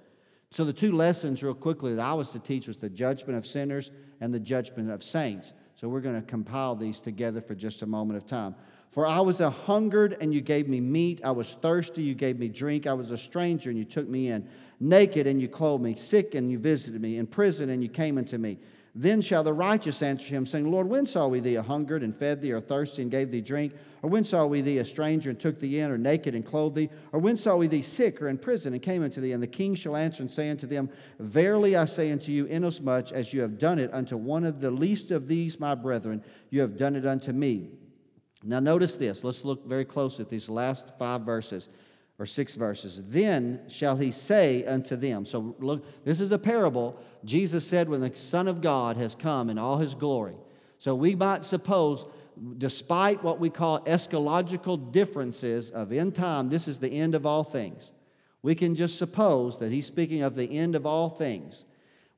So, 0.49 0.65
the 0.65 0.73
two 0.73 0.91
lessons, 0.91 1.41
real 1.41 1.53
quickly, 1.53 1.95
that 1.95 2.05
I 2.05 2.13
was 2.13 2.31
to 2.33 2.39
teach 2.39 2.67
was 2.67 2.77
the 2.77 2.89
judgment 2.89 3.37
of 3.37 3.47
sinners 3.47 3.91
and 4.19 4.33
the 4.33 4.39
judgment 4.39 4.91
of 4.91 5.01
saints. 5.01 5.53
So 5.75 5.87
we're 5.87 6.01
going 6.01 6.15
to 6.15 6.21
compile 6.21 6.75
these 6.75 7.01
together 7.01 7.41
for 7.41 7.55
just 7.55 7.81
a 7.81 7.85
moment 7.85 8.17
of 8.17 8.25
time. 8.25 8.55
For 8.91 9.07
I 9.07 9.21
was 9.21 9.39
a 9.39 9.49
hungered, 9.49 10.17
and 10.19 10.33
you 10.33 10.41
gave 10.41 10.67
me 10.67 10.81
meat. 10.81 11.21
I 11.23 11.31
was 11.31 11.55
thirsty, 11.55 12.03
you 12.03 12.13
gave 12.13 12.37
me 12.37 12.49
drink. 12.49 12.85
I 12.85 12.93
was 12.93 13.11
a 13.11 13.17
stranger, 13.17 13.69
and 13.69 13.79
you 13.79 13.85
took 13.85 14.07
me 14.07 14.29
in. 14.29 14.47
Naked, 14.81 15.25
and 15.27 15.41
you 15.41 15.47
clothed 15.47 15.83
me. 15.83 15.95
Sick, 15.95 16.35
and 16.35 16.51
you 16.51 16.59
visited 16.59 17.01
me. 17.01 17.17
In 17.17 17.25
prison, 17.25 17.69
and 17.69 17.81
you 17.81 17.89
came 17.89 18.17
unto 18.17 18.37
me. 18.37 18.59
Then 18.93 19.21
shall 19.21 19.43
the 19.43 19.53
righteous 19.53 20.01
answer 20.01 20.27
him, 20.27 20.45
saying, 20.45 20.69
Lord, 20.69 20.87
when 20.87 21.05
saw 21.05 21.29
we 21.29 21.39
thee 21.39 21.55
a 21.55 21.61
hungered 21.61 22.03
and 22.03 22.13
fed 22.13 22.41
thee, 22.41 22.51
or 22.51 22.59
thirsty 22.59 23.01
and 23.01 23.09
gave 23.09 23.31
thee 23.31 23.39
drink? 23.39 23.73
Or 24.01 24.09
when 24.09 24.25
saw 24.25 24.45
we 24.45 24.59
thee 24.59 24.79
a 24.79 24.85
stranger 24.85 25.29
and 25.29 25.39
took 25.39 25.61
thee 25.61 25.79
in, 25.79 25.89
or 25.89 25.97
naked 25.97 26.35
and 26.35 26.45
clothed 26.45 26.75
thee? 26.75 26.89
Or 27.13 27.19
when 27.19 27.37
saw 27.37 27.55
we 27.55 27.67
thee 27.67 27.81
sick 27.81 28.21
or 28.21 28.27
in 28.27 28.37
prison 28.37 28.73
and 28.73 28.81
came 28.81 29.01
unto 29.01 29.21
thee? 29.21 29.31
And 29.31 29.41
the 29.41 29.47
king 29.47 29.75
shall 29.75 29.95
answer 29.95 30.23
and 30.23 30.29
say 30.29 30.49
unto 30.49 30.67
them, 30.67 30.89
Verily 31.19 31.77
I 31.77 31.85
say 31.85 32.11
unto 32.11 32.33
you, 32.33 32.45
inasmuch 32.47 33.13
as 33.13 33.33
you 33.33 33.39
have 33.41 33.57
done 33.57 33.79
it 33.79 33.93
unto 33.93 34.17
one 34.17 34.43
of 34.43 34.59
the 34.59 34.71
least 34.71 35.11
of 35.11 35.25
these 35.25 35.57
my 35.57 35.73
brethren, 35.73 36.21
you 36.49 36.59
have 36.59 36.75
done 36.75 36.97
it 36.97 37.05
unto 37.05 37.31
me. 37.31 37.69
Now 38.43 38.59
notice 38.59 38.97
this. 38.97 39.23
Let's 39.23 39.45
look 39.45 39.65
very 39.65 39.85
close 39.85 40.19
at 40.19 40.27
these 40.27 40.49
last 40.49 40.91
five 40.99 41.21
verses 41.21 41.69
or 42.19 42.25
six 42.25 42.55
verses. 42.55 43.01
Then 43.07 43.61
shall 43.67 43.95
he 43.95 44.11
say 44.11 44.65
unto 44.65 44.95
them. 44.95 45.25
So 45.25 45.55
look, 45.59 46.03
this 46.03 46.19
is 46.19 46.31
a 46.31 46.37
parable. 46.37 46.99
Jesus 47.23 47.65
said, 47.65 47.89
when 47.89 48.01
the 48.01 48.15
Son 48.15 48.47
of 48.47 48.61
God 48.61 48.97
has 48.97 49.15
come 49.15 49.49
in 49.49 49.57
all 49.57 49.77
his 49.77 49.95
glory. 49.95 50.35
So 50.77 50.95
we 50.95 51.15
might 51.15 51.43
suppose, 51.43 52.05
despite 52.57 53.23
what 53.23 53.39
we 53.39 53.49
call 53.49 53.81
eschatological 53.81 54.91
differences 54.91 55.69
of 55.69 55.91
end 55.91 56.15
time, 56.15 56.49
this 56.49 56.67
is 56.67 56.79
the 56.79 56.89
end 56.89 57.13
of 57.13 57.25
all 57.25 57.43
things. 57.43 57.91
We 58.41 58.55
can 58.55 58.73
just 58.73 58.97
suppose 58.97 59.59
that 59.59 59.71
he's 59.71 59.85
speaking 59.85 60.23
of 60.23 60.35
the 60.35 60.45
end 60.45 60.75
of 60.75 60.85
all 60.85 61.09
things, 61.09 61.65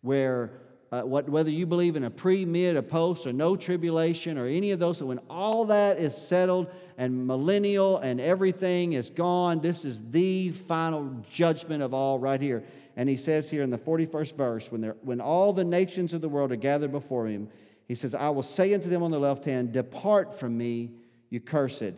where 0.01 0.51
uh, 0.93 1.01
what, 1.01 1.27
whether 1.27 1.49
you 1.49 1.65
believe 1.65 1.95
in 1.95 2.03
a 2.03 2.09
pre, 2.09 2.45
mid, 2.45 2.77
a 2.77 2.83
post, 2.83 3.25
or 3.25 3.33
no 3.33 3.55
tribulation, 3.55 4.37
or 4.37 4.45
any 4.45 4.69
of 4.71 4.79
those, 4.79 5.01
when 5.01 5.19
all 5.29 5.65
that 5.65 5.97
is 5.97 6.15
settled 6.15 6.67
and 6.99 7.25
millennial 7.25 7.97
and 7.97 8.21
everything 8.21 8.93
is 8.93 9.09
gone, 9.09 9.59
this 9.59 9.85
is 9.85 10.03
the 10.11 10.51
final 10.51 11.23
judgment 11.31 11.81
of 11.81 11.93
all 11.95 12.19
right 12.19 12.39
here. 12.39 12.63
And 12.95 13.09
he 13.09 13.15
says 13.15 13.49
here 13.49 13.63
in 13.63 13.69
the 13.69 13.77
41st 13.77 14.35
verse, 14.35 14.71
when, 14.71 14.83
when 15.01 15.19
all 15.19 15.53
the 15.53 15.63
nations 15.63 16.13
of 16.13 16.21
the 16.21 16.29
world 16.29 16.51
are 16.51 16.57
gathered 16.57 16.91
before 16.91 17.27
him, 17.27 17.49
he 17.87 17.95
says, 17.95 18.15
I 18.15 18.29
will 18.29 18.43
say 18.43 18.73
unto 18.73 18.89
them 18.89 19.03
on 19.03 19.11
the 19.11 19.19
left 19.19 19.45
hand, 19.45 19.73
Depart 19.73 20.37
from 20.37 20.57
me, 20.57 20.91
you 21.29 21.39
cursed, 21.39 21.93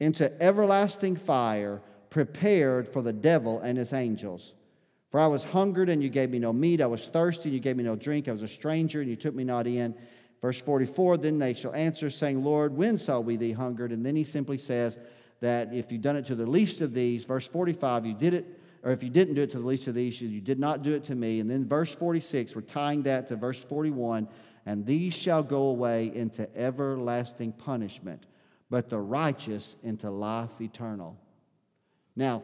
into 0.00 0.42
everlasting 0.42 1.16
fire 1.16 1.82
prepared 2.10 2.88
for 2.88 3.02
the 3.02 3.12
devil 3.12 3.60
and 3.60 3.76
his 3.76 3.92
angels. 3.92 4.54
For 5.10 5.20
I 5.20 5.26
was 5.26 5.44
hungered, 5.44 5.88
and 5.88 6.02
you 6.02 6.08
gave 6.08 6.30
me 6.30 6.38
no 6.38 6.52
meat. 6.52 6.80
I 6.80 6.86
was 6.86 7.08
thirsty, 7.08 7.50
and 7.50 7.54
you 7.54 7.60
gave 7.60 7.76
me 7.76 7.84
no 7.84 7.96
drink. 7.96 8.28
I 8.28 8.32
was 8.32 8.42
a 8.42 8.48
stranger, 8.48 9.00
and 9.00 9.10
you 9.10 9.16
took 9.16 9.34
me 9.34 9.44
not 9.44 9.66
in. 9.66 9.94
Verse 10.40 10.60
44 10.60 11.18
Then 11.18 11.38
they 11.38 11.52
shall 11.52 11.74
answer, 11.74 12.08
saying, 12.08 12.42
Lord, 12.42 12.74
when 12.74 12.96
saw 12.96 13.20
we 13.20 13.36
thee 13.36 13.52
hungered? 13.52 13.92
And 13.92 14.04
then 14.04 14.16
he 14.16 14.24
simply 14.24 14.58
says 14.58 14.98
that 15.40 15.72
if 15.72 15.92
you've 15.92 16.02
done 16.02 16.16
it 16.16 16.24
to 16.26 16.34
the 16.34 16.46
least 16.46 16.80
of 16.80 16.94
these, 16.94 17.24
verse 17.24 17.46
45, 17.46 18.06
you 18.06 18.14
did 18.14 18.34
it, 18.34 18.60
or 18.82 18.90
if 18.90 19.02
you 19.02 19.10
didn't 19.10 19.34
do 19.34 19.42
it 19.42 19.50
to 19.50 19.58
the 19.58 19.66
least 19.66 19.86
of 19.88 19.94
these, 19.94 20.20
you 20.20 20.40
did 20.40 20.58
not 20.58 20.82
do 20.82 20.94
it 20.94 21.04
to 21.04 21.14
me. 21.14 21.40
And 21.40 21.50
then 21.50 21.66
verse 21.66 21.94
46, 21.94 22.56
we're 22.56 22.62
tying 22.62 23.02
that 23.02 23.28
to 23.28 23.36
verse 23.36 23.62
41, 23.62 24.28
and 24.66 24.84
these 24.84 25.14
shall 25.14 25.42
go 25.42 25.64
away 25.64 26.10
into 26.14 26.48
everlasting 26.56 27.52
punishment, 27.52 28.26
but 28.70 28.88
the 28.88 28.98
righteous 28.98 29.76
into 29.82 30.10
life 30.10 30.60
eternal. 30.60 31.16
Now, 32.16 32.42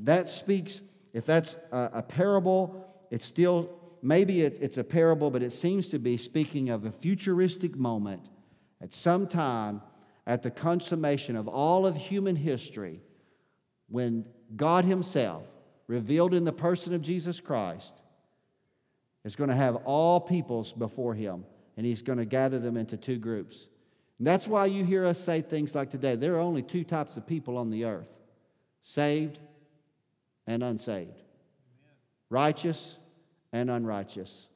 that 0.00 0.28
speaks 0.28 0.80
if 1.12 1.26
that's 1.26 1.56
a, 1.72 1.90
a 1.94 2.02
parable, 2.02 2.86
it's 3.10 3.24
still, 3.24 3.70
maybe 4.02 4.42
it's, 4.42 4.58
it's 4.58 4.78
a 4.78 4.84
parable, 4.84 5.30
but 5.30 5.42
it 5.42 5.52
seems 5.52 5.88
to 5.88 5.98
be 5.98 6.16
speaking 6.16 6.70
of 6.70 6.84
a 6.84 6.92
futuristic 6.92 7.76
moment 7.76 8.28
at 8.80 8.92
some 8.92 9.26
time 9.26 9.82
at 10.26 10.42
the 10.42 10.50
consummation 10.50 11.36
of 11.36 11.48
all 11.48 11.86
of 11.86 11.96
human 11.96 12.36
history 12.36 13.00
when 13.88 14.26
God 14.54 14.84
Himself, 14.84 15.44
revealed 15.88 16.34
in 16.34 16.44
the 16.44 16.52
person 16.52 16.94
of 16.94 17.02
Jesus 17.02 17.40
Christ, 17.40 17.94
is 19.24 19.34
going 19.34 19.50
to 19.50 19.56
have 19.56 19.76
all 19.84 20.20
peoples 20.20 20.72
before 20.72 21.14
Him. 21.14 21.44
and 21.76 21.86
he's 21.86 22.02
going 22.02 22.18
to 22.18 22.24
gather 22.24 22.58
them 22.58 22.76
into 22.76 22.96
two 22.96 23.18
groups. 23.18 23.68
And 24.18 24.26
that's 24.26 24.48
why 24.48 24.66
you 24.66 24.84
hear 24.84 25.06
us 25.06 25.18
say 25.18 25.40
things 25.42 25.76
like 25.76 25.90
today 25.90 26.16
there 26.16 26.34
are 26.34 26.40
only 26.40 26.62
two 26.62 26.82
types 26.82 27.16
of 27.16 27.24
people 27.24 27.56
on 27.56 27.70
the 27.70 27.84
earth 27.84 28.16
saved 28.82 29.38
and 30.46 30.62
unsaved, 30.62 31.22
righteous 32.30 32.96
and 33.52 33.70
unrighteous, 33.70 34.48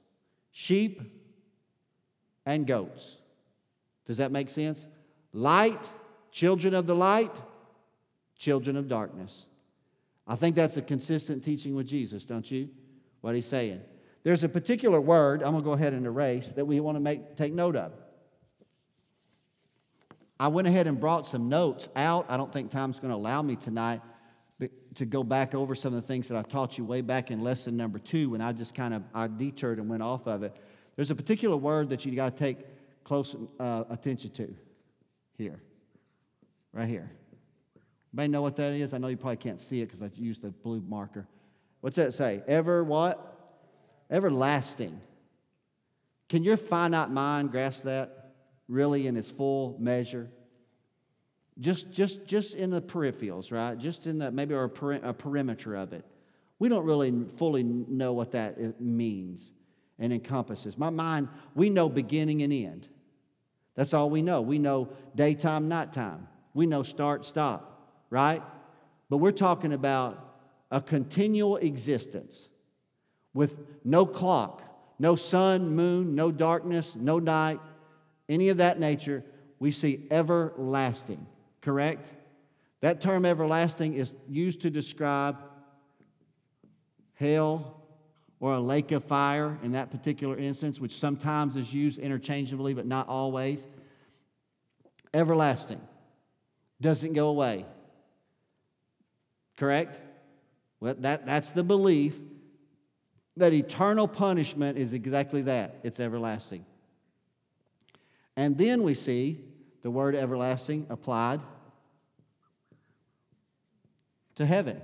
sheep 0.51 1.01
and 2.45 2.67
goats. 2.67 3.17
Does 4.07 4.17
that 4.17 4.33
make 4.33 4.51
sense? 4.51 4.89
Light, 5.33 5.93
children 6.33 6.75
of 6.75 6.87
the 6.87 6.95
light, 6.97 7.41
children 8.37 8.77
of 8.77 8.89
darkness. 8.89 9.47
I 10.27 10.37
think 10.37 10.57
that's 10.57 10.77
a 10.77 10.83
consistent 10.83 11.43
teaching 11.43 11.75
with 11.75 11.87
Jesus, 11.87 12.25
don't 12.25 12.49
you? 12.51 12.69
What 13.21 13.35
he's 13.35 13.47
saying. 13.47 13.81
There's 14.23 14.45
a 14.45 14.49
particular 14.49 15.01
word, 15.01 15.43
I'm 15.43 15.53
going 15.53 15.63
to 15.63 15.67
go 15.67 15.73
ahead 15.73 15.93
and 15.93 16.07
erase, 16.07 16.53
that 16.53 16.65
we 16.65 16.79
want 16.81 16.97
to 16.97 17.01
make, 17.01 17.37
take 17.37 17.53
note 17.53 17.77
of. 17.77 17.93
I 20.39 20.49
went 20.49 20.69
ahead 20.69 20.87
and 20.87 20.99
brought 20.99 21.27
some 21.27 21.49
notes 21.49 21.89
out. 21.95 22.27
I 22.29 22.37
don't 22.37 22.53
think 22.53 22.71
time's 22.71 22.99
going 22.99 23.11
to 23.11 23.17
allow 23.17 23.43
me 23.43 23.57
tonight 23.57 24.01
to 24.95 25.07
go 25.07 25.25
back 25.25 25.55
over 25.55 25.75
some 25.75 25.95
of 25.95 26.01
the 26.01 26.07
things 26.07 26.29
that 26.29 26.37
I 26.37 26.43
taught 26.43 26.79
you 26.79 26.85
way 26.85 27.01
back 27.01 27.31
in 27.31 27.41
lesson 27.41 27.77
number 27.77 27.99
two 27.99 28.31
when 28.31 28.41
I 28.41 28.53
just 28.53 28.75
kind 28.75 28.95
of 28.95 29.03
I 29.15 29.27
detoured 29.27 29.79
and 29.79 29.89
went 29.89 30.03
off 30.03 30.27
of 30.27 30.43
it. 30.43 30.61
There's 30.97 31.11
a 31.11 31.15
particular 31.15 31.57
word 31.57 31.89
that 31.91 32.05
you 32.05 32.15
got 32.15 32.37
to 32.37 32.45
take 32.45 32.59
close 33.05 33.35
uh, 33.59 33.85
attention 33.89 34.31
to 34.33 34.55
here, 35.39 35.61
right 36.73 36.89
here. 36.89 37.11
Anybody 38.13 38.29
know 38.29 38.43
what 38.43 38.57
that 38.57 38.73
is? 38.73 38.93
I 38.93 38.99
know 38.99 39.09
you 39.09 39.17
probably 39.17 39.39
can't 39.39 39.59
see 39.61 39.81
it 39.81 39.87
because 39.87 40.03
I 40.03 40.11
used 40.15 40.43
the 40.43 40.51
blue 40.51 40.83
marker. 40.87 41.27
What's 41.81 41.97
that 41.97 42.13
say? 42.13 42.43
Ever 42.47 42.85
what? 42.85 43.29
Everlasting. 44.11 45.01
Can 46.29 46.45
your 46.45 46.57
finite 46.57 47.11
mind 47.11 47.51
grasp 47.51 47.85
that 47.85 48.35
really 48.69 49.07
in 49.07 49.17
its 49.17 49.31
full 49.31 49.77
measure? 49.79 50.31
Just, 51.59 51.91
just, 51.91 52.27
just 52.27 52.55
in 52.55 52.71
the 52.71 52.81
peripherals, 52.81 53.51
right? 53.51 53.77
Just 53.79 54.07
in 54.07 54.19
the 54.19 54.31
maybe 54.31 54.55
a, 54.55 54.69
peri- 54.69 55.01
a 55.03 55.13
perimeter 55.13 55.75
of 55.75 55.93
it. 55.93 56.05
We 56.59 56.69
don't 56.69 56.85
really 56.85 57.13
fully 57.37 57.63
know 57.63 58.13
what 58.13 58.33
that 58.33 58.81
means 58.81 59.53
and 59.99 60.13
encompasses. 60.13 60.79
My 60.79 60.91
mind, 60.91 61.29
we 61.55 61.71
know 61.71 61.89
beginning 61.89 62.43
and 62.43 62.53
end. 62.53 62.89
That's 63.75 63.95
all 63.95 64.11
we 64.11 64.23
know. 64.23 64.43
We 64.43 64.59
know 64.59 64.91
daytime, 65.15 65.69
nighttime. 65.69 66.29
We 66.55 66.67
know 66.67 66.83
start, 66.83 67.25
stop, 67.25 67.72
right? 68.13 68.43
But 69.09 69.17
we're 69.17 69.33
talking 69.33 69.73
about 69.73 70.37
a 70.71 70.83
continual 70.83 71.57
existence 71.57 72.51
with 73.33 73.59
no 73.85 74.05
clock, 74.05 74.63
no 74.99 75.17
sun, 75.17 75.75
moon, 75.75 76.15
no 76.15 76.31
darkness, 76.31 76.95
no 76.95 77.19
night, 77.19 77.59
any 78.29 78.51
of 78.51 78.59
that 78.59 78.79
nature. 78.79 79.25
We 79.59 79.71
see 79.71 80.07
everlasting, 80.11 81.27
correct? 81.63 82.07
That 82.83 83.01
term 83.01 83.25
everlasting 83.25 83.95
is 83.95 84.15
used 84.29 84.61
to 84.61 84.71
describe 84.71 85.39
hell 87.15 87.81
or 88.41 88.55
a 88.55 88.61
lake 88.61 88.93
of 88.93 89.05
fire 89.05 89.59
in 89.63 89.73
that 89.73 89.91
particular 89.91 90.37
instance, 90.37 90.79
which 90.79 90.95
sometimes 90.95 91.57
is 91.57 91.73
used 91.73 91.99
interchangeably, 91.99 92.75
but 92.75 92.85
not 92.85 93.09
always. 93.09 93.67
Everlasting 95.15 95.81
doesn't 96.79 97.15
go 97.15 97.29
away. 97.29 97.65
Correct? 99.57 100.01
Well, 100.81 100.95
that, 100.99 101.27
that's 101.27 101.53
the 101.53 101.63
belief 101.63 102.19
that 103.37 103.53
eternal 103.53 104.09
punishment 104.09 104.79
is 104.79 104.93
exactly 104.93 105.43
that 105.43 105.77
it's 105.83 106.01
everlasting. 106.01 106.67
And 108.37 108.59
then 108.59 108.83
we 108.83 108.95
see 108.95 109.41
the 109.83 109.91
word 109.91 110.15
everlasting 110.15 110.87
applied 110.91 111.41
to 114.37 114.47
heaven. 114.47 114.81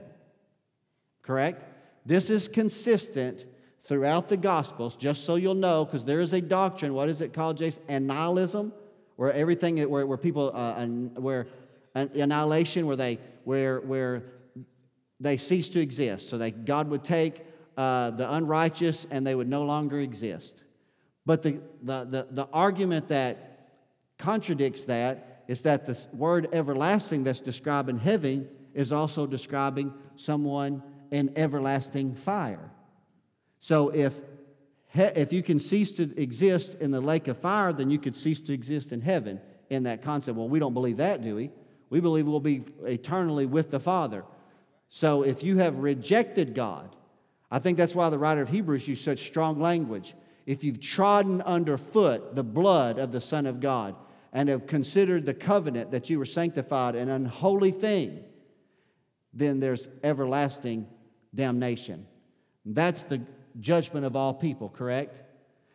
Correct? 1.22 1.64
This 2.06 2.30
is 2.30 2.48
consistent 2.48 3.44
throughout 3.82 4.28
the 4.28 4.36
Gospels, 4.36 4.96
just 4.96 5.24
so 5.24 5.36
you'll 5.36 5.54
know, 5.54 5.84
because 5.84 6.04
there 6.04 6.20
is 6.20 6.32
a 6.32 6.40
doctrine. 6.40 6.94
What 6.94 7.08
is 7.08 7.20
it 7.20 7.32
called, 7.32 7.56
Jason? 7.56 7.82
Annihilism, 7.88 8.72
where 9.16 9.32
everything, 9.32 9.78
where, 9.88 10.06
where 10.06 10.18
people, 10.18 10.52
uh, 10.54 10.86
where 10.86 11.46
annihilation, 11.94 12.86
where 12.86 12.96
they, 12.96 13.18
where, 13.44 13.80
where 13.80 14.24
they 15.20 15.36
cease 15.36 15.68
to 15.70 15.80
exist. 15.80 16.28
So 16.28 16.38
that 16.38 16.64
God 16.64 16.88
would 16.88 17.04
take 17.04 17.44
uh, 17.76 18.10
the 18.10 18.32
unrighteous 18.32 19.06
and 19.10 19.26
they 19.26 19.34
would 19.34 19.48
no 19.48 19.64
longer 19.64 20.00
exist. 20.00 20.62
But 21.26 21.42
the, 21.42 21.60
the, 21.82 22.04
the, 22.04 22.26
the 22.30 22.48
argument 22.52 23.08
that 23.08 23.76
contradicts 24.18 24.84
that 24.84 25.44
is 25.46 25.62
that 25.62 25.86
the 25.86 26.06
word 26.12 26.48
everlasting 26.52 27.24
that's 27.24 27.40
describing 27.40 27.98
heaven 27.98 28.48
is 28.74 28.92
also 28.92 29.26
describing 29.26 29.92
someone 30.16 30.82
in 31.10 31.32
everlasting 31.36 32.14
fire. 32.14 32.70
So 33.58 33.88
if, 33.88 34.14
if 34.94 35.32
you 35.32 35.42
can 35.42 35.58
cease 35.58 35.92
to 35.92 36.20
exist 36.20 36.76
in 36.80 36.90
the 36.90 37.00
lake 37.00 37.28
of 37.28 37.38
fire, 37.38 37.72
then 37.72 37.90
you 37.90 37.98
could 37.98 38.14
cease 38.14 38.40
to 38.42 38.52
exist 38.52 38.92
in 38.92 39.00
heaven 39.00 39.40
in 39.70 39.84
that 39.84 40.02
concept. 40.02 40.36
Well, 40.36 40.48
we 40.48 40.58
don't 40.58 40.74
believe 40.74 40.98
that, 40.98 41.22
do 41.22 41.36
we? 41.36 41.50
We 41.90 42.00
believe 42.00 42.26
we'll 42.26 42.40
be 42.40 42.64
eternally 42.84 43.46
with 43.46 43.70
the 43.70 43.80
Father. 43.80 44.24
So 44.88 45.22
if 45.22 45.42
you 45.42 45.58
have 45.58 45.78
rejected 45.78 46.54
God, 46.54 46.94
I 47.50 47.58
think 47.58 47.78
that's 47.78 47.94
why 47.94 48.10
the 48.10 48.18
writer 48.18 48.42
of 48.42 48.48
Hebrews 48.48 48.88
used 48.88 49.04
such 49.04 49.26
strong 49.26 49.60
language. 49.60 50.14
If 50.46 50.64
you've 50.64 50.80
trodden 50.80 51.42
underfoot 51.42 52.34
the 52.34 52.42
blood 52.42 52.98
of 52.98 53.12
the 53.12 53.20
Son 53.20 53.46
of 53.46 53.60
God 53.60 53.94
and 54.32 54.48
have 54.48 54.66
considered 54.66 55.26
the 55.26 55.34
covenant 55.34 55.90
that 55.90 56.10
you 56.10 56.18
were 56.18 56.24
sanctified 56.24 56.94
an 56.94 57.08
unholy 57.08 57.70
thing, 57.70 58.24
then 59.32 59.60
there's 59.60 59.88
everlasting 60.02 60.86
damnation. 61.34 62.06
That's 62.64 63.02
the 63.02 63.22
judgment 63.60 64.06
of 64.06 64.16
all 64.16 64.34
people, 64.34 64.68
correct? 64.68 65.22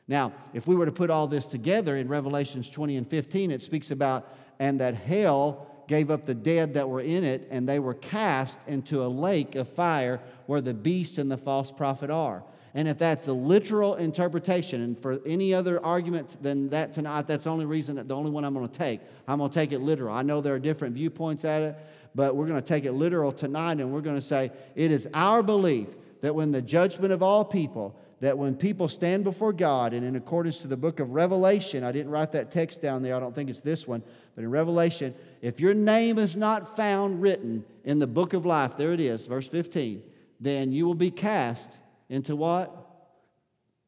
Now, 0.08 0.34
if 0.54 0.68
we 0.68 0.76
were 0.76 0.86
to 0.86 0.92
put 0.92 1.10
all 1.10 1.28
this 1.28 1.48
together 1.48 1.98
in 1.98 2.08
Revelations 2.08 2.70
20 2.70 2.98
and 2.98 3.08
15, 3.08 3.52
it 3.52 3.62
speaks 3.62 3.92
about, 3.92 4.28
and 4.60 4.80
that 4.80 4.96
hell 4.96 5.68
gave 5.88 6.10
up 6.10 6.26
the 6.26 6.34
dead 6.34 6.74
that 6.76 6.88
were 6.88 7.02
in 7.02 7.24
it, 7.24 7.48
and 7.52 7.68
they 7.68 7.80
were 7.80 7.94
cast 7.94 8.58
into 8.68 9.04
a 9.04 9.08
lake 9.08 9.56
of 9.56 9.68
fire 9.68 10.20
where 10.46 10.62
the 10.62 10.74
beast 10.74 11.18
and 11.18 11.32
the 11.32 11.38
false 11.38 11.72
prophet 11.72 12.10
are. 12.10 12.44
And 12.76 12.88
if 12.88 12.98
that's 12.98 13.26
the 13.26 13.34
literal 13.34 13.96
interpretation, 13.96 14.82
and 14.82 15.00
for 15.00 15.20
any 15.26 15.54
other 15.54 15.84
argument 15.86 16.42
than 16.42 16.70
that 16.70 16.92
tonight, 16.94 17.28
that's 17.28 17.44
the 17.44 17.52
only 17.52 17.66
reason, 17.66 17.98
that 17.98 18.08
the 18.08 18.16
only 18.16 18.32
one 18.32 18.44
I'm 18.44 18.54
going 18.54 18.68
to 18.68 18.78
take. 18.78 19.00
I'm 19.28 19.38
going 19.38 19.52
to 19.52 19.54
take 19.54 19.72
it 19.72 19.80
literal. 19.80 20.16
I 20.16 20.24
know 20.24 20.42
there 20.42 20.56
are 20.56 20.60
different 20.60 20.96
viewpoints 20.96 21.46
at 21.46 21.62
it, 21.62 21.76
but 22.16 22.36
we're 22.36 22.48
going 22.48 22.62
to 22.62 22.68
take 22.68 22.86
it 22.86 22.94
literal 22.94 23.32
tonight, 23.32 23.80
and 23.80 23.94
we're 23.94 24.02
going 24.02 24.16
to 24.16 24.22
say 24.22 24.52
it 24.76 24.92
is 24.92 25.08
our 25.14 25.44
belief 25.44 25.90
that 26.22 26.34
when 26.34 26.52
the 26.52 26.62
judgment 26.62 27.14
of 27.14 27.22
all 27.22 27.46
people, 27.46 27.96
that 28.24 28.38
when 28.38 28.56
people 28.56 28.88
stand 28.88 29.26
before 29.26 29.52
God, 29.52 29.94
and 29.94 30.06
in 30.06 30.16
accordance 30.16 30.62
to 30.62 30.68
the 30.70 30.78
book 30.78 31.02
of 31.02 31.10
Revelation, 31.10 31.84
I 31.84 31.92
didn't 31.92 32.10
write 32.10 32.32
that 32.32 32.52
text 32.52 32.82
down 32.82 33.04
there, 33.04 33.18
I 33.18 33.20
don't 33.20 33.36
think 33.36 33.50
it's 33.50 33.60
this 33.60 33.86
one, 33.86 34.02
but 34.34 34.46
in 34.46 34.50
Revelation, 34.50 35.14
if 35.42 35.60
your 35.60 35.74
name 35.74 36.18
is 36.18 36.38
not 36.38 36.78
found 36.78 37.22
written 37.22 37.66
in 37.84 38.00
the 38.00 38.08
book 38.08 38.32
of 38.32 38.46
life, 38.46 38.78
there 38.78 38.94
it 38.94 39.02
is, 39.02 39.28
verse 39.28 39.50
15, 39.50 40.04
then 40.40 40.72
you 40.72 40.86
will 40.86 40.96
be 40.96 41.12
cast 41.12 41.70
into 42.08 42.34
what? 42.34 42.74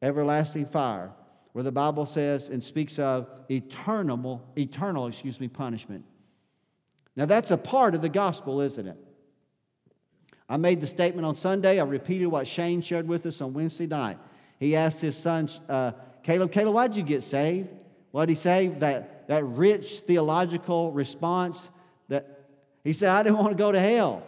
Everlasting 0.02 0.66
fire, 0.66 1.12
where 1.52 1.64
the 1.64 1.72
Bible 1.72 2.04
says 2.04 2.50
and 2.50 2.62
speaks 2.62 2.98
of 2.98 3.30
eternal, 3.50 4.46
eternal, 4.54 5.06
excuse 5.06 5.40
me, 5.40 5.48
punishment. 5.48 6.04
Now 7.16 7.24
that's 7.24 7.52
a 7.52 7.56
part 7.56 7.94
of 7.94 8.02
the 8.02 8.10
gospel, 8.10 8.60
isn't 8.60 8.86
it? 8.86 8.98
I 10.48 10.56
made 10.56 10.80
the 10.80 10.86
statement 10.86 11.26
on 11.26 11.34
Sunday. 11.34 11.80
I 11.80 11.84
repeated 11.84 12.26
what 12.26 12.46
Shane 12.46 12.80
shared 12.80 13.08
with 13.08 13.26
us 13.26 13.40
on 13.40 13.52
Wednesday 13.52 13.86
night. 13.86 14.18
He 14.60 14.76
asked 14.76 15.00
his 15.00 15.16
son, 15.16 15.48
uh, 15.68 15.92
Caleb, 16.22 16.52
Caleb, 16.52 16.74
why'd 16.74 16.96
you 16.96 17.02
get 17.02 17.22
saved? 17.22 17.68
Did 18.14 18.28
he 18.28 18.34
say? 18.34 18.68
That 18.68 19.16
that, 19.28 19.44
rich 19.44 20.00
theological 20.00 20.92
response 20.92 21.68
that 22.08 22.48
he 22.84 22.92
said, 22.92 23.10
I 23.10 23.22
didn't 23.22 23.38
want 23.38 23.50
to 23.50 23.56
go 23.56 23.72
to 23.72 23.80
hell. 23.80 24.22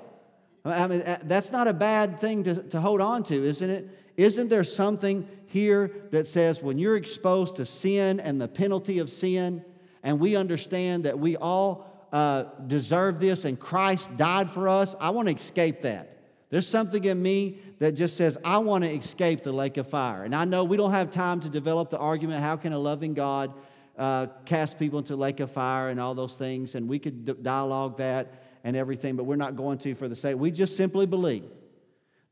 I 0.65 0.87
mean, 0.87 1.19
that's 1.25 1.53
not 1.53 1.69
a 1.69 1.73
bad 1.73 2.19
thing 2.19 2.43
to, 2.45 2.63
to 2.65 2.81
hold 2.81 3.01
on 3.01 3.23
to, 3.25 3.45
isn't 3.45 3.71
it? 3.71 3.89
Isn't 4.17 4.49
there 4.49 4.65
something 4.65 5.29
here 5.47 5.93
that 6.11 6.27
says 6.27 6.63
when 6.63 6.79
you're 6.79 6.97
exposed 6.97 7.57
to 7.57 7.65
sin 7.65 8.21
and 8.21 8.41
the 8.41 8.49
penalty 8.49 8.99
of 8.99 9.09
sin, 9.09 9.65
and 10.03 10.19
we 10.19 10.37
understand 10.37 11.05
that 11.05 11.19
we 11.19 11.37
all 11.37 11.88
uh, 12.13 12.45
deserve 12.67 13.21
this 13.21 13.45
and 13.45 13.59
Christ 13.59 14.17
died 14.17 14.51
for 14.51 14.69
us, 14.69 14.95
I 15.01 15.11
want 15.11 15.29
to 15.29 15.35
escape 15.35 15.83
that. 15.83 16.19
There's 16.51 16.67
something 16.67 17.05
in 17.05 17.21
me 17.21 17.59
that 17.79 17.93
just 17.93 18.17
says, 18.17 18.39
I 18.45 18.59
want 18.59 18.85
to 18.85 18.91
escape 18.91 19.43
the 19.43 19.53
lake 19.53 19.77
of 19.77 19.89
fire. 19.89 20.25
And 20.25 20.35
I 20.35 20.45
know 20.45 20.65
we 20.65 20.77
don't 20.77 20.93
have 20.93 21.11
time 21.11 21.41
to 21.41 21.49
develop 21.49 21.91
the 21.91 21.99
argument 21.99 22.43
how 22.43 22.57
can 22.57 22.73
a 22.73 22.79
loving 22.79 23.13
God 23.13 23.53
uh, 23.99 24.27
cast 24.45 24.79
people 24.79 24.99
into 24.99 25.17
lake 25.17 25.41
of 25.41 25.51
fire 25.51 25.91
and 25.91 26.01
all 26.01 26.15
those 26.15 26.37
things, 26.37 26.75
and 26.75 26.89
we 26.89 26.99
could 26.99 27.25
d- 27.25 27.35
dialogue 27.43 27.99
that 27.99 28.45
and 28.65 28.77
everything, 28.77 29.17
but 29.17 29.25
we're 29.25 29.37
not 29.37 29.57
going 29.57 29.77
to 29.79 29.95
for 29.95 30.09
the 30.09 30.15
sake. 30.15 30.37
We 30.37 30.51
just 30.51 30.77
simply 30.77 31.05
believe 31.05 31.45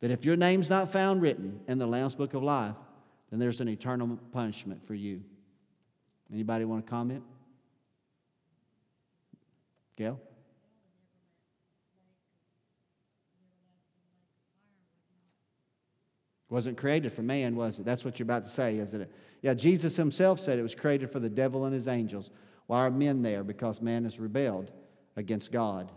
that 0.01 0.11
if 0.11 0.25
your 0.25 0.37
name's 0.37 0.71
not 0.71 0.93
found 0.93 1.23
written 1.23 1.61
in 1.67 1.79
the 1.79 1.87
Lamb's 1.87 2.15
Book 2.15 2.35
of 2.35 2.43
Life, 2.43 2.77
then 3.31 3.41
there's 3.41 3.61
an 3.61 3.69
eternal 3.69 4.19
punishment 4.33 4.87
for 4.87 4.95
you. 4.95 5.23
Anybody 6.33 6.65
want 6.65 6.87
to 6.87 6.91
comment? 6.91 7.23
Gail? 9.97 10.21
Wasn't 16.49 16.77
created 16.77 17.13
for 17.13 17.23
man, 17.23 17.57
was 17.57 17.81
it? 17.81 17.85
That's 17.85 18.05
what 18.05 18.19
you're 18.19 18.25
about 18.25 18.45
to 18.45 18.51
say, 18.51 18.79
isn't 18.79 19.01
it? 19.01 19.13
Yeah, 19.43 19.55
Jesus 19.55 19.97
himself 19.97 20.39
said 20.39 20.59
it 20.59 20.63
was 20.63 20.75
created 20.75 21.11
for 21.11 21.19
the 21.19 21.29
devil 21.29 21.65
and 21.65 21.75
his 21.75 21.89
angels. 21.89 22.31
Why 22.67 22.81
are 22.81 22.91
men 22.91 23.23
there? 23.23 23.43
Because 23.43 23.81
man 23.81 24.05
has 24.05 24.21
rebelled 24.21 24.71
against 25.17 25.51
God, 25.51 25.91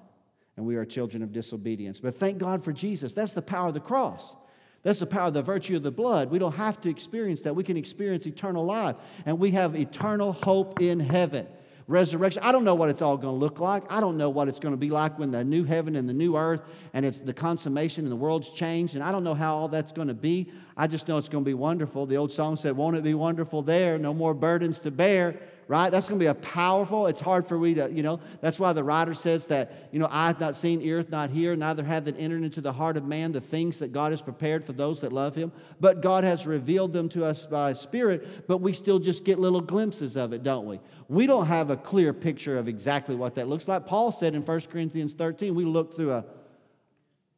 and 0.58 0.66
we 0.66 0.76
are 0.76 0.86
children 0.86 1.22
of 1.22 1.32
disobedience. 1.32 2.00
But 2.00 2.16
thank 2.16 2.40
God 2.40 2.64
for 2.64 2.74
Jesus. 2.74 3.14
That's 3.14 3.34
the 3.34 3.42
power 3.42 3.68
of 3.68 3.74
the 3.74 3.80
cross. 3.80 4.36
That's 4.82 5.00
the 5.00 5.06
power 5.06 5.28
of 5.28 5.34
the 5.34 5.42
virtue 5.42 5.76
of 5.76 5.84
the 5.84 5.92
blood. 5.92 6.32
We 6.32 6.40
don't 6.40 6.56
have 6.56 6.80
to 6.82 6.90
experience 6.90 7.42
that. 7.42 7.56
We 7.56 7.64
can 7.64 7.78
experience 7.78 8.26
eternal 8.26 8.66
life, 8.66 8.96
and 9.26 9.38
we 9.38 9.52
have 9.52 9.76
eternal 9.76 10.32
hope 10.32 10.82
in 10.82 11.00
heaven 11.00 11.48
resurrection. 11.90 12.44
I 12.44 12.52
don't 12.52 12.64
know 12.64 12.76
what 12.76 12.90
it's 12.90 13.02
all 13.02 13.18
going 13.18 13.34
to 13.34 13.40
look 13.40 13.60
like. 13.60 13.84
I 13.90 14.00
don't 14.00 14.16
know 14.16 14.30
what 14.30 14.48
it's 14.48 14.60
going 14.60 14.74
to 14.74 14.78
be 14.78 14.92
like 14.92 15.18
when 15.18 15.32
the 15.32 15.44
new 15.44 15.64
heaven 15.64 15.96
and 15.96 16.08
the 16.08 16.14
new 16.14 16.38
earth 16.38 16.62
and 16.94 17.04
it's 17.04 17.20
the 17.20 17.34
consummation 17.34 18.06
and 18.06 18.12
the 18.12 18.16
world's 18.16 18.52
changed. 18.52 18.94
And 18.96 19.04
I 19.04 19.12
don't 19.12 19.24
know 19.24 19.34
how 19.34 19.58
all 19.58 19.68
that's 19.68 19.92
going 19.92 20.08
to 20.08 20.14
be. 20.14 20.52
I 20.80 20.88
just 20.88 21.08
know 21.08 21.18
it's 21.18 21.30
going 21.30 21.44
to 21.44 21.50
be 21.50 21.54
wonderful. 21.54 22.08
The 22.08 22.18
old 22.18 22.32
song 22.32 22.56
said, 22.56 22.76
Won't 22.76 22.96
it 22.96 23.04
be 23.04 23.14
wonderful 23.14 23.62
there? 23.62 24.00
No 24.00 24.14
more 24.14 24.34
burdens 24.34 24.80
to 24.82 24.92
bear 24.92 25.40
right? 25.70 25.92
That's 25.92 26.10
going 26.10 26.20
to 26.20 26.24
be 26.24 26.28
a 26.28 26.34
powerful, 26.34 27.06
it's 27.06 27.20
hard 27.20 27.48
for 27.48 27.60
we 27.60 27.76
to, 27.76 27.92
you 27.92 28.02
know, 28.02 28.20
that's 28.42 28.60
why 28.60 28.74
the 28.74 28.84
writer 28.84 29.14
says 29.14 29.46
that, 29.48 29.90
you 29.92 30.00
know, 30.00 30.08
I 30.10 30.26
have 30.26 30.40
not 30.40 30.56
seen, 30.56 30.82
ear 30.82 30.98
hath 30.98 31.12
not 31.12 31.30
hear, 31.30 31.56
neither 31.56 31.84
hath 31.84 32.08
it 32.08 32.16
entered 32.18 32.42
into 32.42 32.60
the 32.60 32.74
heart 32.74 32.98
of 32.98 33.06
man 33.06 33.32
the 33.34 33.40
things 33.40 33.78
that 33.78 33.94
God 33.94 34.12
has 34.12 34.20
prepared 34.20 34.66
for 34.66 34.74
those 34.74 35.02
that 35.02 35.14
love 35.14 35.36
him. 35.36 35.52
But 35.80 36.02
God 36.02 36.24
has 36.24 36.48
revealed 36.48 36.92
them 36.92 37.08
to 37.10 37.24
us 37.24 37.46
by 37.46 37.70
His 37.70 37.80
Spirit, 37.80 38.48
but 38.48 38.58
we 38.58 38.74
still 38.74 38.98
just 38.98 39.24
get 39.24 39.38
little 39.38 39.62
glimpses 39.62 40.18
of 40.18 40.34
it, 40.34 40.42
don't 40.42 40.66
we? 40.66 40.80
We 41.08 41.28
don't 41.28 41.46
have 41.46 41.70
a 41.70 41.78
clear 41.78 42.14
picture 42.14 42.58
of 42.58 42.68
exactly 42.68 43.14
what 43.14 43.36
that 43.36 43.48
looks 43.48 43.68
like. 43.68 43.86
Paul 43.86 44.12
said 44.12 44.34
in 44.34 44.44
1 44.44 44.62
Corinthians 44.72 45.14
13, 45.14 45.54
we 45.54 45.66
look 45.66 45.96
through 45.96 46.14
a, 46.14 46.26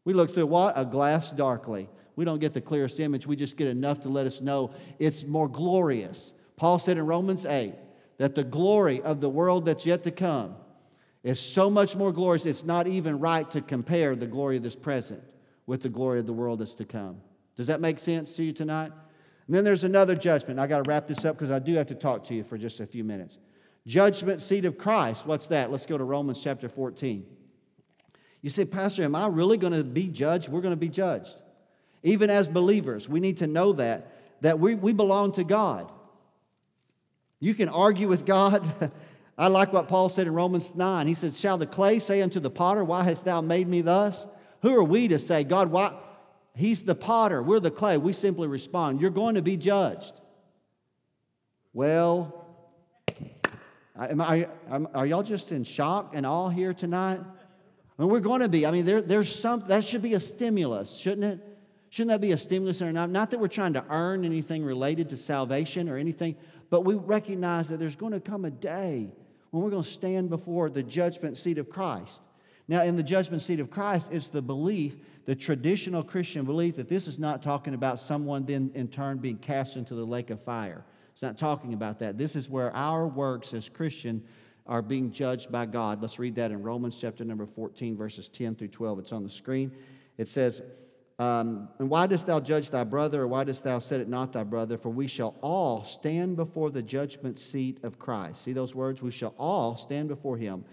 we 0.05 0.13
look 0.13 0.33
through 0.33 0.47
what? 0.47 0.79
A 0.79 0.85
glass 0.85 1.31
darkly. 1.31 1.89
We 2.15 2.25
don't 2.25 2.39
get 2.39 2.53
the 2.53 2.61
clearest 2.61 2.99
image. 2.99 3.25
We 3.25 3.35
just 3.35 3.57
get 3.57 3.67
enough 3.67 4.01
to 4.01 4.09
let 4.09 4.25
us 4.25 4.41
know 4.41 4.71
it's 4.99 5.23
more 5.23 5.47
glorious. 5.47 6.33
Paul 6.55 6.79
said 6.79 6.97
in 6.97 7.05
Romans 7.05 7.45
8, 7.45 7.73
that 8.21 8.35
the 8.35 8.43
glory 8.43 9.01
of 9.01 9.19
the 9.19 9.27
world 9.27 9.65
that's 9.65 9.83
yet 9.83 10.03
to 10.03 10.11
come 10.11 10.53
is 11.23 11.39
so 11.39 11.71
much 11.71 11.95
more 11.95 12.11
glorious, 12.11 12.45
it's 12.45 12.63
not 12.63 12.85
even 12.85 13.17
right 13.17 13.49
to 13.49 13.61
compare 13.61 14.15
the 14.15 14.27
glory 14.27 14.57
of 14.57 14.61
this 14.61 14.75
present 14.75 15.23
with 15.65 15.81
the 15.81 15.89
glory 15.89 16.19
of 16.19 16.27
the 16.27 16.33
world 16.33 16.59
that's 16.59 16.75
to 16.75 16.85
come. 16.85 17.19
Does 17.55 17.65
that 17.65 17.81
make 17.81 17.97
sense 17.97 18.33
to 18.33 18.43
you 18.43 18.53
tonight? 18.53 18.91
And 19.47 19.55
then 19.55 19.63
there's 19.63 19.85
another 19.85 20.13
judgment. 20.13 20.59
I 20.59 20.67
got 20.67 20.83
to 20.83 20.87
wrap 20.87 21.07
this 21.07 21.25
up 21.25 21.35
because 21.35 21.49
I 21.49 21.57
do 21.57 21.73
have 21.73 21.87
to 21.87 21.95
talk 21.95 22.23
to 22.25 22.35
you 22.35 22.43
for 22.43 22.59
just 22.59 22.79
a 22.79 22.85
few 22.85 23.03
minutes. 23.03 23.39
Judgment 23.87 24.39
seat 24.39 24.65
of 24.65 24.77
Christ. 24.77 25.25
What's 25.25 25.47
that? 25.47 25.71
Let's 25.71 25.87
go 25.87 25.97
to 25.97 26.03
Romans 26.03 26.39
chapter 26.43 26.69
14. 26.69 27.25
You 28.43 28.51
say, 28.51 28.65
Pastor, 28.65 29.01
am 29.01 29.15
I 29.15 29.25
really 29.25 29.57
going 29.57 29.73
to 29.73 29.83
be 29.83 30.07
judged? 30.07 30.47
We're 30.47 30.61
going 30.61 30.73
to 30.73 30.77
be 30.77 30.89
judged. 30.89 31.37
Even 32.03 32.29
as 32.29 32.47
believers, 32.47 33.07
we 33.07 33.19
need 33.19 33.37
to 33.37 33.47
know 33.47 33.73
that, 33.73 34.11
that 34.41 34.59
we, 34.59 34.75
we 34.75 34.93
belong 34.93 35.31
to 35.33 35.43
God. 35.43 35.91
You 37.39 37.53
can 37.53 37.69
argue 37.69 38.07
with 38.07 38.25
God. 38.25 38.91
I 39.37 39.47
like 39.47 39.73
what 39.73 39.87
Paul 39.87 40.09
said 40.09 40.27
in 40.27 40.33
Romans 40.33 40.75
9. 40.75 41.07
He 41.07 41.13
says, 41.13 41.39
Shall 41.39 41.57
the 41.57 41.65
clay 41.65 41.99
say 41.99 42.21
unto 42.21 42.39
the 42.39 42.49
potter, 42.49 42.83
Why 42.83 43.03
hast 43.03 43.25
thou 43.25 43.41
made 43.41 43.67
me 43.67 43.81
thus? 43.81 44.27
Who 44.61 44.75
are 44.75 44.83
we 44.83 45.07
to 45.07 45.19
say, 45.19 45.43
God, 45.43 45.71
why? 45.71 45.95
He's 46.55 46.83
the 46.83 46.95
potter, 46.95 47.41
we're 47.41 47.59
the 47.59 47.71
clay. 47.71 47.97
We 47.97 48.13
simply 48.13 48.47
respond, 48.47 49.01
You're 49.01 49.09
going 49.09 49.35
to 49.35 49.41
be 49.41 49.57
judged. 49.57 50.13
Well, 51.73 52.45
am 53.97 54.21
I, 54.21 54.47
are 54.93 55.05
y'all 55.05 55.23
just 55.23 55.51
in 55.51 55.63
shock 55.63 56.11
and 56.13 56.25
awe 56.25 56.49
here 56.49 56.73
tonight? 56.73 57.21
I 57.21 58.01
mean, 58.01 58.11
we're 58.11 58.19
going 58.19 58.41
to 58.41 58.49
be. 58.49 58.65
I 58.65 58.71
mean, 58.71 58.85
there, 58.85 59.01
there's 59.01 59.33
some, 59.33 59.63
that 59.67 59.83
should 59.83 60.01
be 60.01 60.13
a 60.13 60.19
stimulus, 60.19 60.97
shouldn't 60.97 61.23
it? 61.23 61.50
Shouldn't 61.91 62.09
that 62.11 62.21
be 62.21 62.31
a 62.31 62.37
stimulus 62.37 62.81
or 62.81 62.93
not? 62.93 63.09
Not 63.09 63.31
that 63.31 63.39
we're 63.39 63.49
trying 63.49 63.73
to 63.73 63.83
earn 63.89 64.23
anything 64.23 64.63
related 64.63 65.09
to 65.09 65.17
salvation 65.17 65.89
or 65.89 65.97
anything, 65.97 66.37
but 66.69 66.85
we 66.85 66.95
recognize 66.95 67.67
that 67.67 67.79
there's 67.79 67.97
going 67.97 68.13
to 68.13 68.21
come 68.21 68.45
a 68.45 68.49
day 68.49 69.11
when 69.49 69.61
we're 69.61 69.69
going 69.69 69.83
to 69.83 69.89
stand 69.89 70.29
before 70.29 70.69
the 70.69 70.81
judgment 70.81 71.35
seat 71.35 71.57
of 71.57 71.69
Christ. 71.69 72.21
Now, 72.69 72.83
in 72.83 72.95
the 72.95 73.03
judgment 73.03 73.41
seat 73.41 73.59
of 73.59 73.69
Christ, 73.69 74.13
it's 74.13 74.29
the 74.29 74.41
belief, 74.41 74.95
the 75.25 75.35
traditional 75.35 76.01
Christian 76.01 76.45
belief, 76.45 76.77
that 76.77 76.87
this 76.87 77.09
is 77.09 77.19
not 77.19 77.43
talking 77.43 77.73
about 77.73 77.99
someone 77.99 78.45
then 78.45 78.71
in 78.73 78.87
turn 78.87 79.17
being 79.17 79.37
cast 79.37 79.75
into 79.75 79.93
the 79.93 80.05
lake 80.05 80.29
of 80.29 80.41
fire. 80.41 80.85
It's 81.11 81.21
not 81.21 81.37
talking 81.37 81.73
about 81.73 81.99
that. 81.99 82.17
This 82.17 82.37
is 82.37 82.49
where 82.49 82.73
our 82.73 83.05
works 83.05 83.53
as 83.53 83.67
Christian 83.67 84.23
are 84.65 84.81
being 84.81 85.11
judged 85.11 85.51
by 85.51 85.65
God. 85.65 86.01
Let's 86.01 86.19
read 86.19 86.35
that 86.35 86.51
in 86.51 86.63
Romans 86.63 86.95
chapter 86.97 87.25
number 87.25 87.45
14, 87.45 87.97
verses 87.97 88.29
10 88.29 88.55
through 88.55 88.69
12. 88.69 88.99
It's 88.99 89.11
on 89.11 89.23
the 89.23 89.29
screen. 89.29 89.73
It 90.17 90.29
says, 90.29 90.61
um, 91.21 91.69
and 91.77 91.87
why 91.87 92.07
dost 92.07 92.25
thou 92.25 92.39
judge 92.39 92.71
thy 92.71 92.83
brother, 92.83 93.21
or 93.21 93.27
why 93.27 93.43
dost 93.43 93.63
thou 93.63 93.77
set 93.77 93.99
it 93.99 94.09
not 94.09 94.33
thy 94.33 94.43
brother? 94.43 94.75
For 94.75 94.89
we 94.89 95.05
shall 95.05 95.35
all 95.41 95.83
stand 95.83 96.35
before 96.35 96.71
the 96.71 96.81
judgment 96.81 97.37
seat 97.37 97.77
of 97.83 97.99
Christ. 97.99 98.41
See 98.41 98.53
those 98.53 98.73
words? 98.73 99.03
We 99.03 99.11
shall 99.11 99.35
all 99.37 99.75
stand 99.75 100.07
before 100.07 100.35
him. 100.35 100.65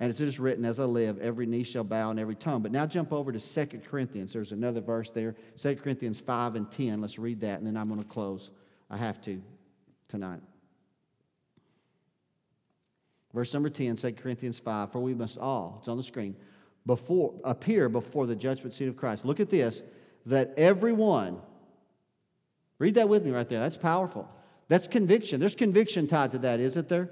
And 0.00 0.08
as 0.08 0.22
it 0.22 0.26
is 0.26 0.40
written, 0.40 0.64
As 0.64 0.80
I 0.80 0.84
live, 0.84 1.18
every 1.18 1.44
knee 1.44 1.64
shall 1.64 1.84
bow 1.84 2.08
and 2.08 2.18
every 2.18 2.34
tongue. 2.34 2.62
But 2.62 2.72
now 2.72 2.86
jump 2.86 3.12
over 3.12 3.30
to 3.30 3.38
2 3.38 3.80
Corinthians. 3.80 4.32
There's 4.32 4.52
another 4.52 4.80
verse 4.80 5.10
there 5.10 5.36
2 5.58 5.76
Corinthians 5.76 6.18
5 6.18 6.54
and 6.54 6.70
10. 6.70 7.02
Let's 7.02 7.18
read 7.18 7.40
that, 7.42 7.58
and 7.58 7.66
then 7.66 7.76
I'm 7.76 7.88
going 7.88 8.02
to 8.02 8.08
close. 8.08 8.52
I 8.88 8.96
have 8.96 9.20
to 9.22 9.42
tonight. 10.08 10.40
Verse 13.34 13.52
number 13.52 13.68
10, 13.68 13.96
2 13.96 14.12
Corinthians 14.14 14.58
5 14.58 14.92
For 14.92 15.00
we 15.00 15.12
must 15.12 15.36
all, 15.36 15.76
it's 15.80 15.88
on 15.88 15.98
the 15.98 16.02
screen, 16.02 16.36
before, 16.86 17.34
appear 17.44 17.88
before 17.88 18.26
the 18.26 18.36
judgment 18.36 18.72
seat 18.72 18.88
of 18.88 18.96
Christ. 18.96 19.24
Look 19.24 19.40
at 19.40 19.50
this 19.50 19.82
that 20.26 20.54
everyone, 20.56 21.38
read 22.78 22.94
that 22.94 23.08
with 23.08 23.24
me 23.24 23.30
right 23.30 23.48
there. 23.48 23.60
That's 23.60 23.76
powerful. 23.76 24.28
That's 24.68 24.88
conviction. 24.88 25.40
There's 25.40 25.54
conviction 25.54 26.06
tied 26.06 26.32
to 26.32 26.38
that, 26.38 26.60
isn't 26.60 26.88
there? 26.88 27.10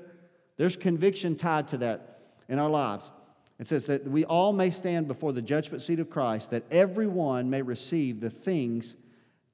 There's 0.57 0.77
conviction 0.77 1.37
tied 1.37 1.69
to 1.69 1.79
that 1.79 2.21
in 2.49 2.59
our 2.59 2.71
lives. 2.71 3.11
It 3.59 3.69
says 3.69 3.87
that 3.87 4.07
we 4.07 4.25
all 4.25 4.53
may 4.53 4.71
stand 4.71 5.09
before 5.09 5.33
the 5.33 5.43
judgment 5.43 5.83
seat 5.83 6.01
of 6.01 6.11
Christ, 6.11 6.51
that 6.51 6.65
everyone 6.71 7.51
may 7.51 7.63
receive 7.63 8.21
the 8.21 8.31
things 8.31 8.97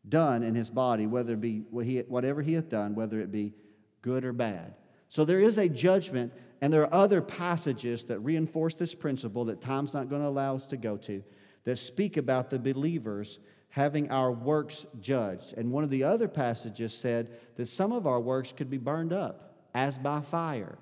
done 0.09 0.43
in 0.43 0.55
his 0.55 0.71
body, 0.71 1.07
whether 1.07 1.35
it 1.35 1.41
be 1.41 1.59
whatever 1.71 2.41
he 2.41 2.55
hath 2.55 2.69
done, 2.69 2.95
whether 2.95 3.21
it 3.21 3.31
be 3.31 3.53
good 4.01 4.25
or 4.25 4.33
bad. 4.33 4.75
So 5.09 5.25
there 5.25 5.41
is 5.41 5.59
a 5.59 5.69
judgment 5.69 6.33
and 6.61 6.73
there 6.73 6.83
are 6.83 6.95
other 6.95 7.21
passages 7.21 8.05
that 8.07 8.19
reinforce 8.21 8.75
this 8.75 8.95
principle 8.95 9.45
that 9.47 9.61
time's 9.61 9.95
not 9.95 10.09
going 10.09 10.23
to 10.23 10.29
allow 10.29 10.55
us 10.55 10.67
to 10.69 10.77
go 10.77 10.97
to 10.99 11.23
that 11.65 11.77
speak 11.77 12.17
about 12.17 12.51
the 12.51 12.59
believers 12.59 13.39
having 13.71 14.11
our 14.11 14.33
works 14.33 14.87
judged. 15.01 15.55
And 15.57 15.71
one 15.71 15.85
of 15.85 15.91
the 15.91 16.05
other 16.05 16.27
passages 16.27 16.93
said 16.93 17.29
that 17.57 17.67
some 17.67 17.93
of 17.93 18.07
our 18.07 18.21
works 18.21 18.53
could 18.53 18.71
be 18.71 18.79
burned 18.79 19.13
up 19.13 19.55
as 19.75 19.99
by 19.99 20.21
fire. 20.21 20.79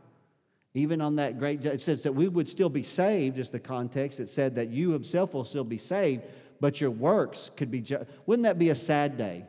Even 0.74 1.00
on 1.00 1.16
that 1.16 1.38
great, 1.38 1.64
it 1.64 1.80
says 1.80 2.02
that 2.04 2.14
we 2.14 2.28
would 2.28 2.48
still 2.48 2.68
be 2.68 2.82
saved, 2.82 3.38
is 3.38 3.50
the 3.50 3.58
context. 3.58 4.20
It 4.20 4.28
said 4.28 4.54
that 4.56 4.68
you 4.68 4.90
himself 4.90 5.34
will 5.34 5.44
still 5.44 5.64
be 5.64 5.78
saved, 5.78 6.22
but 6.60 6.80
your 6.80 6.90
works 6.90 7.50
could 7.56 7.70
be 7.70 7.80
judged. 7.80 8.10
Wouldn't 8.26 8.44
that 8.44 8.58
be 8.58 8.68
a 8.68 8.74
sad 8.74 9.16
day, 9.16 9.44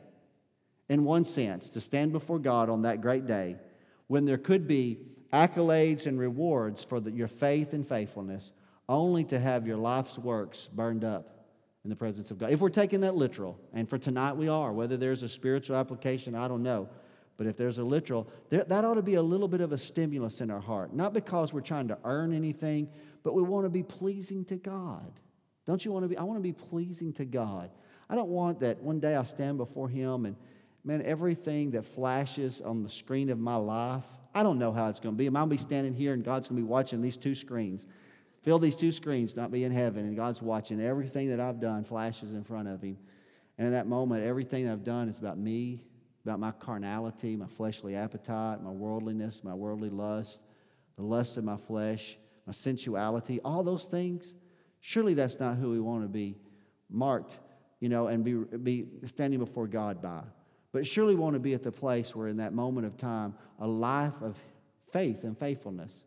in 0.89 1.03
one 1.03 1.25
sense, 1.25 1.69
to 1.71 1.81
stand 1.81 2.13
before 2.13 2.39
God 2.39 2.69
on 2.69 2.83
that 2.83 3.01
great 3.01 3.27
day 3.27 3.57
when 4.07 4.25
there 4.25 4.37
could 4.37 4.67
be 4.67 4.99
accolades 5.33 6.05
and 6.05 6.19
rewards 6.19 6.83
for 6.83 6.99
the, 6.99 7.11
your 7.11 7.27
faith 7.27 7.73
and 7.73 7.87
faithfulness, 7.87 8.51
only 8.89 9.23
to 9.25 9.39
have 9.39 9.67
your 9.67 9.77
life's 9.77 10.17
works 10.17 10.69
burned 10.73 11.03
up 11.03 11.45
in 11.83 11.89
the 11.89 11.95
presence 11.95 12.31
of 12.31 12.37
God. 12.37 12.51
If 12.51 12.59
we're 12.59 12.69
taking 12.69 13.01
that 13.01 13.15
literal, 13.15 13.59
and 13.73 13.89
for 13.89 13.97
tonight 13.97 14.33
we 14.33 14.47
are, 14.47 14.73
whether 14.73 14.97
there's 14.97 15.23
a 15.23 15.29
spiritual 15.29 15.75
application, 15.75 16.35
I 16.35 16.47
don't 16.47 16.63
know. 16.63 16.89
But 17.37 17.47
if 17.47 17.55
there's 17.55 17.77
a 17.77 17.83
literal, 17.83 18.27
there, 18.49 18.63
that 18.63 18.83
ought 18.83 18.95
to 18.95 19.03
be 19.03 19.13
a 19.15 19.21
little 19.21 19.47
bit 19.47 19.61
of 19.61 19.71
a 19.71 19.77
stimulus 19.77 20.41
in 20.41 20.49
our 20.49 20.59
heart. 20.59 20.93
Not 20.93 21.13
because 21.13 21.53
we're 21.53 21.61
trying 21.61 21.87
to 21.89 21.97
earn 22.03 22.33
anything, 22.33 22.89
but 23.23 23.35
we 23.35 23.43
want 23.43 23.65
to 23.65 23.69
be 23.69 23.83
pleasing 23.83 24.43
to 24.45 24.55
God. 24.55 25.11
Don't 25.65 25.83
you 25.85 25.91
want 25.91 26.03
to 26.03 26.09
be? 26.09 26.17
I 26.17 26.23
want 26.23 26.39
to 26.39 26.43
be 26.43 26.53
pleasing 26.53 27.13
to 27.13 27.25
God. 27.25 27.69
I 28.09 28.15
don't 28.15 28.29
want 28.29 28.61
that 28.61 28.81
one 28.81 28.99
day 28.99 29.15
I 29.15 29.23
stand 29.23 29.57
before 29.57 29.87
Him 29.87 30.25
and, 30.25 30.35
man, 30.87 31.01
everything 31.03 31.71
that 31.71 31.85
flashes 31.85 32.61
on 32.61 32.81
the 32.81 32.89
screen 32.89 33.29
of 33.29 33.37
my 33.37 33.57
life, 33.57 34.05
I 34.33 34.41
don't 34.41 34.57
know 34.57 34.71
how 34.71 34.87
it's 34.87 35.01
going 35.01 35.15
to 35.15 35.17
be. 35.17 35.27
I'm 35.27 35.33
going 35.33 35.49
to 35.49 35.49
be 35.49 35.57
standing 35.57 35.93
here 35.93 36.13
and 36.13 36.23
God's 36.23 36.47
going 36.47 36.61
to 36.61 36.63
be 36.63 36.67
watching 36.67 37.01
these 37.01 37.17
two 37.17 37.35
screens. 37.35 37.85
Fill 38.41 38.57
these 38.57 38.77
two 38.77 38.93
screens, 38.93 39.35
not 39.35 39.51
be 39.51 39.65
in 39.65 39.71
heaven, 39.73 40.05
and 40.05 40.15
God's 40.15 40.41
watching 40.41 40.79
everything 40.79 41.29
that 41.29 41.41
I've 41.41 41.59
done 41.59 41.83
flashes 41.83 42.31
in 42.31 42.45
front 42.45 42.69
of 42.69 42.81
Him. 42.81 42.97
And 43.57 43.67
in 43.67 43.73
that 43.73 43.85
moment, 43.85 44.23
everything 44.23 44.69
I've 44.69 44.85
done 44.85 45.09
is 45.09 45.17
about 45.17 45.37
me, 45.37 45.81
about 46.23 46.39
my 46.39 46.51
carnality, 46.51 47.35
my 47.35 47.47
fleshly 47.47 47.95
appetite, 47.95 48.63
my 48.63 48.69
worldliness, 48.69 49.43
my 49.43 49.53
worldly 49.53 49.89
lust, 49.89 50.41
the 50.95 51.03
lust 51.03 51.35
of 51.35 51.43
my 51.43 51.57
flesh, 51.57 52.15
my 52.45 52.53
sensuality, 52.53 53.41
all 53.43 53.61
those 53.61 53.85
things. 53.85 54.35
Surely 54.79 55.13
that's 55.13 55.37
not 55.37 55.57
who 55.57 55.71
we 55.71 55.81
want 55.81 56.03
to 56.03 56.07
be 56.07 56.37
marked, 56.89 57.37
you 57.81 57.89
know, 57.89 58.07
and 58.07 58.23
be, 58.23 58.33
be 58.35 58.85
standing 59.07 59.39
before 59.39 59.67
God 59.67 60.01
by. 60.01 60.21
But 60.77 60.85
surely 60.85 61.15
want 61.15 61.33
to 61.33 61.39
be 61.39 61.55
at 61.55 61.63
the 61.63 61.71
place 61.71 62.15
where, 62.15 62.27
in 62.27 62.37
that 62.37 62.53
moment 62.53 62.85
of 62.85 62.95
time, 62.97 63.33
a 63.57 63.65
life 63.65 64.21
of 64.21 64.37
faith 64.91 65.23
and 65.23 65.35
faithfulness. 65.35 66.03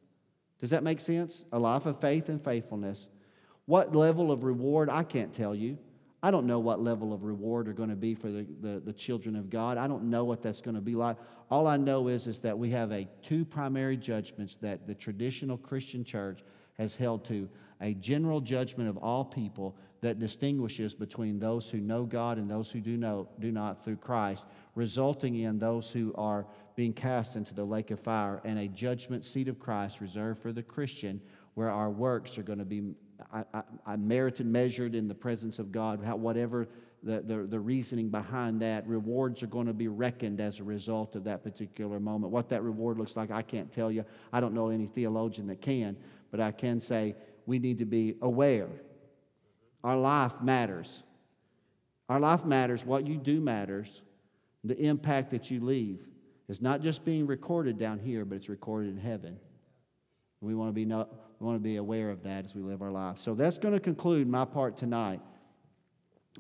Does 0.61 0.71
that 0.71 0.85
make 0.85 1.01
sense? 1.01 1.45
A 1.51 1.59
life 1.59 1.87
of 1.87 2.01
faith 2.01 2.29
and 2.29 2.41
faithfulness. 2.41 3.09
What 3.67 3.97
level 3.97 4.31
of 4.31 4.45
reward? 4.45 4.89
I 4.89 5.03
can't 5.03 5.33
tell 5.33 5.57
you. 5.57 5.77
I 6.23 6.31
don't 6.31 6.47
know 6.47 6.61
what 6.61 6.81
level 6.81 7.13
of 7.13 7.25
reward 7.25 7.67
are 7.67 7.73
going 7.73 7.89
to 7.89 7.97
be 7.97 8.15
for 8.15 8.31
the, 8.31 8.47
the, 8.61 8.79
the, 8.79 8.93
children 8.93 9.35
of 9.35 9.51
God. 9.51 9.77
I 9.77 9.89
don't 9.89 10.05
know 10.05 10.25
what 10.25 10.41
that's 10.41 10.61
going 10.61 10.77
to 10.77 10.81
be 10.81 10.95
like. 10.95 11.17
All 11.51 11.67
I 11.67 11.77
know 11.77 12.07
is, 12.07 12.29
is 12.29 12.39
that 12.39 12.57
we 12.57 12.71
have 12.71 12.93
a 12.93 13.09
two 13.23 13.45
primary 13.45 13.97
judgments 13.97 14.55
that 14.59 14.87
the 14.87 14.95
traditional 14.95 15.59
Christian 15.59 16.05
church 16.05 16.45
has 16.79 16.95
held 16.95 17.25
to 17.25 17.49
a 17.81 17.95
general 17.95 18.41
judgment 18.41 18.89
of 18.89 18.99
all 18.99 19.25
people 19.25 19.77
that 20.01 20.19
distinguishes 20.19 20.95
between 20.95 21.39
those 21.39 21.69
who 21.71 21.79
know 21.79 22.05
God 22.05 22.39
and 22.39 22.51
those 22.51 22.71
who 22.71 22.81
do, 22.81 22.97
know, 22.97 23.29
do 23.39 23.53
not 23.53 23.85
through 23.85 23.97
Christ, 23.97 24.47
resulting 24.75 25.37
in 25.37 25.59
those 25.59 25.91
who 25.91 26.15
are 26.17 26.47
being 26.75 26.93
cast 26.93 27.37
into 27.37 27.55
the 27.55 27.65
lake 27.65 27.91
of 27.91 28.01
fire, 28.01 28.41
and 28.45 28.59
a 28.59 28.69
judgment 28.69 29.25
seat 29.25 29.49
of 29.49 29.59
Christ 29.59 30.01
reserved 30.01 30.41
for 30.41 30.53
the 30.53 30.63
Christian, 30.63 31.21
where 31.55 31.71
our 31.71 31.91
works 31.91 32.39
are 32.39 32.43
going 32.43 32.59
to 32.59 32.65
be 32.65 32.95
I, 33.33 33.45
I, 33.53 33.63
I 33.87 33.97
merited, 33.97 34.47
measured 34.47 34.95
in 34.95 35.09
the 35.09 35.15
presence 35.15 35.59
of 35.59 35.73
God, 35.73 36.03
how, 36.05 36.17
whatever 36.17 36.69
the, 37.03 37.21
the, 37.21 37.37
the 37.47 37.61
reasoning 37.61 38.09
behind 38.09 38.61
that, 38.63 38.87
rewards 38.87 39.43
are 39.43 39.47
going 39.47 39.67
to 39.67 39.73
be 39.73 39.89
reckoned 39.89 40.41
as 40.41 40.61
a 40.61 40.65
result 40.65 41.17
of 41.17 41.25
that 41.25 41.43
particular 41.43 41.99
moment. 41.99 42.33
What 42.33 42.49
that 42.51 42.63
reward 42.63 42.99
looks 42.99 43.17
like, 43.17 43.31
I 43.31 43.43
can't 43.43 43.71
tell 43.73 43.91
you. 43.91 44.05
I 44.33 44.41
don't 44.41 44.55
know 44.55 44.69
any 44.69 44.87
theologian 44.87 45.47
that 45.49 45.61
can, 45.61 45.97
but 46.31 46.41
I 46.41 46.53
can 46.53 46.81
say 46.81 47.15
we 47.47 47.59
need 47.59 47.79
to 47.79 47.87
be 47.87 48.17
aware. 48.21 48.69
Our 49.83 49.97
life 49.97 50.41
matters. 50.43 51.03
Our 52.09 52.21
life 52.21 52.45
matters. 52.45 52.85
What 52.85 53.07
you 53.07 53.17
do 53.17 53.41
matters. 53.41 54.03
The 54.65 54.77
impact 54.79 55.31
that 55.31 55.51
you 55.51 55.61
leave 55.61 56.07
is 56.49 56.61
not 56.61 56.83
just 56.83 57.05
being 57.05 57.27
recorded 57.27 57.79
down 57.79 57.99
here, 57.99 58.25
but 58.25 58.37
it's 58.37 58.49
recorded 58.49 58.91
in 58.91 58.99
heaven. 58.99 59.39
We 60.41 60.55
want 60.55 60.71
to 60.71 60.73
be, 60.73 60.85
no, 60.85 61.09
we 61.39 61.47
want 61.47 61.57
to 61.57 61.63
be 61.63 61.77
aware 61.77 62.11
of 62.11 62.23
that 62.25 62.45
as 62.45 62.55
we 62.55 62.63
live 62.63 62.83
our 62.83 62.91
lives. 62.91 63.23
So 63.23 63.35
that's 63.35 63.59
going 63.59 63.75
to 63.75 63.81
conclude 63.81 64.27
my 64.27 64.45
part 64.45 64.77
tonight. 64.77 65.21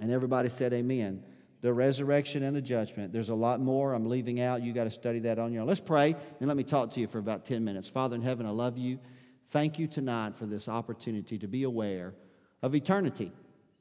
And 0.01 0.11
everybody 0.11 0.49
said, 0.49 0.73
Amen. 0.73 1.23
The 1.63 1.73
resurrection 1.73 2.43
and 2.43 2.57
the 2.57 2.63
judgment. 2.63 3.13
There's 3.13 3.29
a 3.29 3.35
lot 3.35 3.61
more 3.61 3.93
I'm 3.93 4.09
leaving 4.09 4.41
out. 4.41 4.63
You 4.63 4.73
got 4.73 4.85
to 4.85 4.91
study 4.91 5.19
that 5.21 5.39
on 5.39 5.53
your 5.53 5.61
own. 5.63 5.69
Let's 5.69 5.79
pray 5.79 6.17
and 6.41 6.49
let 6.49 6.57
me 6.57 6.65
talk 6.65 6.91
to 6.93 7.01
you 7.01 7.07
for 7.07 7.19
about 7.19 7.45
10 7.45 7.63
minutes. 7.63 7.87
Father 7.87 8.17
in 8.17 8.23
heaven, 8.23 8.47
I 8.47 8.51
love 8.51 8.79
you. 8.79 8.99
Thank 9.49 9.79
you 9.79 9.87
tonight 9.87 10.37
for 10.37 10.47
this 10.47 10.69
opportunity 10.69 11.37
to 11.39 11.47
be 11.47 11.65
aware 11.65 12.15
of 12.63 12.75
eternity. 12.75 13.33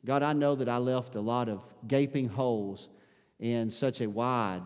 God, 0.05 0.23
I 0.23 0.33
know 0.33 0.55
that 0.55 0.69
I 0.69 0.77
left 0.77 1.15
a 1.15 1.21
lot 1.21 1.49
of 1.49 1.61
gaping 1.87 2.29
holes 2.29 2.89
in 3.39 3.69
such 3.69 4.01
a 4.01 4.07
wide 4.07 4.63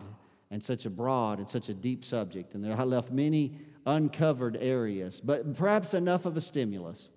and 0.50 0.62
such 0.62 0.86
a 0.86 0.90
broad 0.90 1.38
and 1.38 1.48
such 1.48 1.68
a 1.68 1.74
deep 1.74 2.04
subject. 2.04 2.54
And 2.54 2.72
I 2.72 2.84
left 2.84 3.10
many 3.10 3.58
uncovered 3.86 4.56
areas, 4.60 5.20
but 5.20 5.56
perhaps 5.56 5.94
enough 5.94 6.26
of 6.26 6.36
a 6.36 6.40
stimulus, 6.40 7.10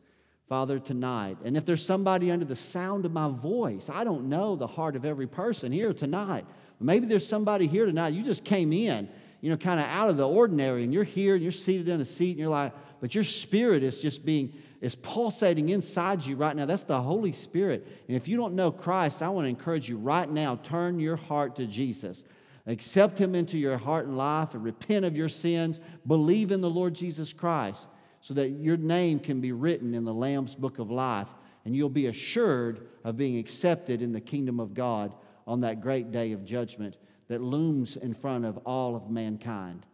Father, 0.50 0.80
tonight. 0.80 1.38
And 1.44 1.56
if 1.56 1.66
there's 1.66 1.86
somebody 1.86 2.32
under 2.32 2.46
the 2.46 2.56
sound 2.56 3.06
of 3.06 3.12
my 3.12 3.30
voice, 3.30 3.90
I 3.90 4.04
don't 4.04 4.30
know 4.30 4.56
the 4.56 4.68
heart 4.68 4.96
of 4.96 5.06
every 5.06 5.28
person 5.28 5.72
here 5.72 5.94
tonight. 5.94 6.46
Maybe 6.80 7.06
there's 7.06 7.28
somebody 7.28 7.68
here 7.68 7.86
tonight, 7.86 8.14
you 8.14 8.24
just 8.24 8.44
came 8.44 8.72
in, 8.74 9.10
you 9.42 9.50
know, 9.50 9.58
kind 9.58 9.80
of 9.80 9.86
out 9.88 10.10
of 10.10 10.18
the 10.18 10.28
ordinary, 10.28 10.84
and 10.84 10.94
you're 10.94 11.04
here 11.04 11.36
and 11.36 11.44
you're 11.44 11.52
seated 11.52 11.88
in 11.88 12.02
a 12.02 12.06
seat, 12.06 12.32
and 12.32 12.40
you're 12.40 12.50
like, 12.50 12.74
but 13.00 13.16
your 13.16 13.24
spirit 13.24 13.84
is 13.84 14.00
just 14.00 14.26
being, 14.26 14.54
is 14.82 14.96
pulsating 14.96 15.70
inside 15.70 16.26
you 16.26 16.36
right 16.36 16.56
now. 16.56 16.66
That's 16.66 16.84
the 16.84 17.02
Holy 17.02 17.32
Spirit. 17.32 17.88
And 18.08 18.18
if 18.18 18.28
you 18.28 18.38
don't 18.38 18.56
know 18.56 18.72
Christ, 18.72 19.22
I 19.22 19.30
want 19.30 19.46
to 19.46 19.50
encourage 19.50 19.88
you 19.88 19.98
right 19.98 20.30
now, 20.30 20.56
turn 20.56 21.00
your 21.00 21.16
heart 21.16 21.56
to 21.58 21.66
Jesus. 21.66 22.24
Accept 22.66 23.20
Him 23.20 23.36
into 23.36 23.58
your 23.58 23.78
heart 23.78 24.08
and 24.08 24.18
life 24.18 24.54
and 24.54 24.64
repent 24.64 25.06
of 25.06 25.16
your 25.16 25.30
sins. 25.30 25.80
Believe 26.06 26.52
in 26.52 26.62
the 26.62 26.70
Lord 26.70 26.94
Jesus 26.94 27.34
Christ 27.34 27.88
so 28.20 28.34
that 28.34 28.50
your 28.50 28.78
name 28.78 29.20
can 29.20 29.40
be 29.40 29.52
written 29.52 29.94
in 29.94 30.04
the 30.04 30.14
Lamb's 30.14 30.56
book 30.56 30.80
of 30.80 30.92
life 30.92 31.30
and 31.66 31.76
you'll 31.76 31.90
be 31.90 32.08
assured 32.08 32.88
of 33.04 33.18
being 33.18 33.38
accepted 33.38 34.02
in 34.02 34.12
the 34.12 34.22
kingdom 34.22 34.60
of 34.60 34.74
God 34.74 35.14
on 35.46 35.62
that 35.62 35.82
great 35.82 36.12
day 36.12 36.32
of 36.32 36.46
judgment 36.46 36.98
that 37.28 37.42
looms 37.42 37.98
in 37.98 38.14
front 38.14 38.46
of 38.46 38.58
all 38.60 38.96
of 38.96 39.10
mankind. 39.10 39.86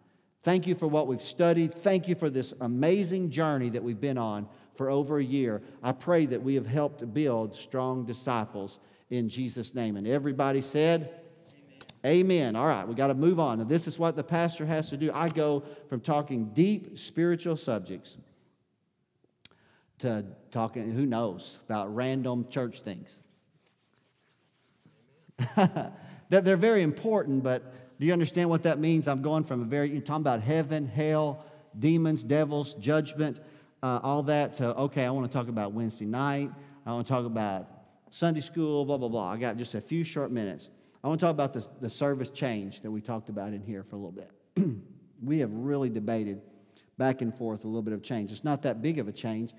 Thank 0.44 0.68
you 0.68 0.76
for 0.76 0.88
what 0.88 1.08
we've 1.08 1.22
studied. 1.22 1.74
Thank 1.74 2.08
you 2.08 2.16
for 2.16 2.30
this 2.30 2.54
amazing 2.60 3.30
journey 3.30 3.70
that 3.70 3.82
we've 3.82 4.00
been 4.00 4.18
on 4.18 4.48
for 4.76 4.90
over 4.90 5.18
a 5.18 5.24
year. 5.24 5.62
I 5.82 5.94
pray 5.94 6.26
that 6.26 6.44
we 6.44 6.56
have 6.56 6.68
helped 6.68 7.14
build 7.14 7.56
strong 7.56 8.06
disciples 8.06 8.80
in 9.10 9.30
Jesus' 9.30 9.74
name. 9.74 9.96
And 9.96 10.06
everybody 10.06 10.62
said, 10.62 11.22
Amen. 12.06 12.58
All 12.58 12.68
right, 12.68 12.86
we 12.86 12.96
got 12.96 13.08
to 13.08 13.14
move 13.14 13.40
on. 13.40 13.62
And 13.62 13.70
this 13.70 13.88
is 13.88 13.98
what 13.98 14.18
the 14.18 14.24
pastor 14.24 14.66
has 14.66 14.90
to 14.90 14.98
do. 14.98 15.10
I 15.14 15.30
go 15.30 15.64
from 15.88 16.02
talking 16.02 16.52
deep 16.54 16.98
spiritual 16.98 17.56
subjects 17.56 18.18
to 20.00 20.26
talking, 20.52 20.92
who 20.92 21.06
knows, 21.06 21.60
about 21.70 21.96
random 21.96 22.46
church 22.50 22.82
things. 22.82 23.22
that 25.56 25.94
they're 26.30 26.58
very 26.58 26.84
important, 26.84 27.42
but 27.42 27.74
do 28.04 28.08
you 28.08 28.12
understand 28.12 28.50
what 28.50 28.64
that 28.64 28.80
means? 28.80 29.08
I'm 29.08 29.22
going 29.22 29.46
from 29.46 29.62
a 29.62 29.64
very, 29.64 29.90
you're 29.90 30.02
talking 30.02 30.24
about 30.24 30.42
heaven, 30.42 30.86
hell, 30.86 31.46
demons, 31.80 32.22
devils, 32.22 32.74
judgment, 32.74 33.40
uh, 33.82 34.02
all 34.04 34.24
that 34.24 34.56
to, 34.56 34.76
okay, 34.76 35.06
I 35.06 35.10
want 35.12 35.32
to 35.32 35.34
talk 35.34 35.48
about 35.48 35.72
Wednesday 35.72 36.04
night. 36.04 36.52
I 36.86 36.92
want 36.92 37.08
to 37.08 37.14
talk 37.14 37.26
about 37.26 37.66
Sunday 38.12 38.42
school, 38.42 38.84
blah, 38.84 38.98
blah, 38.98 39.08
blah. 39.08 39.32
I 39.32 39.38
got 39.38 39.56
just 39.56 39.74
a 39.74 39.80
few 39.80 40.04
short 40.04 40.34
minutes. 40.34 40.68
I 41.02 41.08
want 41.08 41.22
to 41.22 41.26
talk 41.26 41.32
about 41.32 41.54
the, 41.54 41.66
the 41.80 41.90
service 41.90 42.30
change 42.30 42.82
that 42.82 42.92
we 42.92 43.00
talked 43.00 43.30
about 43.30 43.54
in 43.54 43.62
here 43.62 43.84
for 43.84 43.96
a 43.96 44.00
little 44.00 44.12
bit. 44.12 44.32
we 45.24 45.40
have 45.40 45.54
really 45.54 45.88
debated 45.88 46.42
back 46.98 47.22
and 47.22 47.34
forth 47.34 47.64
a 47.64 47.68
little 47.68 47.82
bit 47.82 47.94
of 47.94 48.04
change. 48.04 48.34
It's 48.34 48.44
not 48.44 48.64
that 48.64 48.82
big 48.82 49.00
of 49.00 49.08
a 49.08 49.14
change, 49.14 49.54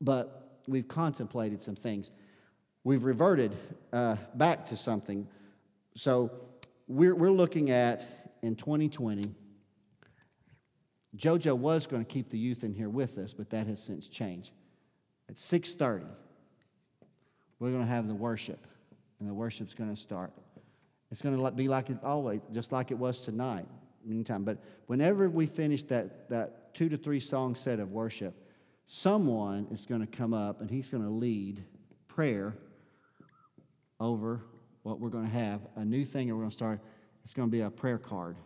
but 0.00 0.60
we've 0.68 0.86
contemplated 0.86 1.60
some 1.60 1.74
things. 1.74 2.12
We've 2.84 3.04
reverted 3.04 3.56
uh, 3.92 4.18
back 4.36 4.66
to 4.66 4.76
something. 4.76 5.26
So 5.96 6.30
we're, 6.86 7.14
we're 7.14 7.32
looking 7.32 7.70
at 7.70 8.06
in 8.42 8.56
2020. 8.56 9.34
JoJo 11.16 11.56
was 11.56 11.86
going 11.86 12.04
to 12.04 12.10
keep 12.10 12.28
the 12.28 12.38
youth 12.38 12.62
in 12.62 12.74
here 12.74 12.88
with 12.88 13.18
us, 13.18 13.32
but 13.32 13.50
that 13.50 13.66
has 13.66 13.82
since 13.82 14.08
changed. 14.08 14.52
At 15.28 15.36
6:30, 15.36 16.04
we're 17.58 17.70
going 17.70 17.82
to 17.82 17.88
have 17.88 18.06
the 18.06 18.14
worship, 18.14 18.66
and 19.18 19.28
the 19.28 19.34
worship's 19.34 19.74
going 19.74 19.90
to 19.90 19.96
start. 20.00 20.32
It's 21.10 21.22
going 21.22 21.36
to 21.38 21.50
be 21.52 21.68
like 21.68 21.90
it 21.90 21.98
always, 22.04 22.40
just 22.52 22.70
like 22.70 22.90
it 22.90 22.98
was 22.98 23.20
tonight, 23.20 23.66
anytime. 24.08 24.44
But 24.44 24.58
whenever 24.86 25.28
we 25.28 25.46
finish 25.46 25.84
that, 25.84 26.28
that 26.28 26.74
two 26.74 26.88
to 26.88 26.96
three 26.96 27.20
song 27.20 27.54
set 27.54 27.80
of 27.80 27.92
worship, 27.92 28.34
someone 28.84 29.66
is 29.70 29.86
going 29.86 30.00
to 30.00 30.06
come 30.06 30.34
up 30.34 30.60
and 30.60 30.70
he's 30.70 30.90
going 30.90 31.02
to 31.02 31.10
lead 31.10 31.64
prayer 32.08 32.54
over 33.98 34.42
what 34.86 35.00
we're 35.00 35.08
going 35.08 35.24
to 35.24 35.36
have 35.36 35.60
a 35.74 35.84
new 35.84 36.04
thing 36.04 36.28
that 36.28 36.34
we're 36.34 36.42
going 36.42 36.50
to 36.50 36.56
start. 36.56 36.80
It's 37.24 37.34
going 37.34 37.48
to 37.48 37.52
be 37.52 37.62
a 37.62 37.70
prayer 37.70 37.98
card. 37.98 38.36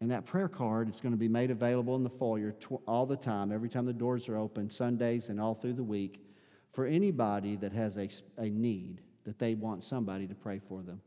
And 0.00 0.12
that 0.12 0.24
prayer 0.24 0.48
card 0.48 0.88
is 0.88 1.00
going 1.00 1.12
to 1.12 1.18
be 1.18 1.28
made 1.28 1.50
available 1.50 1.96
in 1.96 2.04
the 2.04 2.10
foyer 2.10 2.52
tw- 2.52 2.80
all 2.86 3.04
the 3.04 3.16
time, 3.16 3.50
every 3.50 3.68
time 3.68 3.84
the 3.84 3.92
doors 3.92 4.28
are 4.28 4.36
open, 4.36 4.70
Sundays 4.70 5.28
and 5.28 5.40
all 5.40 5.54
through 5.54 5.72
the 5.72 5.82
week, 5.82 6.24
for 6.72 6.86
anybody 6.86 7.56
that 7.56 7.72
has 7.72 7.98
a, 7.98 8.08
a 8.38 8.48
need 8.48 9.00
that 9.24 9.40
they 9.40 9.56
want 9.56 9.82
somebody 9.82 10.28
to 10.28 10.36
pray 10.36 10.60
for 10.60 10.82
them. 10.82 11.00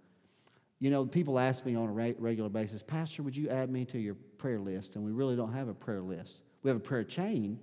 You 0.80 0.91
know, 0.91 1.05
people 1.05 1.39
ask 1.39 1.66
me 1.66 1.76
on 1.76 1.88
a 1.88 2.14
regular 2.20 2.49
basis, 2.49 2.84
Pastor, 2.84 3.24
would 3.24 3.36
you 3.36 3.47
add 3.47 3.70
me 3.70 3.86
to 3.86 3.97
your 3.97 4.16
prayer 4.38 4.59
list? 4.59 4.97
And 4.97 5.05
we 5.05 5.11
really 5.11 5.38
don't 5.38 5.53
have 5.53 5.70
a 5.70 5.74
prayer 5.74 6.01
list. 6.01 6.43
We 6.64 6.70
have 6.70 6.78
a 6.78 6.82
prayer 6.82 7.05
chain. 7.05 7.57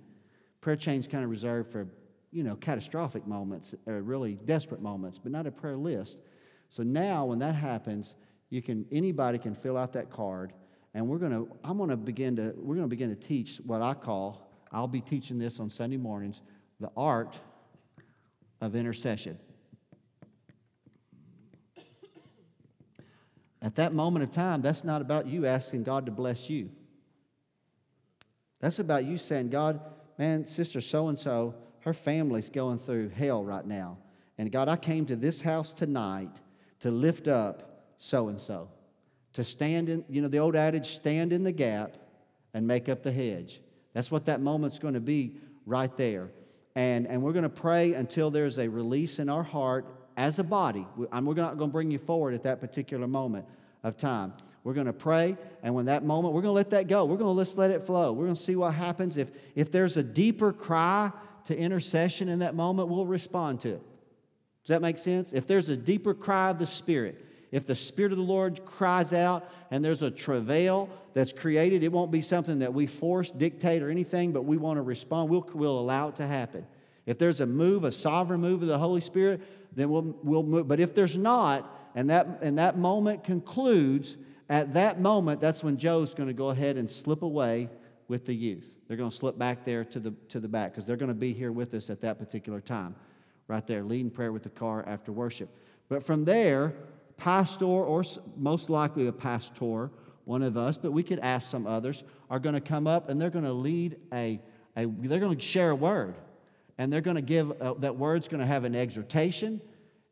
Prayer 0.61 0.75
chain's 0.75 1.05
kind 1.05 1.23
of 1.23 1.29
reserved 1.29 1.71
for, 1.71 1.87
you 2.31 2.43
know, 2.43 2.55
catastrophic 2.55 3.27
moments 3.27 3.75
or 3.85 4.01
really 4.01 4.35
desperate 4.35 4.81
moments, 4.81 5.17
but 5.17 5.31
not 5.31 5.47
a 5.47 5.51
prayer 5.51 5.77
list. 5.77 6.17
So 6.69 6.83
now 6.83 7.25
when 7.25 7.39
that 7.39 7.55
happens, 7.55 8.15
you 8.49 8.61
can 8.61 8.85
anybody 8.91 9.37
can 9.37 9.53
fill 9.53 9.77
out 9.77 9.93
that 9.93 10.09
card 10.09 10.53
and 10.93 11.07
we're 11.07 11.17
going 11.17 11.31
to 11.31 11.47
I'm 11.63 11.77
going 11.77 11.89
to 11.89 11.97
begin 11.97 12.35
to 12.37 12.53
we're 12.55 12.75
going 12.75 12.87
to 12.87 12.89
begin 12.89 13.09
to 13.09 13.15
teach 13.15 13.59
what 13.65 13.81
I 13.81 13.93
call 13.93 14.51
I'll 14.71 14.87
be 14.87 15.01
teaching 15.01 15.37
this 15.37 15.59
on 15.59 15.69
Sunday 15.69 15.97
mornings, 15.97 16.41
the 16.79 16.89
art 16.95 17.37
of 18.61 18.75
intercession. 18.75 19.37
At 23.61 23.75
that 23.75 23.93
moment 23.93 24.23
of 24.23 24.31
time, 24.31 24.61
that's 24.61 24.83
not 24.83 25.01
about 25.01 25.27
you 25.27 25.45
asking 25.45 25.83
God 25.83 26.05
to 26.05 26.11
bless 26.11 26.49
you. 26.49 26.71
That's 28.59 28.79
about 28.79 29.05
you 29.05 29.17
saying, 29.17 29.49
God, 29.49 29.81
man, 30.17 30.47
sister 30.47 30.81
so 30.81 31.09
and 31.09 31.17
so, 31.17 31.53
her 31.81 31.93
family's 31.93 32.49
going 32.49 32.79
through 32.79 33.09
hell 33.09 33.43
right 33.43 33.65
now. 33.65 33.97
And 34.37 34.51
God, 34.51 34.67
I 34.67 34.75
came 34.75 35.05
to 35.07 35.15
this 35.15 35.41
house 35.41 35.73
tonight 35.73 36.41
to 36.79 36.91
lift 36.91 37.27
up 37.27 37.83
so 37.97 38.29
and 38.29 38.39
so, 38.39 38.69
to 39.33 39.43
stand 39.43 39.89
in, 39.89 40.03
you 40.09 40.21
know, 40.21 40.27
the 40.27 40.39
old 40.39 40.55
adage, 40.55 40.87
stand 40.87 41.31
in 41.33 41.43
the 41.43 41.51
gap 41.51 41.97
and 42.53 42.65
make 42.65 42.89
up 42.89 43.03
the 43.03 43.11
hedge. 43.11 43.61
That's 43.93 44.09
what 44.09 44.25
that 44.25 44.41
moment's 44.41 44.79
going 44.79 44.95
to 44.95 44.99
be 44.99 45.35
right 45.65 45.95
there. 45.97 46.29
And, 46.75 47.05
and 47.07 47.21
we're 47.21 47.33
going 47.33 47.43
to 47.43 47.49
pray 47.49 47.93
until 47.93 48.31
there's 48.31 48.57
a 48.57 48.67
release 48.67 49.19
in 49.19 49.29
our 49.29 49.43
heart 49.43 49.85
as 50.17 50.39
a 50.39 50.43
body. 50.43 50.87
And 51.11 51.27
we're 51.27 51.33
not 51.35 51.57
going 51.57 51.69
to 51.69 51.73
bring 51.73 51.91
you 51.91 51.99
forward 51.99 52.33
at 52.33 52.43
that 52.43 52.59
particular 52.59 53.07
moment 53.07 53.45
of 53.83 53.97
time. 53.97 54.33
We're 54.63 54.73
going 54.73 54.87
to 54.87 54.93
pray, 54.93 55.37
and 55.63 55.73
when 55.73 55.85
that 55.85 56.03
moment, 56.03 56.35
we're 56.35 56.41
going 56.41 56.51
to 56.51 56.55
let 56.55 56.69
that 56.69 56.87
go. 56.87 57.03
We're 57.05 57.17
going 57.17 57.35
to 57.35 57.41
just 57.41 57.57
let 57.57 57.71
it 57.71 57.83
flow. 57.83 58.13
We're 58.13 58.25
going 58.25 58.35
to 58.35 58.41
see 58.41 58.55
what 58.55 58.75
happens. 58.75 59.17
If, 59.17 59.31
if 59.55 59.71
there's 59.71 59.97
a 59.97 60.03
deeper 60.03 60.53
cry 60.53 61.11
to 61.45 61.57
intercession 61.57 62.29
in 62.29 62.39
that 62.39 62.55
moment, 62.55 62.89
we'll 62.89 63.05
respond 63.05 63.59
to 63.61 63.69
it. 63.69 63.81
Does 64.63 64.69
that 64.69 64.81
make 64.81 64.97
sense? 64.97 65.33
If 65.33 65.47
there's 65.47 65.69
a 65.69 65.77
deeper 65.77 66.13
cry 66.13 66.49
of 66.49 66.59
the 66.59 66.65
Spirit, 66.65 67.25
if 67.51 67.65
the 67.65 67.75
Spirit 67.75 68.11
of 68.11 68.17
the 68.17 68.23
Lord 68.23 68.63
cries 68.63 69.11
out 69.11 69.49
and 69.71 69.83
there's 69.83 70.03
a 70.03 70.11
travail 70.11 70.89
that's 71.13 71.33
created, 71.33 71.83
it 71.83 71.91
won't 71.91 72.11
be 72.11 72.21
something 72.21 72.59
that 72.59 72.73
we 72.73 72.87
force, 72.87 73.31
dictate, 73.31 73.81
or 73.81 73.89
anything, 73.89 74.31
but 74.31 74.45
we 74.45 74.57
want 74.57 74.77
to 74.77 74.81
respond. 74.81 75.29
We'll, 75.29 75.49
we'll 75.53 75.79
allow 75.79 76.09
it 76.09 76.15
to 76.17 76.27
happen. 76.27 76.65
If 77.05 77.17
there's 77.17 77.41
a 77.41 77.45
move, 77.45 77.83
a 77.83 77.91
sovereign 77.91 78.39
move 78.39 78.61
of 78.61 78.67
the 78.67 78.77
Holy 78.77 79.01
Spirit, 79.01 79.41
then 79.75 79.89
we'll, 79.89 80.15
we'll 80.23 80.43
move. 80.43 80.67
But 80.67 80.79
if 80.79 80.93
there's 80.93 81.17
not, 81.17 81.89
and 81.95 82.09
that, 82.09 82.39
and 82.41 82.57
that 82.57 82.77
moment 82.77 83.23
concludes, 83.23 84.17
at 84.47 84.73
that 84.73 85.01
moment, 85.01 85.41
that's 85.41 85.63
when 85.63 85.77
Joe's 85.77 86.13
going 86.13 86.27
to 86.27 86.33
go 86.33 86.49
ahead 86.49 86.77
and 86.77 86.89
slip 86.89 87.23
away 87.23 87.69
with 88.11 88.25
the 88.25 88.35
youth. 88.35 88.65
They're 88.87 88.97
going 88.97 89.09
to 89.09 89.15
slip 89.15 89.37
back 89.37 89.63
there 89.63 89.85
to 89.85 89.97
the, 89.97 90.13
to 90.27 90.41
the 90.41 90.49
back 90.49 90.73
because 90.73 90.85
they're 90.85 90.97
going 90.97 91.07
to 91.07 91.15
be 91.15 91.31
here 91.31 91.53
with 91.53 91.73
us 91.73 91.89
at 91.89 92.01
that 92.01 92.19
particular 92.19 92.59
time, 92.59 92.93
right 93.47 93.65
there, 93.65 93.83
leading 93.83 94.11
prayer 94.11 94.33
with 94.33 94.43
the 94.43 94.49
car 94.49 94.83
after 94.85 95.13
worship. 95.13 95.49
But 95.87 96.05
from 96.05 96.25
there, 96.25 96.73
pastor, 97.15 97.63
or 97.63 98.03
most 98.35 98.69
likely 98.69 99.07
a 99.07 99.13
pastor, 99.13 99.91
one 100.25 100.43
of 100.43 100.57
us, 100.57 100.77
but 100.77 100.91
we 100.91 101.03
could 101.03 101.19
ask 101.19 101.49
some 101.49 101.65
others, 101.65 102.03
are 102.29 102.37
going 102.37 102.53
to 102.53 102.61
come 102.61 102.85
up 102.85 103.07
and 103.07 103.19
they're 103.19 103.29
going 103.29 103.45
to 103.45 103.53
lead 103.53 103.95
a, 104.11 104.41
a 104.75 104.85
they're 104.85 105.21
going 105.21 105.37
to 105.37 105.41
share 105.41 105.69
a 105.69 105.75
word. 105.75 106.15
And 106.77 106.91
they're 106.91 106.99
going 106.99 107.15
to 107.15 107.21
give 107.21 107.49
uh, 107.61 107.75
that 107.75 107.95
word's 107.95 108.27
going 108.27 108.41
to 108.41 108.45
have 108.45 108.65
an 108.65 108.75
exhortation. 108.75 109.61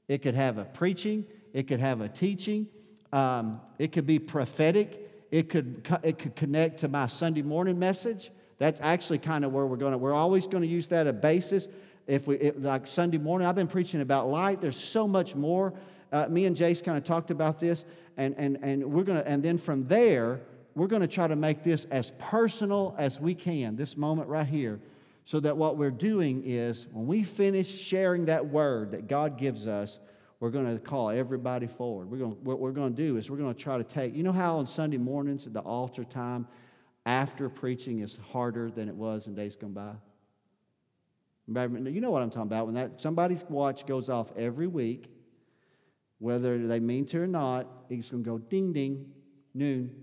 It 0.08 0.22
could 0.22 0.36
have 0.36 0.58
a 0.58 0.64
preaching. 0.64 1.26
It 1.52 1.68
could 1.68 1.82
have 1.82 2.00
a 2.00 2.08
teaching. 2.08 2.68
Um, 3.12 3.60
it 3.78 3.92
could 3.92 4.08
be 4.08 4.20
prophetic 4.20 5.09
it 5.32 5.50
could 5.50 5.88
it 6.04 6.20
could 6.20 6.36
connect 6.36 6.80
to 6.82 6.88
my 6.88 7.06
sunday 7.06 7.42
morning 7.42 7.78
message. 7.78 8.32
That's 8.58 8.82
actually 8.82 9.20
kind 9.20 9.46
of 9.46 9.54
where 9.54 9.66
we're 9.66 9.78
going 9.78 9.94
to 9.94 9.98
we're 9.98 10.14
always 10.14 10.48
going 10.48 10.64
to 10.64 10.68
use 10.68 10.88
that 10.90 11.08
as 11.08 11.12
a 11.12 11.14
basis. 11.14 11.68
If 12.08 12.28
we 12.28 12.36
if, 12.38 12.56
like 12.58 12.88
sunday 12.88 13.18
morning 13.18 13.48
i've 13.48 13.56
been 13.56 13.68
preaching 13.68 14.02
about 14.02 14.30
light. 14.30 14.62
There's 14.62 14.80
so 14.80 15.08
much 15.08 15.36
more. 15.36 15.74
Uh, 16.12 16.28
me 16.28 16.46
and 16.46 16.56
jace 16.56 16.84
kind 16.84 16.98
of 16.98 17.04
talked 17.04 17.32
about 17.32 17.60
this 17.60 17.86
and 18.18 18.36
and 18.38 18.58
and 18.62 18.84
we're 18.84 19.04
going 19.04 19.22
to 19.22 19.28
and 19.28 19.44
then 19.44 19.58
from 19.58 19.86
there 19.86 20.42
we're 20.76 20.88
going 20.88 21.02
to 21.02 21.08
try 21.08 21.28
to 21.28 21.36
make 21.36 21.64
this 21.64 21.86
as 21.86 22.12
personal 22.18 22.96
as 22.98 23.20
we 23.20 23.36
can 23.36 23.76
this 23.76 23.98
moment 23.98 24.28
right 24.28 24.48
here 24.48 24.80
so 25.30 25.40
that 25.40 25.56
what 25.56 25.78
we're 25.78 25.92
doing 25.92 26.42
is 26.44 26.88
when 26.92 27.06
we 27.06 27.22
finish 27.22 27.68
sharing 27.68 28.26
that 28.26 28.48
word 28.48 28.90
that 28.90 29.08
God 29.08 29.38
gives 29.38 29.68
us, 29.68 30.00
we're 30.40 30.50
going 30.50 30.74
to 30.74 30.80
call 30.80 31.10
everybody 31.10 31.68
forward. 31.68 32.10
We're 32.10 32.18
going, 32.18 32.38
what 32.44 32.60
we're 32.60 32.72
going 32.72 32.96
to 32.96 33.02
do 33.02 33.18
is 33.18 33.30
we're 33.30 33.38
going 33.38 33.54
to 33.54 33.60
try 33.60 33.78
to 33.78 33.84
take, 33.84 34.16
you 34.16 34.24
know 34.24 34.32
how 34.32 34.58
on 34.58 34.66
Sunday 34.66 34.98
mornings 34.98 35.46
at 35.48 35.54
the 35.54 35.60
altar 35.60 36.04
time, 36.04 36.48
after 37.06 37.50
preaching 37.50 38.00
is 38.00 38.18
harder 38.32 38.70
than 38.70 38.88
it 38.88 38.96
was 38.96 39.28
in 39.28 39.36
days 39.36 39.56
gone 39.56 39.74
by? 39.74 39.94
You 41.48 42.00
know 42.00 42.12
what 42.12 42.22
I'm 42.22 42.30
talking 42.30 42.44
about. 42.44 42.68
When 42.68 42.76
that 42.76 43.02
somebody's 43.02 43.44
watch 43.50 43.88
goes 43.88 44.08
off 44.08 44.32
every 44.38 44.68
week, 44.68 45.08
whether 46.20 46.68
they 46.68 46.80
mean 46.80 47.06
to 47.08 47.22
or 47.22 47.28
not, 47.28 47.68
it's 47.90 48.12
going 48.12 48.24
to 48.24 48.30
go 48.30 48.38
ding 48.38 48.72
ding, 48.72 49.08
noon. 49.54 49.96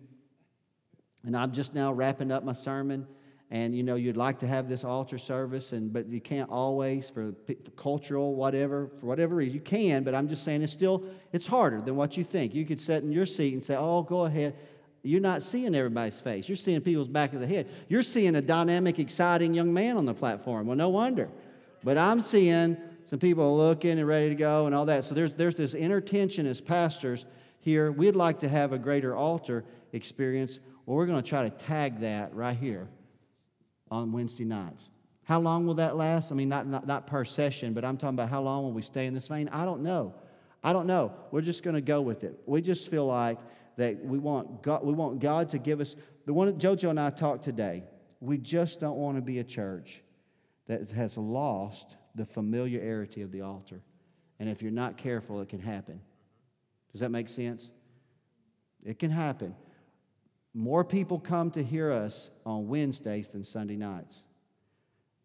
And 1.25 1.37
I'm 1.37 1.53
just 1.53 1.73
now 1.73 1.93
wrapping 1.93 2.33
up 2.33 2.45
my 2.45 2.53
sermon 2.53 3.07
and 3.51 3.75
you 3.75 3.83
know 3.83 3.95
you'd 3.95 4.17
like 4.17 4.39
to 4.41 4.47
have 4.47 4.69
this 4.69 4.83
altar 4.85 5.19
service 5.19 5.73
and 5.73 5.93
but 5.93 6.09
you 6.09 6.21
can't 6.21 6.51
always 6.51 7.09
for, 7.09 7.33
for, 7.47 7.55
cultural 7.77 8.35
whatever 8.35 8.91
for 8.99 9.07
whatever 9.07 9.37
reason 9.37 9.55
you 9.55 9.61
can 9.61 10.03
but 10.03 10.15
i'm 10.15 10.29
just 10.29 10.43
saying 10.43 10.63
it's 10.63 10.73
still 10.73 11.05
it's 11.33 11.47
harder 11.47 11.81
than 11.81 11.97
what 11.97 12.17
you 12.17 12.25
think. 12.25 12.55
You 12.55 12.65
could 12.65 12.81
sit 12.81 13.03
in 13.03 13.13
your 13.13 13.27
seat 13.27 13.53
and 13.53 13.63
say 13.63 13.77
oh 13.77 14.03
go 14.03 14.25
ahead. 14.25 14.57
You're 15.03 15.21
not 15.21 15.41
seeing 15.43 15.73
everybody's 15.77 16.21
face. 16.21 16.49
You're 16.49 16.57
seeing 16.57 16.81
people's 16.81 17.07
back 17.09 17.33
of 17.33 17.39
the 17.39 17.47
head. 17.47 17.69
You're 17.89 18.03
seeing 18.03 18.35
a 18.35 18.43
dynamic 18.43 18.99
exciting 18.99 19.55
young 19.55 19.73
man 19.73 19.97
on 19.97 20.07
the 20.07 20.15
platform. 20.15 20.67
Well 20.67 20.77
no 20.77 20.89
wonder. 20.89 21.29
But 21.85 21.99
i'm 21.99 22.21
seeing 22.21 22.77
some 23.05 23.21
people 23.21 23.57
looking 23.57 23.99
and 23.99 24.09
ready 24.09 24.31
to 24.31 24.35
go 24.35 24.67
and 24.67 24.75
all 24.75 24.87
that. 24.87 25.05
So 25.05 25.15
there's 25.15 25.35
there's 25.35 25.55
this 25.55 25.75
inner 25.75 26.01
tension 26.01 26.47
as 26.47 26.61
pastors 26.61 27.27
here. 27.61 27.93
We'd 27.93 28.17
like 28.17 28.41
to 28.41 28.49
have 28.49 28.73
a 28.73 28.79
greater 28.79 29.15
altar 29.15 29.65
experience 29.93 30.59
well 30.85 30.97
we're 30.97 31.07
going 31.07 31.23
to 31.23 31.29
try 31.29 31.49
to 31.49 31.51
tag 31.51 32.01
that 32.01 32.35
right 32.35 32.57
here 32.57 32.89
on 33.91 34.13
Wednesday 34.13 34.45
nights. 34.45 34.91
How 35.25 35.41
long 35.41 35.67
will 35.67 35.75
that 35.75 35.97
last? 35.97 36.31
I 36.31 36.35
mean, 36.35 36.49
not, 36.49 36.67
not, 36.67 36.87
not 36.87 37.07
per 37.07 37.25
session, 37.25 37.75
but 37.75 37.85
I'm 37.85 37.97
talking 37.97 38.15
about 38.15 38.29
how 38.29 38.43
long 38.43 38.63
will 38.63 38.73
we 38.73 38.83
stay 38.83 39.07
in 39.07 39.15
this 39.15 39.29
vein? 39.29 39.49
I 39.49 39.65
don't 39.65 39.83
know. 39.83 40.15
I 40.63 40.73
don't 40.73 40.87
know. 40.87 41.13
We're 41.31 41.41
just 41.41 41.63
going 41.63 41.75
to 41.75 41.81
go 41.81 42.01
with 42.01 42.25
it. 42.25 42.39
We 42.47 42.61
just 42.61 42.91
feel 42.91 43.07
like 43.07 43.39
that 43.77 44.05
we 44.05 44.19
want 44.19 44.63
God, 44.63 44.85
we 44.85 44.93
want 44.93 45.21
God 45.21 45.49
to 45.51 45.59
give 45.59 45.81
us 45.81 45.97
the 46.25 46.33
one 46.33 46.53
JoJo 46.53 46.91
and 46.91 47.01
I 47.01 47.11
talked 47.11 47.45
today. 47.45 47.85
We 48.21 48.39
just 48.39 48.81
don't 48.81 48.97
want 48.97 49.17
to 49.17 49.23
be 49.23 49.39
a 49.39 49.45
church 49.45 50.03
that 50.67 50.91
has 50.91 51.17
lost 51.17 51.97
the 52.15 52.25
familiarity 52.25 53.23
of 53.23 53.31
the 53.31 53.43
altar. 53.43 53.81
And 54.39 54.49
if 54.49 54.63
you're 54.63 54.71
not 54.73 54.97
careful, 54.97 55.41
it 55.41 55.49
can 55.49 55.61
happen. 55.61 56.01
Does 56.93 57.01
that 57.01 57.11
make 57.11 57.29
sense? 57.29 57.71
It 58.85 58.99
can 58.99 59.11
happen. 59.11 59.55
More 60.57 60.85
people 60.85 61.21
come 61.21 61.51
to 61.51 61.63
hear 61.63 61.93
us 61.93 62.31
on 62.47 62.67
Wednesdays 62.67 63.29
than 63.29 63.45
Sunday 63.45 63.77
nights. 63.77 64.23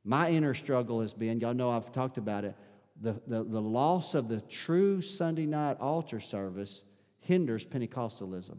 My 0.03 0.29
inner 0.29 0.53
struggle 0.53 0.99
has 0.99 1.13
been, 1.13 1.39
y'all 1.39 1.53
know 1.53 1.69
I've 1.69 1.93
talked 1.93 2.17
about 2.17 2.43
it, 2.43 2.53
the, 2.99 3.13
the, 3.27 3.41
the 3.41 3.61
loss 3.61 4.13
of 4.13 4.27
the 4.27 4.41
true 4.41 4.99
Sunday 4.99 5.45
night 5.45 5.77
altar 5.79 6.19
service 6.19 6.81
hinders 7.19 7.65
Pentecostalism. 7.65 8.57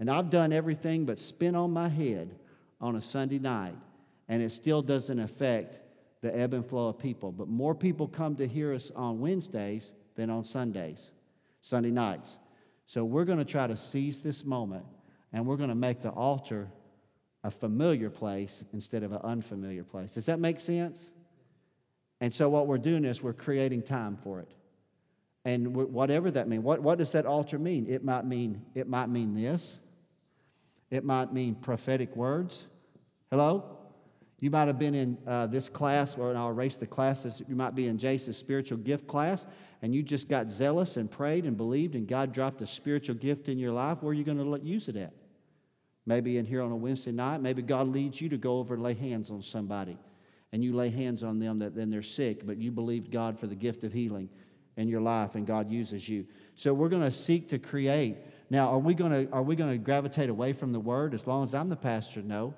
And 0.00 0.10
I've 0.10 0.28
done 0.28 0.52
everything 0.52 1.04
but 1.04 1.20
spin 1.20 1.54
on 1.54 1.70
my 1.70 1.88
head 1.88 2.34
on 2.80 2.96
a 2.96 3.00
Sunday 3.00 3.38
night, 3.38 3.76
and 4.28 4.42
it 4.42 4.50
still 4.50 4.82
doesn't 4.82 5.20
affect 5.20 5.78
the 6.20 6.36
ebb 6.36 6.52
and 6.52 6.66
flow 6.66 6.88
of 6.88 6.98
people. 6.98 7.30
But 7.30 7.46
more 7.46 7.76
people 7.76 8.08
come 8.08 8.34
to 8.36 8.48
hear 8.48 8.74
us 8.74 8.90
on 8.96 9.20
Wednesdays 9.20 9.92
than 10.16 10.30
on 10.30 10.42
Sundays, 10.42 11.12
Sunday 11.60 11.92
nights. 11.92 12.38
So 12.90 13.04
we're 13.04 13.24
going 13.24 13.38
to 13.38 13.44
try 13.44 13.68
to 13.68 13.76
seize 13.76 14.20
this 14.20 14.44
moment 14.44 14.84
and 15.32 15.46
we're 15.46 15.56
going 15.56 15.68
to 15.68 15.76
make 15.76 16.00
the 16.00 16.10
altar 16.10 16.66
a 17.44 17.48
familiar 17.48 18.10
place 18.10 18.64
instead 18.72 19.04
of 19.04 19.12
an 19.12 19.20
unfamiliar 19.22 19.84
place. 19.84 20.14
Does 20.14 20.26
that 20.26 20.40
make 20.40 20.58
sense? 20.58 21.12
And 22.20 22.34
so 22.34 22.48
what 22.48 22.66
we're 22.66 22.78
doing 22.78 23.04
is 23.04 23.22
we're 23.22 23.32
creating 23.32 23.82
time 23.82 24.16
for 24.16 24.40
it. 24.40 24.50
And 25.44 25.72
whatever 25.72 26.32
that 26.32 26.48
means, 26.48 26.64
what, 26.64 26.82
what 26.82 26.98
does 26.98 27.12
that 27.12 27.26
altar 27.26 27.60
mean? 27.60 27.86
It 27.88 28.02
might 28.02 28.26
mean 28.26 28.60
it 28.74 28.88
might 28.88 29.08
mean 29.08 29.34
this. 29.34 29.78
It 30.90 31.04
might 31.04 31.32
mean 31.32 31.54
prophetic 31.54 32.16
words. 32.16 32.66
Hello? 33.30 33.78
You 34.40 34.50
might 34.50 34.66
have 34.66 34.80
been 34.80 34.96
in 34.96 35.18
uh, 35.28 35.46
this 35.46 35.68
class, 35.68 36.16
or 36.16 36.34
I'll 36.34 36.48
erase 36.48 36.76
the 36.76 36.88
classes. 36.88 37.40
You 37.46 37.54
might 37.54 37.76
be 37.76 37.86
in 37.86 37.98
Jace's 37.98 38.36
spiritual 38.36 38.78
gift 38.78 39.06
class, 39.06 39.46
and 39.82 39.94
you 39.94 40.02
just 40.02 40.28
got 40.28 40.50
zealous 40.50 40.96
and 40.96 41.10
prayed 41.10 41.44
and 41.44 41.56
believed, 41.56 41.94
and 41.94 42.06
God 42.06 42.32
dropped 42.32 42.60
a 42.60 42.66
spiritual 42.66 43.14
gift 43.14 43.48
in 43.48 43.58
your 43.58 43.72
life. 43.72 44.02
Where 44.02 44.10
are 44.10 44.14
you 44.14 44.24
going 44.24 44.38
to 44.38 44.66
use 44.66 44.88
it 44.88 44.96
at? 44.96 45.12
Maybe 46.06 46.38
in 46.38 46.44
here 46.44 46.62
on 46.62 46.72
a 46.72 46.76
Wednesday 46.76 47.12
night. 47.12 47.40
Maybe 47.40 47.62
God 47.62 47.88
leads 47.88 48.20
you 48.20 48.28
to 48.30 48.36
go 48.36 48.58
over 48.58 48.74
and 48.74 48.82
lay 48.82 48.94
hands 48.94 49.30
on 49.30 49.42
somebody, 49.42 49.98
and 50.52 50.62
you 50.62 50.74
lay 50.74 50.90
hands 50.90 51.22
on 51.22 51.38
them 51.38 51.58
that 51.60 51.74
then 51.74 51.90
they're 51.90 52.02
sick, 52.02 52.46
but 52.46 52.58
you 52.58 52.70
believed 52.70 53.10
God 53.10 53.38
for 53.38 53.46
the 53.46 53.54
gift 53.54 53.84
of 53.84 53.92
healing 53.92 54.28
in 54.76 54.88
your 54.88 55.00
life, 55.00 55.34
and 55.34 55.46
God 55.46 55.70
uses 55.70 56.08
you. 56.08 56.26
So 56.54 56.72
we're 56.72 56.88
going 56.88 57.02
to 57.02 57.10
seek 57.10 57.48
to 57.50 57.58
create. 57.58 58.16
Now, 58.50 58.68
are 58.68 58.78
we 58.78 58.94
going 58.94 59.26
to 59.26 59.32
are 59.32 59.42
we 59.42 59.56
going 59.56 59.70
to 59.70 59.78
gravitate 59.78 60.30
away 60.30 60.52
from 60.52 60.72
the 60.72 60.80
Word? 60.80 61.14
As 61.14 61.26
long 61.26 61.42
as 61.42 61.54
I'm 61.54 61.68
the 61.68 61.76
pastor, 61.76 62.22
no. 62.22 62.54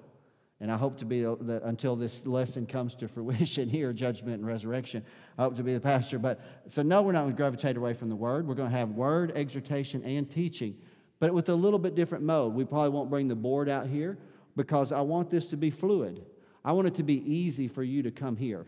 And 0.63 0.71
I 0.71 0.77
hope 0.77 0.97
to 0.99 1.05
be, 1.05 1.27
uh, 1.27 1.35
the, 1.41 1.61
until 1.67 1.97
this 1.97 2.25
lesson 2.25 2.67
comes 2.67 2.95
to 2.95 3.09
fruition 3.15 3.69
here, 3.69 3.93
judgment 3.93 4.37
and 4.37 4.47
resurrection, 4.47 5.05
I 5.37 5.43
hope 5.43 5.57
to 5.57 5.65
be 5.65 5.75
the 5.75 5.81
pastor. 5.81 6.21
But 6.21 6.41
so, 6.69 6.83
no, 6.83 7.03
we're 7.03 7.11
not 7.11 7.23
going 7.23 7.33
to 7.33 7.37
gravitate 7.37 7.77
away 7.77 7.95
from 7.95 8.09
the 8.09 8.15
word. 8.15 8.47
We're 8.47 8.55
going 8.55 8.71
to 8.71 8.77
have 8.79 8.91
word, 8.91 9.33
exhortation, 9.35 10.05
and 10.05 10.31
teaching, 10.31 10.77
but 11.19 11.35
with 11.35 11.49
a 11.49 11.55
little 11.55 11.81
bit 11.81 11.97
different 11.97 12.23
mode. 12.23 12.55
We 12.55 12.65
probably 12.65 12.91
won't 12.91 13.11
bring 13.11 13.27
the 13.27 13.35
board 13.35 13.69
out 13.69 13.89
here 13.89 14.19
because 14.55 14.93
I 14.93 15.01
want 15.01 15.31
this 15.31 15.49
to 15.49 15.57
be 15.57 15.69
fluid. 15.69 16.25
I 16.65 16.71
want 16.73 16.87
it 16.87 16.95
to 16.95 17.03
be 17.03 17.17
easy 17.29 17.67
for 17.67 17.83
you 17.83 18.05
to 18.05 18.13
come 18.13 18.37
here. 18.37 18.65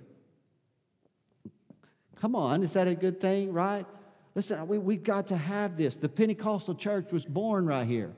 Come 2.16 2.34
on, 2.34 2.64
is 2.64 2.72
that 2.72 2.88
a 2.88 2.96
good 2.96 3.20
thing, 3.20 3.52
right? 3.52 3.86
Listen, 4.34 4.66
we, 4.66 4.78
we've 4.78 5.04
got 5.04 5.28
to 5.28 5.36
have 5.36 5.76
this. 5.76 5.94
The 5.94 6.08
Pentecostal 6.08 6.74
church 6.74 7.12
was 7.12 7.24
born 7.24 7.66
right 7.66 7.86
here. 7.86 8.12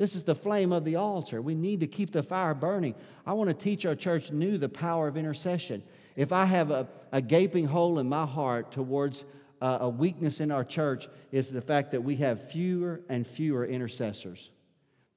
This 0.00 0.16
is 0.16 0.22
the 0.22 0.34
flame 0.34 0.72
of 0.72 0.86
the 0.86 0.96
altar. 0.96 1.42
We 1.42 1.54
need 1.54 1.80
to 1.80 1.86
keep 1.86 2.10
the 2.10 2.22
fire 2.22 2.54
burning. 2.54 2.94
I 3.26 3.34
want 3.34 3.48
to 3.50 3.54
teach 3.54 3.84
our 3.84 3.94
church 3.94 4.32
new 4.32 4.56
the 4.56 4.66
power 4.66 5.06
of 5.08 5.18
intercession. 5.18 5.82
If 6.16 6.32
I 6.32 6.46
have 6.46 6.70
a, 6.70 6.88
a 7.12 7.20
gaping 7.20 7.66
hole 7.66 7.98
in 7.98 8.08
my 8.08 8.24
heart 8.24 8.72
towards 8.72 9.26
uh, 9.60 9.76
a 9.82 9.90
weakness 9.90 10.40
in 10.40 10.50
our 10.50 10.64
church, 10.64 11.06
is 11.32 11.50
the 11.50 11.60
fact 11.60 11.90
that 11.90 12.02
we 12.02 12.16
have 12.16 12.50
fewer 12.50 13.02
and 13.10 13.26
fewer 13.26 13.66
intercessors. 13.66 14.48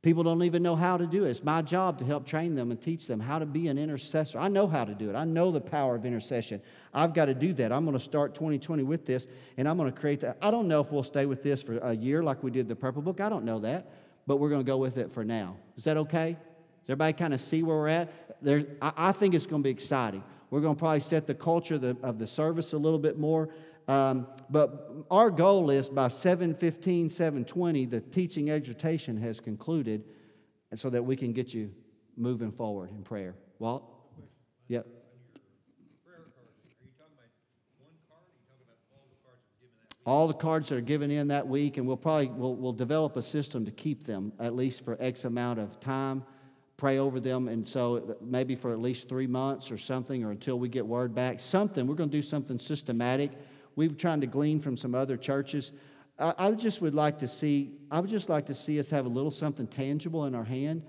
People 0.01 0.23
don't 0.23 0.43
even 0.43 0.61
know 0.61 0.75
how 0.75 0.97
to 0.97 1.07
do 1.07 1.23
it. 1.23 1.29
It's 1.29 1.45
my 1.45 1.61
job 1.61 1.97
to 1.99 2.05
help 2.05 2.25
train 2.25 2.53
them 2.53 2.69
and 2.69 2.81
teach 2.81 3.07
them 3.07 3.21
how 3.21 3.39
to 3.39 3.45
be 3.45 3.69
an 3.69 3.77
intercessor. 3.77 4.37
I 4.37 4.49
know 4.49 4.67
how 4.67 4.83
to 4.83 4.93
do 4.93 5.09
it. 5.09 5.15
I 5.15 5.23
know 5.23 5.49
the 5.49 5.61
power 5.61 5.95
of 5.95 6.05
intercession. 6.05 6.61
I've 6.93 7.13
got 7.13 7.27
to 7.27 7.33
do 7.33 7.53
that. 7.53 7.71
I'm 7.71 7.85
going 7.85 7.97
to 7.97 8.03
start 8.03 8.35
2020 8.35 8.83
with 8.83 9.05
this, 9.05 9.27
and 9.55 9.65
I'm 9.65 9.77
going 9.77 9.89
to 9.89 9.97
create 9.97 10.19
that. 10.19 10.39
I 10.41 10.51
don't 10.51 10.67
know 10.67 10.81
if 10.81 10.91
we'll 10.91 11.03
stay 11.03 11.25
with 11.25 11.41
this 11.41 11.63
for 11.63 11.77
a 11.77 11.93
year 11.93 12.21
like 12.21 12.43
we 12.43 12.51
did 12.51 12.67
the 12.67 12.75
Purple 12.75 13.01
Book. 13.01 13.21
I 13.21 13.29
don't 13.29 13.45
know 13.45 13.59
that, 13.59 13.89
but 14.27 14.37
we're 14.37 14.49
going 14.49 14.61
to 14.61 14.69
go 14.69 14.77
with 14.77 14.97
it 14.97 15.11
for 15.11 15.23
now. 15.23 15.57
Is 15.75 15.83
that 15.85 15.97
okay? 15.97 16.33
Does 16.33 16.89
everybody 16.89 17.13
kind 17.13 17.33
of 17.33 17.39
see 17.39 17.63
where 17.63 17.77
we're 17.77 17.87
at? 17.87 18.43
There, 18.43 18.63
I, 18.81 18.93
I 18.97 19.11
think 19.11 19.33
it's 19.33 19.45
going 19.45 19.61
to 19.61 19.67
be 19.67 19.71
exciting. 19.71 20.23
We're 20.49 20.61
going 20.61 20.75
to 20.75 20.79
probably 20.79 20.99
set 20.99 21.27
the 21.27 21.33
culture 21.33 21.75
of 21.75 21.81
the, 21.81 21.97
of 22.03 22.19
the 22.19 22.27
service 22.27 22.73
a 22.73 22.77
little 22.77 22.99
bit 22.99 23.17
more. 23.17 23.49
Um, 23.87 24.27
but 24.49 25.05
our 25.11 25.29
goal 25.29 25.69
is 25.69 25.89
by 25.89 26.07
715, 26.07 27.09
720, 27.09 27.85
the 27.85 27.99
teaching 27.99 28.49
exhortation 28.49 29.17
has 29.17 29.39
concluded 29.39 30.03
so 30.75 30.89
that 30.89 31.03
we 31.03 31.15
can 31.15 31.33
get 31.33 31.53
you 31.53 31.71
moving 32.15 32.51
forward 32.51 32.91
in 32.91 33.03
prayer. 33.03 33.35
Walt? 33.59 33.83
Yep. 34.67 34.87
All 40.05 40.27
the 40.27 40.33
cards 40.33 40.69
that 40.69 40.75
are 40.75 40.81
given 40.81 41.11
in 41.11 41.27
that 41.29 41.47
week 41.47 41.77
and 41.77 41.87
we'll 41.87 41.97
probably 41.97 42.27
we'll, 42.27 42.55
we'll 42.55 42.73
develop 42.73 43.15
a 43.15 43.21
system 43.21 43.65
to 43.65 43.71
keep 43.71 44.03
them 44.03 44.33
at 44.39 44.55
least 44.55 44.83
for 44.83 44.97
x 44.99 45.25
amount 45.25 45.59
of 45.59 45.79
time 45.79 46.23
pray 46.77 46.97
over 46.97 47.19
them 47.19 47.47
and 47.47 47.65
so 47.65 47.97
uh, 47.97 48.13
maybe 48.21 48.55
for 48.55 48.73
at 48.73 48.79
least 48.79 49.07
three 49.07 49.27
months 49.27 49.71
or 49.71 49.77
something 49.77 50.23
or 50.23 50.31
until 50.31 50.59
we 50.59 50.67
get 50.67 50.85
word 50.85 51.15
back 51.15 51.39
something 51.39 51.87
we're 51.87 51.95
going 51.95 52.09
to 52.09 52.17
do 52.17 52.21
something 52.21 52.57
systematic 52.57 53.31
We've 53.75 53.97
trying 53.97 54.21
to 54.21 54.27
glean 54.27 54.59
from 54.59 54.77
some 54.77 54.93
other 54.93 55.17
churches. 55.17 55.71
I, 56.19 56.33
I 56.37 56.51
just 56.51 56.81
would 56.81 56.93
like 56.93 57.17
to 57.19 57.27
see, 57.27 57.71
I 57.89 57.99
would 57.99 58.09
just 58.09 58.29
like 58.29 58.45
to 58.47 58.53
see 58.53 58.79
us 58.79 58.89
have 58.91 59.05
a 59.05 59.09
little 59.09 59.31
something 59.31 59.67
tangible 59.67 60.25
in 60.25 60.35
our 60.35 60.43
hand 60.43 60.83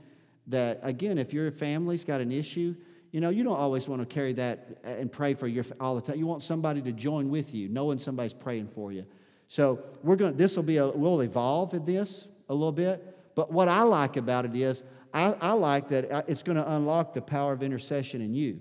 that, 0.48 0.80
again, 0.82 1.16
if 1.16 1.32
your 1.32 1.50
family's 1.50 2.04
got 2.04 2.20
an 2.20 2.30
issue, 2.30 2.74
you 3.14 3.20
know, 3.20 3.30
you 3.30 3.44
don't 3.44 3.56
always 3.56 3.86
want 3.86 4.02
to 4.02 4.12
carry 4.12 4.32
that 4.32 4.76
and 4.82 5.10
pray 5.10 5.34
for 5.34 5.46
your 5.46 5.64
all 5.78 5.94
the 5.94 6.00
time. 6.00 6.18
You 6.18 6.26
want 6.26 6.42
somebody 6.42 6.82
to 6.82 6.90
join 6.90 7.30
with 7.30 7.54
you, 7.54 7.68
knowing 7.68 7.96
somebody's 7.96 8.34
praying 8.34 8.66
for 8.74 8.90
you. 8.90 9.06
So 9.46 9.84
we're 10.02 10.16
going. 10.16 10.36
This 10.36 10.56
will 10.56 10.64
be 10.64 10.78
a. 10.78 10.88
We'll 10.88 11.20
evolve 11.20 11.74
in 11.74 11.84
this 11.84 12.26
a 12.48 12.52
little 12.52 12.72
bit. 12.72 13.16
But 13.36 13.52
what 13.52 13.68
I 13.68 13.82
like 13.82 14.16
about 14.16 14.46
it 14.46 14.56
is, 14.56 14.82
I, 15.12 15.32
I 15.40 15.52
like 15.52 15.90
that 15.90 16.10
uh, 16.10 16.22
it's 16.26 16.42
going 16.42 16.56
to 16.56 16.68
unlock 16.68 17.14
the 17.14 17.22
power 17.22 17.52
of 17.52 17.62
intercession 17.62 18.20
in 18.20 18.34
you, 18.34 18.58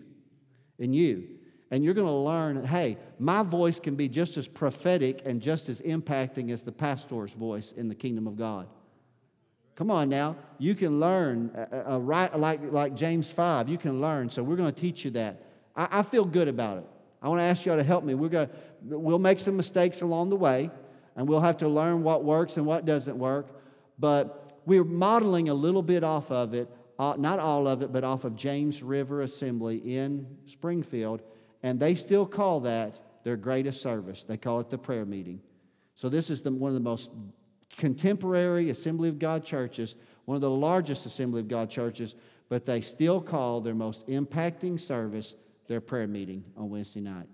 in 0.78 0.94
you 0.94 1.30
and 1.72 1.84
you're 1.84 1.96
going 1.96 2.06
to 2.06 2.14
learn 2.14 2.64
hey, 2.64 3.00
my 3.18 3.42
voice 3.42 3.80
can 3.80 3.96
be 3.96 4.08
just 4.08 4.38
as 4.38 4.48
prophetic 4.48 5.24
and 5.26 5.42
just 5.42 5.68
as 5.68 5.82
impacting 5.82 6.52
as 6.52 6.62
the 6.62 6.72
pastor's 6.72 7.32
voice 7.32 7.72
in 7.72 7.88
the 7.88 7.96
kingdom 7.96 8.28
of 8.28 8.38
God. 8.38 8.68
Come 9.76 9.90
on 9.90 10.10
now. 10.10 10.36
You 10.60 10.76
can 10.76 11.00
learn, 11.00 11.52
uh, 11.56 11.94
uh, 11.94 12.00
right, 12.00 12.38
like, 12.38 12.60
like 12.72 12.96
James 12.96 13.32
5, 13.32 13.70
you 13.70 13.78
can 13.78 14.02
learn. 14.02 14.30
So 14.30 14.44
we're 14.44 14.56
going 14.56 14.74
to 14.74 14.80
teach 14.80 15.04
you 15.04 15.12
that. 15.12 15.44
I, 15.76 16.00
I 16.00 16.02
feel 16.04 16.26
good 16.26 16.48
about 16.48 16.78
it. 16.80 16.86
I 17.22 17.30
want 17.30 17.40
to 17.40 17.44
ask 17.44 17.66
y'all 17.66 17.78
to 17.78 17.84
help 17.84 18.04
me. 18.04 18.14
We're 18.14 18.30
going 18.30 18.48
to, 18.48 18.54
we'll 18.98 19.20
make 19.20 19.40
some 19.40 19.58
mistakes 19.58 20.02
along 20.02 20.30
the 20.30 20.36
way, 20.36 20.70
and 21.16 21.28
we'll 21.28 21.42
have 21.42 21.58
to 21.58 21.68
learn 21.68 22.04
what 22.04 22.24
works 22.24 22.58
and 22.58 22.66
what 22.66 22.86
doesn't 22.86 23.18
work. 23.18 23.48
But 23.98 24.60
we're 24.66 24.84
modeling 24.84 25.50
a 25.50 25.54
little 25.54 25.82
bit 25.82 26.04
off 26.04 26.32
of 26.32 26.54
it, 26.54 26.70
uh, 27.00 27.16
not 27.18 27.40
all 27.40 27.68
of 27.68 27.82
it, 27.82 27.92
but 27.92 28.04
off 28.04 28.24
of 28.24 28.36
James 28.36 28.84
River 28.84 29.22
Assembly 29.22 29.78
in 29.96 30.28
Springfield 30.46 31.22
and 31.64 31.80
they 31.80 31.96
still 31.96 32.26
call 32.26 32.60
that 32.62 33.00
their 33.24 33.38
greatest 33.38 33.82
service. 33.82 34.26
They 34.26 34.38
call 34.38 34.60
it 34.60 34.70
the 34.70 34.78
prayer 34.78 35.06
meeting. 35.06 35.40
So, 35.96 36.10
this 36.10 36.30
is 36.30 36.44
the, 36.44 36.52
one 36.52 36.70
of 36.70 36.76
the 36.76 36.82
most 36.82 37.10
contemporary 37.78 38.70
Assembly 38.70 39.10
of 39.10 39.20
God 39.20 39.44
churches, 39.44 39.96
one 40.26 40.36
of 40.36 40.42
the 40.42 40.50
largest 40.50 41.06
Assembly 41.06 41.40
of 41.40 41.48
God 41.48 41.70
churches, 41.70 42.16
but 42.50 42.66
they 42.66 42.82
still 42.82 43.22
call 43.22 43.62
their 43.62 43.74
most 43.74 44.08
impacting 44.08 44.80
service 44.80 45.36
their 45.68 45.82
prayer 45.82 46.08
meeting 46.08 46.44
on 46.58 46.70
Wednesday 46.70 47.02
night. 47.02 47.28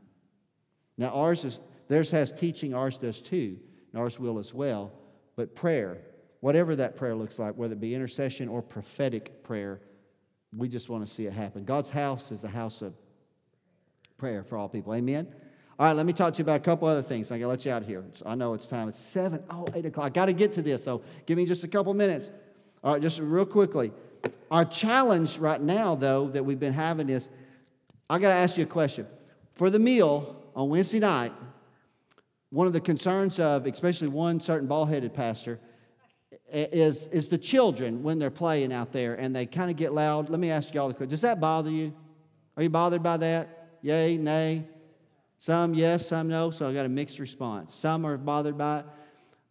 Now, 0.97 1.09
ours 1.09 1.45
is, 1.45 1.59
theirs 1.87 2.11
has 2.11 2.31
teaching, 2.31 2.73
ours 2.73 2.97
does 2.97 3.21
too, 3.21 3.57
and 3.91 4.01
ours 4.01 4.19
will 4.19 4.37
as 4.37 4.53
well. 4.53 4.91
But 5.35 5.55
prayer, 5.55 6.01
whatever 6.41 6.75
that 6.75 6.95
prayer 6.95 7.15
looks 7.15 7.39
like, 7.39 7.55
whether 7.55 7.73
it 7.73 7.79
be 7.79 7.95
intercession 7.95 8.47
or 8.47 8.61
prophetic 8.61 9.43
prayer, 9.43 9.81
we 10.55 10.67
just 10.67 10.89
want 10.89 11.05
to 11.05 11.11
see 11.11 11.25
it 11.25 11.33
happen. 11.33 11.63
God's 11.63 11.89
house 11.89 12.31
is 12.31 12.43
a 12.43 12.49
house 12.49 12.81
of 12.81 12.93
prayer 14.17 14.43
for 14.43 14.57
all 14.57 14.69
people. 14.69 14.93
Amen? 14.93 15.27
All 15.79 15.85
right, 15.85 15.95
let 15.95 16.05
me 16.05 16.11
talk 16.11 16.33
to 16.33 16.39
you 16.39 16.43
about 16.43 16.57
a 16.57 16.59
couple 16.59 16.89
other 16.89 17.01
things. 17.01 17.31
I 17.31 17.39
gotta 17.39 17.47
let 17.47 17.63
you 17.65 17.71
out 17.71 17.83
of 17.83 17.87
here. 17.87 18.03
It's, 18.09 18.21
I 18.25 18.35
know 18.35 18.53
it's 18.53 18.67
time. 18.67 18.89
It's 18.89 18.99
seven, 18.99 19.41
oh, 19.49 19.65
eight 19.73 19.85
o'clock. 19.85 20.07
I 20.07 20.09
gotta 20.09 20.33
get 20.33 20.51
to 20.53 20.61
this, 20.61 20.83
so 20.83 21.01
give 21.25 21.37
me 21.37 21.45
just 21.45 21.63
a 21.63 21.69
couple 21.69 21.93
minutes. 21.93 22.29
All 22.83 22.91
right, 22.91 23.01
just 23.01 23.19
real 23.19 23.45
quickly. 23.45 23.93
Our 24.51 24.65
challenge 24.65 25.37
right 25.37 25.61
now, 25.61 25.95
though, 25.95 26.27
that 26.27 26.43
we've 26.43 26.59
been 26.59 26.73
having 26.73 27.07
is 27.07 27.29
I 28.09 28.19
gotta 28.19 28.33
ask 28.33 28.57
you 28.57 28.65
a 28.65 28.67
question. 28.67 29.07
For 29.53 29.69
the 29.69 29.79
meal 29.79 30.43
on 30.53 30.67
Wednesday 30.67 30.99
night, 30.99 31.31
one 32.49 32.67
of 32.67 32.73
the 32.73 32.81
concerns 32.81 33.39
of, 33.39 33.65
especially 33.65 34.09
one 34.09 34.41
certain 34.41 34.67
bald 34.67 34.89
headed 34.89 35.13
pastor, 35.13 35.61
is, 36.51 37.07
is 37.07 37.29
the 37.29 37.37
children 37.37 38.03
when 38.03 38.19
they're 38.19 38.29
playing 38.29 38.73
out 38.73 38.91
there 38.91 39.15
and 39.15 39.33
they 39.33 39.45
kind 39.45 39.71
of 39.71 39.77
get 39.77 39.93
loud. 39.93 40.29
Let 40.29 40.41
me 40.41 40.51
ask 40.51 40.73
you 40.73 40.81
all 40.81 40.89
the 40.89 40.93
question. 40.93 41.09
Does 41.09 41.21
that 41.21 41.39
bother 41.39 41.71
you? 41.71 41.93
Are 42.57 42.63
you 42.63 42.69
bothered 42.69 43.01
by 43.01 43.15
that? 43.15 43.55
yay, 43.81 44.17
nay. 44.17 44.65
Some 45.39 45.73
yes, 45.73 46.05
some 46.05 46.27
no, 46.27 46.51
so 46.51 46.67
I 46.67 46.73
got 46.73 46.85
a 46.85 46.89
mixed 46.89 47.17
response. 47.17 47.73
Some 47.73 48.05
are 48.05 48.17
bothered 48.17 48.57
by 48.57 48.79
it. 48.79 48.85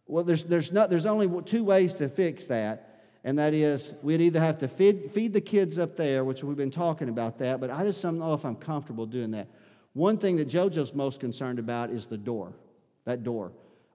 Well, 0.05 0.23
there's, 0.23 0.43
there's, 0.43 0.71
not, 0.71 0.91
there's 0.91 1.07
only 1.07 1.27
two 1.41 1.63
ways 1.63 1.95
to 1.95 2.09
fix 2.09 2.45
that, 2.45 3.05
and 3.23 3.39
that 3.39 3.55
is 3.55 3.95
we'd 4.03 4.21
either 4.21 4.39
have 4.39 4.59
to 4.59 4.67
feed, 4.67 5.11
feed 5.11 5.33
the 5.33 5.41
kids 5.41 5.79
up 5.79 5.97
there, 5.97 6.23
which 6.23 6.43
we've 6.43 6.55
been 6.55 6.69
talking 6.69 7.09
about 7.09 7.39
that, 7.39 7.59
but 7.59 7.71
I 7.71 7.83
just 7.83 8.01
don't 8.03 8.19
know 8.19 8.33
if 8.33 8.45
I'm 8.45 8.55
comfortable 8.55 9.07
doing 9.07 9.31
that. 9.31 9.47
One 9.93 10.19
thing 10.19 10.35
that 10.35 10.47
JoJo's 10.47 10.93
most 10.93 11.19
concerned 11.19 11.57
about 11.57 11.89
is 11.89 12.05
the 12.05 12.17
door, 12.17 12.53
that 13.05 13.23
door. 13.23 13.51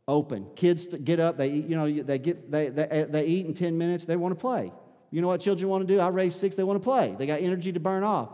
Open. 0.09 0.49
Kids 0.57 0.89
get 0.89 1.21
up, 1.21 1.37
they 1.37 1.51
eat, 1.51 1.67
you 1.69 1.77
know, 1.77 2.03
they, 2.03 2.19
get, 2.19 2.51
they, 2.51 2.71
they, 2.71 3.07
they 3.09 3.25
eat 3.25 3.47
in 3.47 3.55
10 3.55 3.79
minutes, 3.79 4.05
they 4.05 4.17
want 4.17 4.33
to 4.33 4.41
play. 4.41 4.73
You 5.13 5.21
know 5.21 5.29
what 5.29 5.41
children 5.41 5.71
want 5.71 5.87
to 5.87 5.95
do? 5.95 6.01
I 6.01 6.09
raised 6.09 6.41
six, 6.41 6.57
they 6.57 6.65
want 6.65 6.83
to 6.83 6.85
play. 6.85 7.15
They 7.17 7.27
got 7.27 7.41
energy 7.41 7.71
to 7.71 7.81
burn 7.81 8.03
off. 8.03 8.31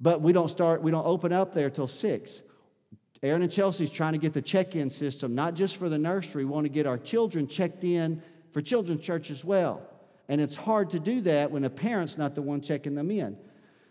But 0.00 0.22
we 0.22 0.32
don't 0.32 0.48
start, 0.48 0.82
we 0.82 0.92
don't 0.92 1.04
open 1.04 1.32
up 1.32 1.52
there 1.52 1.68
till 1.68 1.88
six. 1.88 2.42
Aaron 3.22 3.42
and 3.42 3.52
Chelsea's 3.52 3.90
trying 3.90 4.12
to 4.12 4.18
get 4.18 4.32
the 4.32 4.40
check-in 4.42 4.88
system, 4.88 5.34
not 5.34 5.54
just 5.54 5.76
for 5.76 5.88
the 5.88 5.98
nursery, 5.98 6.44
we 6.44 6.50
want 6.50 6.64
to 6.64 6.70
get 6.70 6.86
our 6.86 6.98
children 6.98 7.46
checked 7.46 7.84
in 7.84 8.22
for 8.52 8.62
children's 8.62 9.02
church 9.02 9.30
as 9.30 9.44
well. 9.44 9.82
And 10.28 10.40
it's 10.40 10.56
hard 10.56 10.90
to 10.90 10.98
do 10.98 11.20
that 11.22 11.50
when 11.50 11.64
a 11.64 11.70
parent's 11.70 12.16
not 12.16 12.34
the 12.34 12.42
one 12.42 12.60
checking 12.60 12.94
them 12.94 13.10
in. 13.10 13.36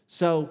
So 0.08 0.50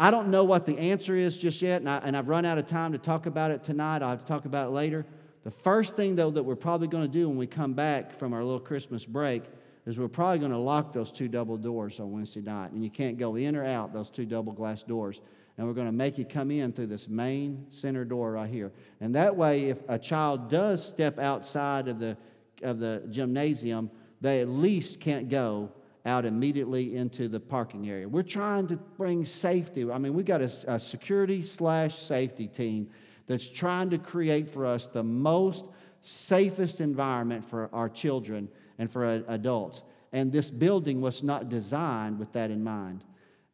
I 0.00 0.10
don't 0.10 0.28
know 0.28 0.44
what 0.44 0.64
the 0.66 0.78
answer 0.78 1.16
is 1.16 1.38
just 1.38 1.62
yet, 1.62 1.80
and, 1.80 1.88
I, 1.88 1.98
and 1.98 2.16
I've 2.16 2.28
run 2.28 2.44
out 2.44 2.58
of 2.58 2.66
time 2.66 2.92
to 2.92 2.98
talk 2.98 3.26
about 3.26 3.50
it 3.50 3.62
tonight. 3.62 4.02
I'll 4.02 4.10
have 4.10 4.20
to 4.20 4.26
talk 4.26 4.44
about 4.44 4.68
it 4.68 4.70
later. 4.70 5.06
The 5.44 5.50
first 5.50 5.94
thing, 5.94 6.16
though, 6.16 6.30
that 6.30 6.42
we're 6.42 6.56
probably 6.56 6.88
going 6.88 7.04
to 7.04 7.12
do 7.12 7.28
when 7.28 7.38
we 7.38 7.46
come 7.46 7.74
back 7.74 8.12
from 8.12 8.32
our 8.32 8.42
little 8.42 8.60
Christmas 8.60 9.04
break 9.04 9.44
is 9.86 9.98
we're 9.98 10.08
probably 10.08 10.38
going 10.38 10.52
to 10.52 10.58
lock 10.58 10.92
those 10.92 11.10
two 11.10 11.28
double 11.28 11.56
doors 11.56 12.00
on 12.00 12.10
Wednesday 12.12 12.40
night. 12.40 12.72
And 12.72 12.82
you 12.82 12.90
can't 12.90 13.18
go 13.18 13.36
in 13.36 13.56
or 13.56 13.64
out 13.64 13.92
those 13.92 14.10
two 14.10 14.26
double 14.26 14.52
glass 14.52 14.82
doors. 14.82 15.20
And 15.58 15.66
we're 15.66 15.74
going 15.74 15.86
to 15.86 15.92
make 15.92 16.16
you 16.16 16.24
come 16.24 16.52
in 16.52 16.72
through 16.72 16.86
this 16.86 17.08
main 17.08 17.66
center 17.68 18.04
door 18.04 18.32
right 18.32 18.48
here. 18.48 18.72
And 19.00 19.12
that 19.16 19.36
way, 19.36 19.64
if 19.64 19.78
a 19.88 19.98
child 19.98 20.48
does 20.48 20.86
step 20.86 21.18
outside 21.18 21.88
of 21.88 21.98
the, 21.98 22.16
of 22.62 22.78
the 22.78 23.02
gymnasium, 23.10 23.90
they 24.20 24.40
at 24.40 24.48
least 24.48 25.00
can't 25.00 25.28
go 25.28 25.72
out 26.06 26.24
immediately 26.24 26.96
into 26.96 27.28
the 27.28 27.40
parking 27.40 27.90
area. 27.90 28.08
We're 28.08 28.22
trying 28.22 28.68
to 28.68 28.76
bring 28.76 29.24
safety. 29.24 29.90
I 29.90 29.98
mean, 29.98 30.14
we've 30.14 30.24
got 30.24 30.40
a, 30.40 30.50
a 30.68 30.78
security 30.78 31.42
slash 31.42 31.96
safety 31.98 32.46
team 32.46 32.88
that's 33.26 33.48
trying 33.48 33.90
to 33.90 33.98
create 33.98 34.48
for 34.48 34.64
us 34.64 34.86
the 34.86 35.02
most 35.02 35.66
safest 36.00 36.80
environment 36.80 37.44
for 37.44 37.68
our 37.72 37.88
children 37.88 38.48
and 38.78 38.90
for 38.90 39.22
adults. 39.26 39.82
And 40.12 40.32
this 40.32 40.50
building 40.50 41.00
was 41.00 41.22
not 41.22 41.48
designed 41.48 42.18
with 42.18 42.32
that 42.32 42.50
in 42.50 42.62
mind. 42.62 43.04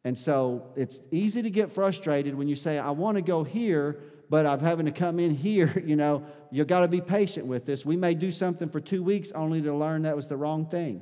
And 0.05 0.17
so 0.17 0.67
it's 0.75 1.01
easy 1.11 1.41
to 1.41 1.49
get 1.49 1.71
frustrated 1.71 2.35
when 2.35 2.47
you 2.47 2.55
say, 2.55 2.77
I 2.77 2.91
want 2.91 3.15
to 3.17 3.23
go 3.23 3.43
here, 3.43 3.99
but 4.29 4.45
I'm 4.45 4.59
having 4.59 4.85
to 4.85 4.91
come 4.91 5.19
in 5.19 5.35
here. 5.35 5.83
You 5.85 5.95
know, 5.95 6.23
you've 6.51 6.67
got 6.67 6.81
to 6.81 6.87
be 6.87 7.01
patient 7.01 7.47
with 7.47 7.65
this. 7.65 7.85
We 7.85 7.97
may 7.97 8.13
do 8.13 8.31
something 8.31 8.69
for 8.69 8.79
two 8.79 9.03
weeks 9.03 9.31
only 9.31 9.61
to 9.63 9.75
learn 9.75 10.03
that 10.03 10.15
was 10.15 10.27
the 10.27 10.37
wrong 10.37 10.67
thing 10.67 11.01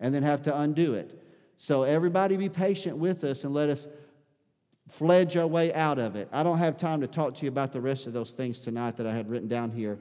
and 0.00 0.12
then 0.12 0.22
have 0.22 0.42
to 0.42 0.60
undo 0.60 0.94
it. 0.94 1.22
So 1.56 1.84
everybody 1.84 2.36
be 2.36 2.48
patient 2.48 2.96
with 2.96 3.24
us 3.24 3.44
and 3.44 3.54
let 3.54 3.70
us 3.70 3.86
fledge 4.88 5.36
our 5.36 5.46
way 5.46 5.72
out 5.72 5.98
of 5.98 6.16
it. 6.16 6.28
I 6.32 6.42
don't 6.42 6.58
have 6.58 6.76
time 6.76 7.00
to 7.02 7.06
talk 7.06 7.34
to 7.36 7.42
you 7.44 7.48
about 7.48 7.72
the 7.72 7.80
rest 7.80 8.06
of 8.08 8.12
those 8.12 8.32
things 8.32 8.60
tonight 8.60 8.96
that 8.96 9.06
I 9.06 9.14
had 9.14 9.30
written 9.30 9.48
down 9.48 9.70
here. 9.70 9.98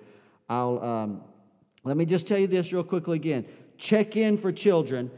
I'll. 0.50 0.84
Um, 0.84 1.22
let 1.84 1.96
me 1.96 2.06
just 2.06 2.28
tell 2.28 2.38
you 2.38 2.48
this 2.48 2.74
real 2.74 2.84
quickly 2.84 3.16
again. 3.16 3.46
Check 3.78 4.18
in 4.18 4.38
for 4.38 4.52
children. 4.52 5.10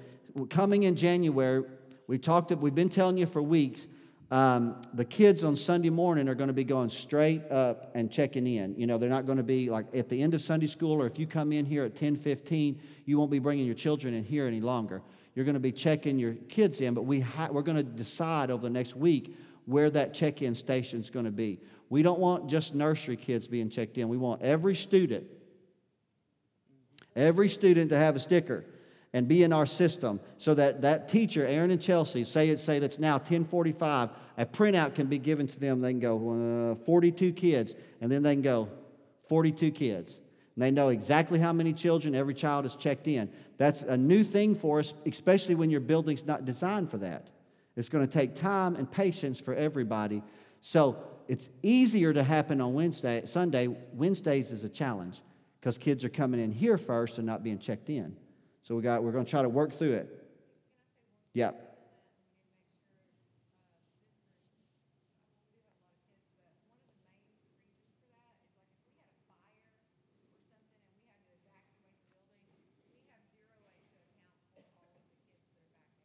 Coming 0.49 0.83
in 0.83 0.95
January. 0.95 1.63
We 2.11 2.17
talked. 2.17 2.51
We've 2.51 2.75
been 2.75 2.89
telling 2.89 3.15
you 3.15 3.25
for 3.25 3.41
weeks. 3.41 3.87
Um, 4.31 4.81
the 4.95 5.05
kids 5.05 5.45
on 5.45 5.55
Sunday 5.55 5.89
morning 5.89 6.27
are 6.27 6.35
going 6.35 6.49
to 6.49 6.53
be 6.53 6.65
going 6.65 6.89
straight 6.89 7.49
up 7.49 7.89
and 7.95 8.11
checking 8.11 8.45
in. 8.45 8.75
You 8.75 8.85
know, 8.85 8.97
they're 8.97 9.07
not 9.07 9.25
going 9.25 9.37
to 9.37 9.45
be 9.45 9.69
like 9.69 9.85
at 9.95 10.09
the 10.09 10.21
end 10.21 10.33
of 10.33 10.41
Sunday 10.41 10.67
school, 10.67 11.01
or 11.01 11.05
if 11.05 11.17
you 11.17 11.25
come 11.25 11.53
in 11.53 11.63
here 11.63 11.85
at 11.85 11.95
10:15, 11.95 12.77
you 13.05 13.17
won't 13.17 13.31
be 13.31 13.39
bringing 13.39 13.65
your 13.65 13.75
children 13.75 14.13
in 14.13 14.25
here 14.25 14.45
any 14.45 14.59
longer. 14.59 15.01
You're 15.35 15.45
going 15.45 15.53
to 15.53 15.61
be 15.61 15.71
checking 15.71 16.19
your 16.19 16.33
kids 16.49 16.81
in, 16.81 16.93
but 16.93 17.03
we 17.03 17.21
ha- 17.21 17.47
we're 17.49 17.61
going 17.61 17.77
to 17.77 17.83
decide 17.83 18.51
over 18.51 18.63
the 18.63 18.69
next 18.69 18.93
week 18.97 19.33
where 19.65 19.89
that 19.91 20.13
check-in 20.13 20.53
station 20.53 20.99
is 20.99 21.09
going 21.09 21.23
to 21.23 21.31
be. 21.31 21.61
We 21.89 22.01
don't 22.01 22.19
want 22.19 22.49
just 22.49 22.75
nursery 22.75 23.15
kids 23.15 23.47
being 23.47 23.69
checked 23.69 23.97
in. 23.97 24.09
We 24.09 24.17
want 24.17 24.41
every 24.41 24.75
student, 24.75 25.27
every 27.15 27.47
student 27.47 27.89
to 27.91 27.97
have 27.97 28.17
a 28.17 28.19
sticker 28.19 28.65
and 29.13 29.27
be 29.27 29.43
in 29.43 29.51
our 29.51 29.65
system 29.65 30.19
so 30.37 30.53
that 30.53 30.81
that 30.81 31.07
teacher, 31.07 31.45
Aaron 31.45 31.71
and 31.71 31.81
Chelsea, 31.81 32.23
say 32.23 32.49
it, 32.49 32.59
say 32.59 32.79
that's 32.79 32.99
now 32.99 33.15
1045, 33.15 34.09
a 34.37 34.45
printout 34.45 34.95
can 34.95 35.07
be 35.07 35.19
given 35.19 35.47
to 35.47 35.59
them. 35.59 35.81
They 35.81 35.91
can 35.91 35.99
go, 35.99 36.75
uh, 36.81 36.85
42 36.85 37.33
kids, 37.33 37.75
and 37.99 38.11
then 38.11 38.23
they 38.23 38.33
can 38.33 38.41
go, 38.41 38.69
42 39.27 39.71
kids. 39.71 40.19
And 40.55 40.63
they 40.63 40.71
know 40.71 40.89
exactly 40.89 41.39
how 41.39 41.53
many 41.53 41.73
children 41.73 42.15
every 42.15 42.33
child 42.33 42.65
is 42.65 42.75
checked 42.75 43.07
in. 43.07 43.29
That's 43.57 43.83
a 43.83 43.97
new 43.97 44.23
thing 44.23 44.55
for 44.55 44.79
us, 44.79 44.93
especially 45.05 45.55
when 45.55 45.69
your 45.69 45.79
building's 45.79 46.25
not 46.25 46.45
designed 46.45 46.89
for 46.89 46.97
that. 46.99 47.27
It's 47.75 47.89
going 47.89 48.05
to 48.05 48.11
take 48.11 48.35
time 48.35 48.75
and 48.75 48.89
patience 48.89 49.39
for 49.39 49.53
everybody. 49.53 50.23
So 50.59 50.97
it's 51.27 51.49
easier 51.63 52.13
to 52.13 52.23
happen 52.23 52.59
on 52.59 52.73
Wednesday, 52.73 53.21
Sunday. 53.25 53.67
Wednesdays 53.93 54.51
is 54.51 54.63
a 54.65 54.69
challenge 54.69 55.21
because 55.59 55.77
kids 55.77 56.03
are 56.03 56.09
coming 56.09 56.39
in 56.39 56.51
here 56.51 56.77
first 56.77 57.17
and 57.17 57.25
not 57.25 57.43
being 57.43 57.59
checked 57.59 57.89
in. 57.89 58.15
So 58.63 58.75
we 58.75 58.81
got, 58.81 59.03
we're 59.03 59.11
going 59.11 59.25
to 59.25 59.29
try 59.29 59.41
to 59.41 59.49
work 59.49 59.71
through 59.73 59.93
it. 59.93 60.27
Yeah. 61.33 61.51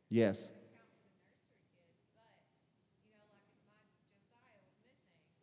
Yes. 0.08 0.50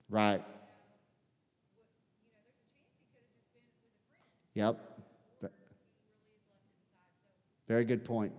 Right. 0.10 0.44
Yep. 4.54 4.93
Very 7.68 7.86
good 7.86 8.04
point. 8.04 8.34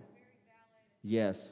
Yes. 1.03 1.51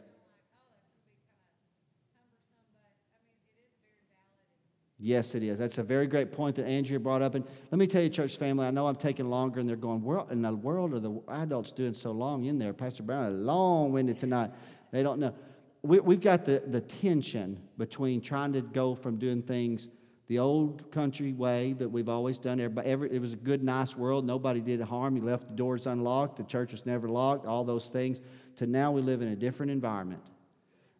Yes, 4.99 5.35
it 5.35 5.43
is. 5.43 5.59
That's 5.59 5.79
a 5.79 5.83
very 5.83 6.07
great 6.07 6.31
point 6.31 6.55
that 6.55 6.65
Andrea 6.65 6.97
brought 6.97 7.21
up. 7.21 7.35
And 7.35 7.43
let 7.71 7.77
me 7.77 7.87
tell 7.87 8.01
you, 8.01 8.07
church 8.07 8.37
family, 8.37 8.65
I 8.65 8.71
know 8.71 8.87
I'm 8.87 8.95
taking 8.95 9.29
longer, 9.29 9.59
and 9.59 9.67
they're 9.67 9.75
going, 9.75 10.01
What 10.01 10.31
in 10.31 10.41
the 10.41 10.53
world 10.53 10.93
are 10.93 10.99
the 10.99 11.19
adults 11.27 11.73
doing 11.73 11.93
so 11.93 12.11
long 12.11 12.45
in 12.45 12.57
there? 12.57 12.71
Pastor 12.71 13.03
Brown 13.03 13.25
a 13.25 13.29
long 13.31 13.91
winded 13.91 14.17
tonight. 14.17 14.51
They 14.91 15.03
don't 15.03 15.19
know. 15.19 15.33
We, 15.81 15.97
have 15.97 16.21
got 16.21 16.45
the, 16.45 16.63
the 16.65 16.79
tension 16.79 17.61
between 17.77 18.21
trying 18.21 18.53
to 18.53 18.61
go 18.61 18.95
from 18.95 19.17
doing 19.17 19.41
things 19.41 19.89
the 20.27 20.39
old 20.39 20.89
country 20.91 21.33
way 21.33 21.73
that 21.73 21.89
we've 21.89 22.07
always 22.07 22.39
done. 22.39 22.59
Everybody, 22.59 22.89
every, 22.89 23.13
it 23.13 23.19
was 23.19 23.33
a 23.33 23.37
good, 23.37 23.63
nice 23.63 23.97
world. 23.97 24.25
Nobody 24.25 24.61
did 24.61 24.79
harm. 24.79 25.17
You 25.17 25.23
left 25.23 25.49
the 25.49 25.55
doors 25.55 25.85
unlocked. 25.85 26.37
The 26.37 26.43
church 26.43 26.71
was 26.71 26.85
never 26.85 27.09
locked. 27.09 27.45
All 27.45 27.63
those 27.63 27.89
things. 27.89 28.21
To 28.57 28.67
now 28.67 28.91
we 28.91 29.01
live 29.01 29.21
in 29.21 29.29
a 29.29 29.35
different 29.35 29.71
environment, 29.71 30.21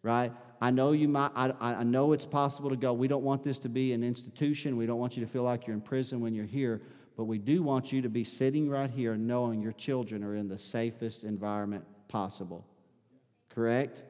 right? 0.02 0.32
I 0.60 0.72
know 0.72 0.92
you 0.92 1.08
might. 1.08 1.32
I, 1.36 1.54
I 1.62 1.84
know 1.84 2.12
it's 2.12 2.26
possible 2.26 2.70
to 2.70 2.76
go. 2.76 2.92
We 2.92 3.08
don't 3.08 3.24
want 3.24 3.44
this 3.44 3.60
to 3.60 3.70
be 3.70 3.94
an 3.94 4.04
institution. 4.04 4.76
We 4.76 4.86
don't 4.86 5.00
want 5.00 5.16
you 5.16 5.26
to 5.26 5.32
feel 5.32 5.44
like 5.44 5.68
you're 5.68 5.76
in 5.76 5.82
prison 5.82 6.20
when 6.20 6.36
you're 6.36 6.46
here. 6.46 6.82
But 7.16 7.26
we 7.26 7.38
do 7.38 7.64
want 7.64 7.94
you 7.94 8.02
to 8.02 8.10
be 8.10 8.24
sitting 8.24 8.68
right 8.68 8.90
here, 8.90 9.16
knowing 9.16 9.62
your 9.62 9.72
children 9.72 10.24
are 10.24 10.36
in 10.36 10.48
the 10.48 10.58
safest 10.58 11.24
environment 11.24 11.86
possible. 12.08 12.66
Correct? 13.50 14.04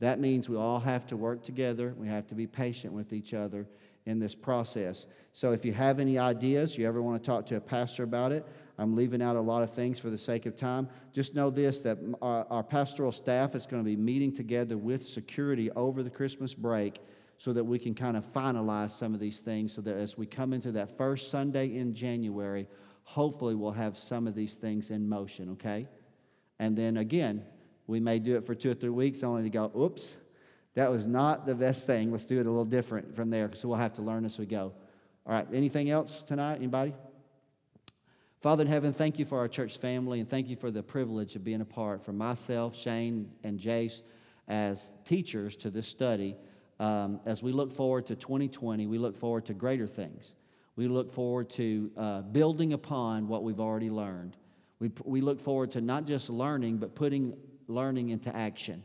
That 0.00 0.20
means 0.20 0.48
we 0.48 0.56
all 0.56 0.80
have 0.80 1.06
to 1.08 1.16
work 1.16 1.42
together. 1.42 1.94
We 1.96 2.08
have 2.08 2.26
to 2.28 2.34
be 2.34 2.46
patient 2.46 2.92
with 2.92 3.12
each 3.12 3.34
other 3.34 3.66
in 4.06 4.18
this 4.18 4.34
process. 4.34 5.06
So 5.32 5.52
if 5.52 5.64
you 5.64 5.72
have 5.72 6.00
any 6.00 6.18
ideas, 6.18 6.78
you 6.78 6.86
ever 6.86 7.02
want 7.02 7.22
to 7.22 7.26
talk 7.26 7.44
to 7.46 7.56
a 7.56 7.60
pastor 7.60 8.04
about 8.04 8.32
it, 8.32 8.46
I'm 8.78 8.94
leaving 8.94 9.22
out 9.22 9.36
a 9.36 9.40
lot 9.40 9.62
of 9.62 9.72
things 9.72 9.98
for 9.98 10.10
the 10.10 10.18
sake 10.18 10.46
of 10.46 10.56
time. 10.56 10.88
Just 11.12 11.34
know 11.34 11.50
this 11.50 11.80
that 11.82 11.98
our, 12.22 12.46
our 12.50 12.62
pastoral 12.62 13.12
staff 13.12 13.54
is 13.54 13.66
going 13.66 13.82
to 13.82 13.86
be 13.86 13.96
meeting 13.96 14.32
together 14.32 14.76
with 14.76 15.04
security 15.04 15.70
over 15.72 16.02
the 16.02 16.10
Christmas 16.10 16.54
break 16.54 17.00
so 17.38 17.52
that 17.52 17.64
we 17.64 17.78
can 17.78 17.94
kind 17.94 18.16
of 18.16 18.24
finalize 18.32 18.90
some 18.90 19.12
of 19.14 19.20
these 19.20 19.40
things 19.40 19.72
so 19.72 19.82
that 19.82 19.96
as 19.96 20.16
we 20.16 20.26
come 20.26 20.52
into 20.52 20.72
that 20.72 20.96
first 20.96 21.30
Sunday 21.30 21.76
in 21.76 21.94
January, 21.94 22.66
hopefully 23.02 23.54
we'll 23.54 23.72
have 23.72 23.96
some 23.96 24.26
of 24.26 24.34
these 24.34 24.54
things 24.54 24.90
in 24.90 25.08
motion, 25.08 25.50
okay? 25.50 25.86
And 26.58 26.76
then 26.76 26.98
again, 26.98 27.44
we 27.86 28.00
may 28.00 28.18
do 28.18 28.36
it 28.36 28.46
for 28.46 28.54
two 28.54 28.70
or 28.70 28.74
three 28.74 28.90
weeks 28.90 29.22
only 29.22 29.42
to 29.42 29.50
go, 29.50 29.70
oops, 29.78 30.16
that 30.76 30.90
was 30.90 31.06
not 31.06 31.46
the 31.46 31.54
best 31.54 31.86
thing. 31.86 32.12
Let's 32.12 32.26
do 32.26 32.38
it 32.38 32.44
a 32.44 32.50
little 32.50 32.66
different 32.66 33.16
from 33.16 33.30
there. 33.30 33.50
So 33.54 33.66
we'll 33.66 33.78
have 33.78 33.94
to 33.94 34.02
learn 34.02 34.26
as 34.26 34.38
we 34.38 34.44
go. 34.44 34.74
All 35.26 35.32
right, 35.32 35.46
anything 35.52 35.88
else 35.88 36.22
tonight? 36.22 36.56
Anybody? 36.56 36.94
Father 38.40 38.62
in 38.62 38.68
heaven, 38.68 38.92
thank 38.92 39.18
you 39.18 39.24
for 39.24 39.38
our 39.38 39.48
church 39.48 39.78
family 39.78 40.20
and 40.20 40.28
thank 40.28 40.48
you 40.48 40.54
for 40.54 40.70
the 40.70 40.82
privilege 40.82 41.34
of 41.34 41.42
being 41.42 41.62
a 41.62 41.64
part 41.64 42.04
for 42.04 42.12
myself, 42.12 42.76
Shane, 42.76 43.30
and 43.42 43.58
Jace 43.58 44.02
as 44.48 44.92
teachers 45.06 45.56
to 45.56 45.70
this 45.70 45.88
study. 45.88 46.36
Um, 46.78 47.20
as 47.24 47.42
we 47.42 47.52
look 47.52 47.72
forward 47.72 48.04
to 48.06 48.14
2020, 48.14 48.86
we 48.86 48.98
look 48.98 49.16
forward 49.16 49.46
to 49.46 49.54
greater 49.54 49.86
things. 49.86 50.34
We 50.76 50.88
look 50.88 51.10
forward 51.10 51.48
to 51.50 51.90
uh, 51.96 52.20
building 52.20 52.74
upon 52.74 53.28
what 53.28 53.44
we've 53.44 53.60
already 53.60 53.88
learned. 53.88 54.36
We, 54.78 54.90
we 55.04 55.22
look 55.22 55.40
forward 55.40 55.70
to 55.72 55.80
not 55.80 56.06
just 56.06 56.28
learning, 56.28 56.76
but 56.76 56.94
putting 56.94 57.34
learning 57.66 58.10
into 58.10 58.36
action 58.36 58.84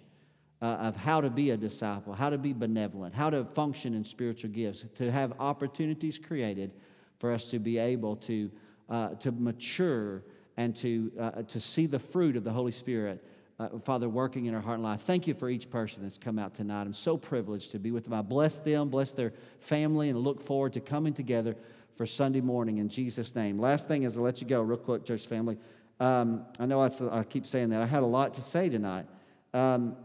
uh, 0.61 0.65
of 0.65 0.95
how 0.95 1.19
to 1.19 1.29
be 1.29 1.49
a 1.51 1.57
disciple, 1.57 2.13
how 2.13 2.29
to 2.29 2.37
be 2.37 2.53
benevolent, 2.53 3.13
how 3.15 3.29
to 3.29 3.43
function 3.43 3.93
in 3.95 4.03
spiritual 4.03 4.51
gifts, 4.51 4.85
to 4.95 5.11
have 5.11 5.33
opportunities 5.39 6.19
created 6.19 6.71
for 7.19 7.31
us 7.31 7.49
to 7.49 7.59
be 7.59 7.77
able 7.77 8.15
to, 8.15 8.51
uh, 8.89 9.09
to 9.15 9.31
mature 9.31 10.23
and 10.57 10.75
to, 10.75 11.11
uh, 11.19 11.31
to 11.43 11.59
see 11.59 11.87
the 11.87 11.99
fruit 11.99 12.35
of 12.35 12.43
the 12.43 12.51
Holy 12.51 12.71
Spirit. 12.71 13.23
Uh, 13.59 13.77
Father, 13.79 14.09
working 14.09 14.45
in 14.45 14.55
our 14.55 14.61
heart 14.61 14.75
and 14.75 14.83
life. 14.83 15.01
Thank 15.01 15.27
you 15.27 15.35
for 15.35 15.47
each 15.47 15.69
person 15.69 16.01
that's 16.01 16.17
come 16.17 16.39
out 16.39 16.55
tonight. 16.55 16.81
I'm 16.81 16.93
so 16.93 17.15
privileged 17.15 17.71
to 17.71 17.79
be 17.79 17.91
with 17.91 18.05
them. 18.05 18.13
I 18.13 18.23
bless 18.23 18.59
them, 18.59 18.89
bless 18.89 19.11
their 19.11 19.33
family, 19.59 20.09
and 20.09 20.17
look 20.17 20.41
forward 20.41 20.73
to 20.73 20.79
coming 20.79 21.13
together 21.13 21.55
for 21.95 22.07
Sunday 22.07 22.41
morning 22.41 22.79
in 22.79 22.89
Jesus' 22.89 23.35
name. 23.35 23.59
Last 23.59 23.87
thing 23.87 24.01
is, 24.03 24.17
I'll 24.17 24.23
let 24.23 24.41
you 24.41 24.47
go 24.47 24.61
real 24.61 24.79
quick, 24.79 25.05
church 25.05 25.27
family. 25.27 25.57
Um, 25.99 26.45
I 26.59 26.65
know 26.65 26.81
I 26.81 27.23
keep 27.23 27.45
saying 27.45 27.69
that. 27.69 27.83
I 27.83 27.85
had 27.85 28.01
a 28.01 28.07
lot 28.07 28.33
to 28.35 28.41
say 28.41 28.69
tonight. 28.69 29.05
Um, 29.53 29.95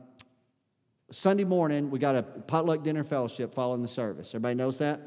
Sunday 1.11 1.45
morning, 1.45 1.89
we 1.89 2.01
got 2.01 2.17
a 2.17 2.23
potluck 2.23 2.83
dinner 2.83 3.05
fellowship 3.05 3.55
following 3.55 3.81
the 3.81 3.89
service. 3.89 4.31
Everybody 4.31 4.57
knows 4.57 4.79
that? 4.79 5.01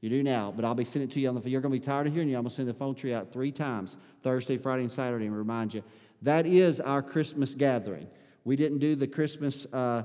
You 0.00 0.08
do 0.08 0.22
now, 0.22 0.52
but 0.54 0.64
I'll 0.64 0.74
be 0.74 0.84
sending 0.84 1.10
it 1.10 1.12
to 1.14 1.20
you 1.20 1.28
on 1.28 1.34
the 1.34 1.50
You're 1.50 1.60
going 1.60 1.72
to 1.72 1.78
be 1.78 1.84
tired 1.84 2.06
of 2.06 2.14
hearing 2.14 2.28
you. 2.28 2.36
I'm 2.36 2.44
going 2.44 2.50
to 2.50 2.54
send 2.54 2.68
the 2.68 2.74
phone 2.74 2.94
tree 2.94 3.12
out 3.12 3.30
three 3.30 3.52
times 3.52 3.98
Thursday, 4.22 4.56
Friday, 4.56 4.82
and 4.82 4.92
Saturday 4.92 5.26
and 5.26 5.36
remind 5.36 5.74
you. 5.74 5.82
That 6.22 6.46
is 6.46 6.80
our 6.80 7.02
Christmas 7.02 7.54
gathering. 7.54 8.06
We 8.44 8.56
didn't 8.56 8.78
do 8.78 8.96
the 8.96 9.06
Christmas 9.06 9.66
uh, 9.72 10.04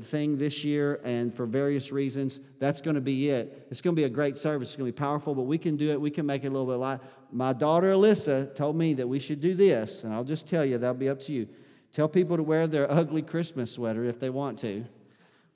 thing 0.00 0.36
this 0.38 0.64
year, 0.64 1.00
and 1.04 1.32
for 1.32 1.46
various 1.46 1.92
reasons, 1.92 2.40
that's 2.58 2.80
going 2.80 2.96
to 2.96 3.00
be 3.00 3.30
it. 3.30 3.68
It's 3.70 3.80
going 3.80 3.94
to 3.94 4.00
be 4.00 4.04
a 4.04 4.10
great 4.10 4.36
service. 4.36 4.70
It's 4.70 4.76
going 4.76 4.90
to 4.90 4.92
be 4.92 4.98
powerful, 4.98 5.34
but 5.34 5.42
we 5.42 5.58
can 5.58 5.76
do 5.76 5.90
it. 5.92 6.00
We 6.00 6.10
can 6.10 6.26
make 6.26 6.42
it 6.42 6.48
a 6.48 6.50
little 6.50 6.66
bit 6.66 6.76
light. 6.76 7.00
My 7.30 7.52
daughter 7.52 7.92
Alyssa 7.92 8.54
told 8.54 8.76
me 8.76 8.94
that 8.94 9.06
we 9.06 9.20
should 9.20 9.40
do 9.40 9.54
this, 9.54 10.02
and 10.04 10.12
I'll 10.12 10.24
just 10.24 10.48
tell 10.48 10.64
you, 10.64 10.78
that'll 10.78 10.94
be 10.94 11.08
up 11.08 11.20
to 11.20 11.32
you. 11.32 11.48
Tell 11.92 12.08
people 12.08 12.36
to 12.36 12.42
wear 12.42 12.66
their 12.66 12.90
ugly 12.90 13.22
Christmas 13.22 13.72
sweater 13.72 14.04
if 14.04 14.20
they 14.20 14.30
want 14.30 14.58
to. 14.60 14.84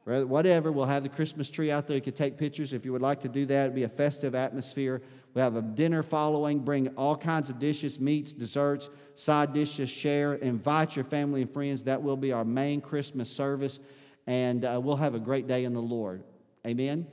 Whatever, 0.04 0.72
we'll 0.72 0.86
have 0.86 1.04
the 1.04 1.08
Christmas 1.08 1.48
tree 1.48 1.70
out 1.70 1.86
there. 1.86 1.96
You 1.96 2.02
can 2.02 2.14
take 2.14 2.36
pictures 2.36 2.72
if 2.72 2.84
you 2.84 2.92
would 2.92 3.02
like 3.02 3.20
to 3.20 3.28
do 3.28 3.46
that. 3.46 3.66
It'll 3.66 3.74
be 3.74 3.84
a 3.84 3.88
festive 3.88 4.34
atmosphere. 4.34 5.00
We'll 5.32 5.44
have 5.44 5.54
a 5.54 5.62
dinner 5.62 6.02
following. 6.02 6.58
Bring 6.58 6.88
all 6.96 7.16
kinds 7.16 7.50
of 7.50 7.60
dishes, 7.60 8.00
meats, 8.00 8.32
desserts, 8.32 8.88
side 9.14 9.52
dishes, 9.52 9.88
share. 9.88 10.34
Invite 10.34 10.96
your 10.96 11.04
family 11.04 11.42
and 11.42 11.50
friends. 11.50 11.84
That 11.84 12.02
will 12.02 12.16
be 12.16 12.32
our 12.32 12.44
main 12.44 12.80
Christmas 12.80 13.30
service. 13.30 13.78
And 14.26 14.64
uh, 14.64 14.80
we'll 14.82 14.96
have 14.96 15.14
a 15.14 15.20
great 15.20 15.46
day 15.46 15.64
in 15.64 15.72
the 15.72 15.82
Lord. 15.82 16.24
Amen? 16.66 17.06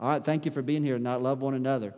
All 0.00 0.08
right, 0.08 0.24
thank 0.24 0.44
you 0.44 0.50
for 0.50 0.62
being 0.62 0.82
here 0.82 0.96
tonight. 0.96 1.16
Love 1.16 1.40
one 1.40 1.54
another. 1.54 1.94